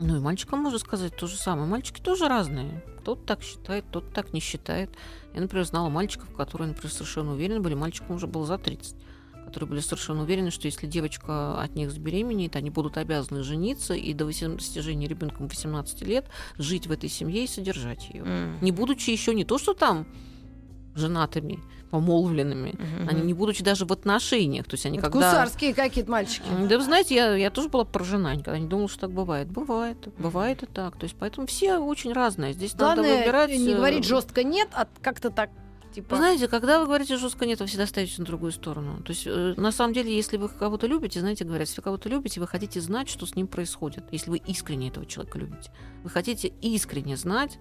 Ну 0.01 0.17
и 0.17 0.19
мальчикам 0.19 0.61
можно 0.61 0.79
сказать 0.79 1.15
то 1.15 1.27
же 1.27 1.37
самое. 1.37 1.69
Мальчики 1.69 2.01
тоже 2.01 2.27
разные. 2.27 2.83
Кто-то 3.01 3.23
так 3.23 3.43
считает, 3.43 3.85
кто-то 3.91 4.11
так 4.11 4.33
не 4.33 4.41
считает. 4.41 4.91
Я, 5.35 5.43
например, 5.43 5.67
знала 5.67 5.91
мальчиков, 5.91 6.35
которые, 6.35 6.69
например, 6.69 6.91
совершенно 6.91 7.33
уверены 7.33 7.61
были, 7.61 7.75
мальчикам 7.75 8.17
уже 8.17 8.27
было 8.27 8.47
за 8.47 8.57
30, 8.57 8.97
которые 9.45 9.69
были 9.69 9.81
совершенно 9.81 10.23
уверены, 10.23 10.51
что 10.51 10.67
если 10.67 10.87
девочка 10.87 11.61
от 11.61 11.75
них 11.77 11.91
забеременеет, 11.91 12.57
они 12.57 12.71
будут 12.71 12.97
обязаны 12.97 13.43
жениться 13.43 13.93
и 13.93 14.15
до 14.15 14.25
достижения 14.25 15.07
ребенком 15.07 15.49
18 15.49 16.01
лет 16.03 16.27
жить 16.57 16.87
в 16.87 16.93
этой 16.93 17.11
семье 17.11 17.45
и 17.45 17.47
содержать 17.47 18.09
ее. 18.09 18.57
Не 18.63 18.73
будучи 18.73 19.11
еще 19.11 19.35
не 19.35 19.45
то, 19.45 19.59
что 19.59 19.75
там 19.75 20.07
женатыми, 20.95 21.61
помолвленными, 21.91 22.75
они 23.09 23.23
не 23.23 23.35
будучи 23.35 23.63
даже 23.63 23.85
в 23.85 23.93
отношениях. 23.93 24.67
То 24.67 24.75
есть 24.75 24.87
они 24.87 24.99
Это 24.99 25.11
когда... 25.11 25.31
Гусарские 25.31 25.75
какие-то 25.75 26.11
мальчики. 26.11 26.45
Да 26.69 26.79
вы 26.79 26.85
знаете, 26.85 27.15
я, 27.15 27.35
я 27.35 27.51
тоже 27.51 27.69
была 27.69 27.85
поражена, 27.85 28.35
никогда 28.35 28.59
не 28.59 28.69
думала, 28.69 28.89
что 28.89 29.01
так 29.01 29.13
бывает. 29.13 29.49
Бывает, 29.49 30.09
бывает 30.19 30.63
и 30.63 30.67
так. 30.67 30.97
То 30.97 31.05
есть 31.05 31.17
поэтому 31.19 31.47
все 31.47 31.79
очень 31.79 32.13
разные. 32.13 32.53
Здесь 32.53 32.75
надо 32.75 33.03
Главное 33.03 33.19
выбирать. 33.21 33.51
не 33.51 33.73
э, 33.73 33.77
говорить 33.77 34.05
жестко 34.05 34.45
нет, 34.45 34.69
а 34.73 34.87
как-то 35.03 35.31
так 35.31 35.51
типа. 35.93 36.11
Вы 36.11 36.17
знаете, 36.19 36.49
когда 36.49 36.81
вы 36.81 36.87
говорите 36.87 37.17
жестко 37.17 37.47
нет, 37.47 37.61
вы 37.61 37.67
всегда 37.67 37.87
ставите 37.87 38.15
на 38.19 38.25
другую 38.25 38.53
сторону. 38.53 39.03
То 39.03 39.11
есть, 39.11 39.27
э, 39.27 39.55
на 39.57 39.73
самом 39.73 39.93
деле, 39.93 40.15
если 40.15 40.37
вы 40.37 40.49
кого-то 40.49 40.87
любите, 40.87 41.21
знаете, 41.21 41.45
говорят, 41.45 41.69
если 41.69 41.81
вы 41.81 41.85
кого-то 41.85 42.09
любите, 42.09 42.41
вы 42.41 42.47
хотите 42.47 42.81
знать, 42.81 43.09
что 43.09 43.27
с 43.27 43.35
ним 43.35 43.47
происходит. 43.47 44.05
Если 44.13 44.31
вы 44.31 44.39
искренне 44.39 44.89
этого 44.89 45.07
человека 45.07 45.39
любите. 45.39 45.71
Вы 46.03 46.11
хотите 46.11 46.49
искренне 46.63 47.17
знать, 47.17 47.59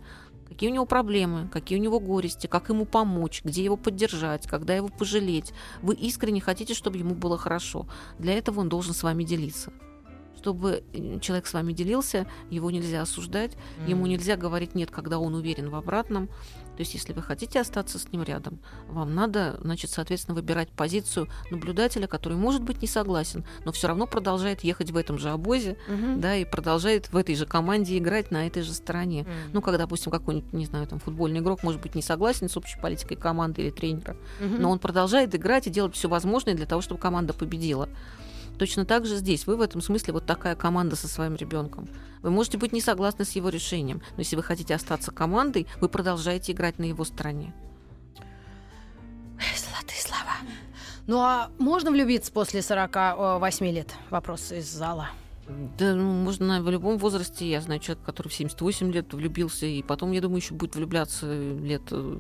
какие 0.50 0.70
у 0.70 0.74
него 0.74 0.86
проблемы, 0.86 1.48
какие 1.48 1.78
у 1.78 1.82
него 1.82 2.00
горести, 2.00 2.48
как 2.48 2.70
ему 2.70 2.86
помочь, 2.86 3.42
где 3.44 3.64
его 3.64 3.78
поддержать, 3.78 4.48
когда 4.48 4.76
его 4.76 4.90
пожалеть. 4.90 5.54
Вы 5.82 5.94
искренне 5.96 6.42
хотите, 6.42 6.74
чтобы 6.74 6.98
ему 6.98 7.16
было 7.16 7.38
хорошо. 7.38 7.88
Для 8.18 8.34
этого 8.34 8.62
он 8.62 8.70
должен 8.70 8.94
с 8.94 9.04
вами 9.04 9.24
делиться. 9.24 9.72
Чтобы 10.38 10.84
э, 10.94 11.20
человек 11.20 11.48
с 11.48 11.54
вами 11.54 11.74
делился, 11.74 12.26
его 12.50 12.72
нельзя 12.72 13.02
осуждать, 13.02 13.58
ему 13.88 14.08
нельзя 14.08 14.38
говорить 14.38 14.74
нет, 14.74 14.90
когда 14.90 15.20
он 15.20 15.36
уверен 15.36 15.70
в 15.70 15.76
обратном. 15.76 16.30
То 16.80 16.84
есть, 16.84 16.94
если 16.94 17.12
вы 17.12 17.22
хотите 17.22 17.60
остаться 17.60 18.00
с 18.00 18.10
ним 18.10 18.24
рядом, 18.24 18.58
вам 18.88 19.14
надо, 19.14 19.58
значит, 19.62 19.92
соответственно, 19.92 20.34
выбирать 20.34 20.70
позицию 20.70 21.28
наблюдателя, 21.52 22.08
который, 22.08 22.38
может 22.38 22.64
быть, 22.64 22.82
не 22.82 22.88
согласен, 22.88 23.44
но 23.66 23.74
все 23.74 23.90
равно 23.90 24.08
продолжает 24.08 24.64
ехать 24.64 24.90
в 24.92 24.96
этом 24.96 25.18
же 25.20 25.30
обозе, 25.30 25.76
Мгм. 25.90 26.22
да, 26.22 26.38
и 26.38 26.46
продолжает 26.46 27.12
в 27.12 27.18
этой 27.18 27.36
же 27.36 27.46
команде 27.46 27.98
играть 27.98 28.32
на 28.32 28.48
этой 28.48 28.62
же 28.64 28.72
стороне. 28.72 29.24
Мгм. 29.24 29.32
Ну, 29.52 29.62
когда, 29.62 29.78
допустим, 29.78 30.10
какой-нибудь, 30.10 30.54
не 30.54 30.68
знаю, 30.68 30.88
там, 30.88 31.00
футбольный 31.00 31.42
игрок 31.42 31.64
может 31.64 31.82
быть 31.82 31.96
не 31.96 32.02
согласен 32.02 32.48
с 32.48 32.56
общей 32.56 32.80
политикой 32.80 33.18
команды 33.18 33.62
или 33.64 33.72
тренера, 33.72 34.16
Мгм. 34.40 34.62
но 34.62 34.72
он 34.72 34.80
продолжает 34.80 35.36
играть 35.36 35.68
и 35.68 35.70
делать 35.70 35.96
все 35.96 36.08
возможное 36.08 36.54
для 36.54 36.66
того, 36.66 36.82
чтобы 36.82 37.02
команда 37.02 37.34
победила. 37.34 37.90
Точно 38.60 38.84
так 38.84 39.06
же 39.06 39.16
здесь. 39.16 39.48
Вы 39.48 39.56
в 39.56 39.62
этом 39.62 39.82
смысле 39.82 40.14
вот 40.14 40.26
такая 40.26 40.54
команда 40.54 40.98
со 40.98 41.08
своим 41.08 41.36
ребенком. 41.36 41.88
Вы 42.22 42.30
можете 42.30 42.58
быть 42.58 42.74
не 42.74 42.82
согласны 42.82 43.24
с 43.24 43.32
его 43.32 43.48
решением, 43.48 44.02
но 44.12 44.20
если 44.20 44.36
вы 44.36 44.44
хотите 44.44 44.76
остаться 44.76 45.12
командой, 45.12 45.66
вы 45.80 45.88
продолжаете 45.88 46.52
играть 46.52 46.78
на 46.78 46.84
его 46.84 47.06
стороне. 47.06 47.54
Золотые 49.56 50.02
слова. 50.02 50.36
Ну 51.08 51.20
а 51.20 51.50
можно 51.58 51.90
влюбиться 51.90 52.34
после 52.34 52.62
48 52.62 53.66
лет? 53.68 53.96
Вопрос 54.10 54.52
из 54.52 54.70
зала. 54.70 55.10
Да, 55.78 55.96
ну, 55.96 56.04
можно 56.12 56.62
в 56.62 56.70
любом 56.70 56.98
возрасте. 56.98 57.50
Я 57.50 57.62
знаю 57.62 57.80
человека, 57.80 58.06
который 58.06 58.28
в 58.28 58.34
78 58.34 58.92
лет 58.92 59.14
влюбился, 59.14 59.66
и 59.66 59.82
потом, 59.82 60.12
я 60.12 60.22
думаю, 60.22 60.38
еще 60.42 60.54
будет 60.54 60.76
влюбляться 60.76 61.26
лет, 61.26 61.82
э, 61.92 62.18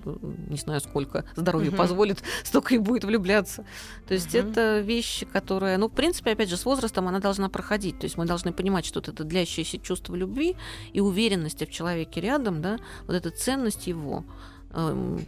не 0.50 0.58
знаю 0.58 0.82
сколько, 0.82 1.26
здоровье 1.36 1.70
Мгм. 1.70 1.78
позволит, 1.78 2.24
столько 2.44 2.76
и 2.76 2.78
будет 2.80 3.04
влюбляться. 3.04 3.66
То 4.08 4.14
есть 4.14 4.34
Мгм. 4.34 4.50
это 4.50 4.80
вещь, 4.80 5.24
которая, 5.32 5.78
ну, 5.78 5.88
в 5.90 5.94
принципе, 5.94 6.32
опять 6.32 6.50
же, 6.50 6.58
с 6.58 6.66
возрастом 6.66 7.08
она 7.08 7.20
должна 7.20 7.50
проходить. 7.50 8.00
То 8.00 8.06
есть 8.06 8.18
мы 8.18 8.26
должны 8.26 8.52
понимать, 8.52 8.86
что 8.86 9.00
вот 9.00 9.10
это 9.10 9.24
длящееся 9.24 9.78
чувство 9.78 10.16
любви 10.16 10.56
и 10.94 11.00
уверенности 11.02 11.66
в 11.66 11.70
человеке 11.72 12.22
рядом, 12.22 12.62
да, 12.62 12.78
вот 13.06 13.16
эта 13.16 13.30
ценность 13.30 13.88
его, 13.88 14.24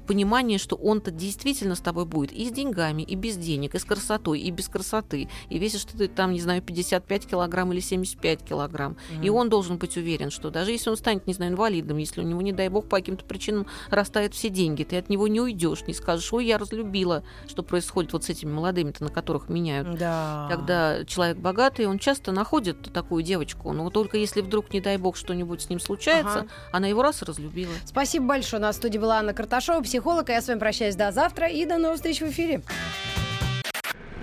понимание, 0.08 0.58
что 0.58 0.76
он-то 0.76 1.12
действительно 1.12 1.76
с 1.76 1.80
тобой 1.80 2.06
будет 2.06 2.32
и 2.32 2.48
с 2.48 2.52
деньгами, 2.52 3.02
и 3.02 3.16
без 3.16 3.38
денег, 3.38 3.76
и 3.76 3.80
с 3.80 3.86
красотой, 3.86 4.39
и 4.39 4.52
без 4.52 4.68
красоты. 4.68 5.30
И 5.50 5.58
весишь 5.58 5.86
ты 5.86 6.08
там, 6.08 6.34
не 6.34 6.42
знаю, 6.42 6.62
55 6.62 7.26
килограмм 7.28 7.74
или 7.74 7.80
75 7.80 8.44
килограмм. 8.44 8.98
И 9.22 9.30
он 9.30 9.50
должен 9.50 9.78
быть 9.78 9.98
уверен, 9.98 10.30
что 10.30 10.50
даже 10.50 10.72
если 10.72 10.89
он 10.89 10.98
станет, 10.98 11.28
не 11.28 11.34
знаю, 11.34 11.52
инвалидом, 11.52 11.98
если 11.98 12.22
у 12.22 12.24
него, 12.24 12.42
не 12.42 12.54
дай 12.54 12.70
бог, 12.70 12.88
по 12.88 12.98
каким-то 12.98 13.26
причинам 13.26 13.66
растают 13.89 14.34
все 14.34 14.50
деньги, 14.50 14.84
ты 14.84 14.98
от 14.98 15.10
него 15.10 15.28
не 15.28 15.42
уйдешь, 15.42 15.88
не 15.88 15.94
скажешь, 15.94 16.32
ой, 16.34 16.46
я 16.46 16.58
разлюбила, 16.58 17.24
что 17.48 17.64
происходит 17.64 18.14
вот 18.14 18.24
с 18.24 18.30
этими 18.30 18.52
молодыми-то, 18.52 19.04
на 19.04 19.10
которых 19.10 19.50
меняют. 19.50 19.98
Да. 19.98 20.48
Когда 20.50 21.04
человек 21.06 21.38
богатый, 21.38 21.88
он 21.88 22.00
часто 22.00 22.32
находит 22.32 22.94
такую 22.94 23.24
девочку, 23.24 23.72
но 23.74 23.89
только 23.89 24.18
если 24.18 24.42
вдруг, 24.42 24.74
не 24.74 24.82
дай 24.82 24.98
бог, 24.98 25.16
что-нибудь 25.18 25.62
с 25.62 25.70
ним 25.70 25.80
случается, 25.80 26.39
Ага. 26.39 26.48
она 26.72 26.88
его 26.88 27.02
раз 27.02 27.22
и 27.22 27.26
разлюбила. 27.26 27.74
Спасибо 27.86 28.26
большое. 28.26 28.62
На 28.62 28.74
студии 28.74 28.98
была 28.98 29.18
Анна 29.20 29.31
Карташова, 29.34 29.82
психолог. 29.82 30.30
Я 30.30 30.42
с 30.42 30.48
вами 30.48 30.60
прощаюсь 30.60 30.96
до 30.96 31.12
завтра 31.12 31.48
и 31.48 31.66
до 31.66 31.78
новых 31.78 31.98
встреч 31.98 32.22
в 32.22 32.30
эфире. 32.30 32.62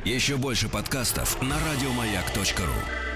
Еще 0.05 0.37
больше 0.37 0.69
подкастов 0.69 1.41
на 1.43 1.57
радиомаяк.ру. 1.57 3.08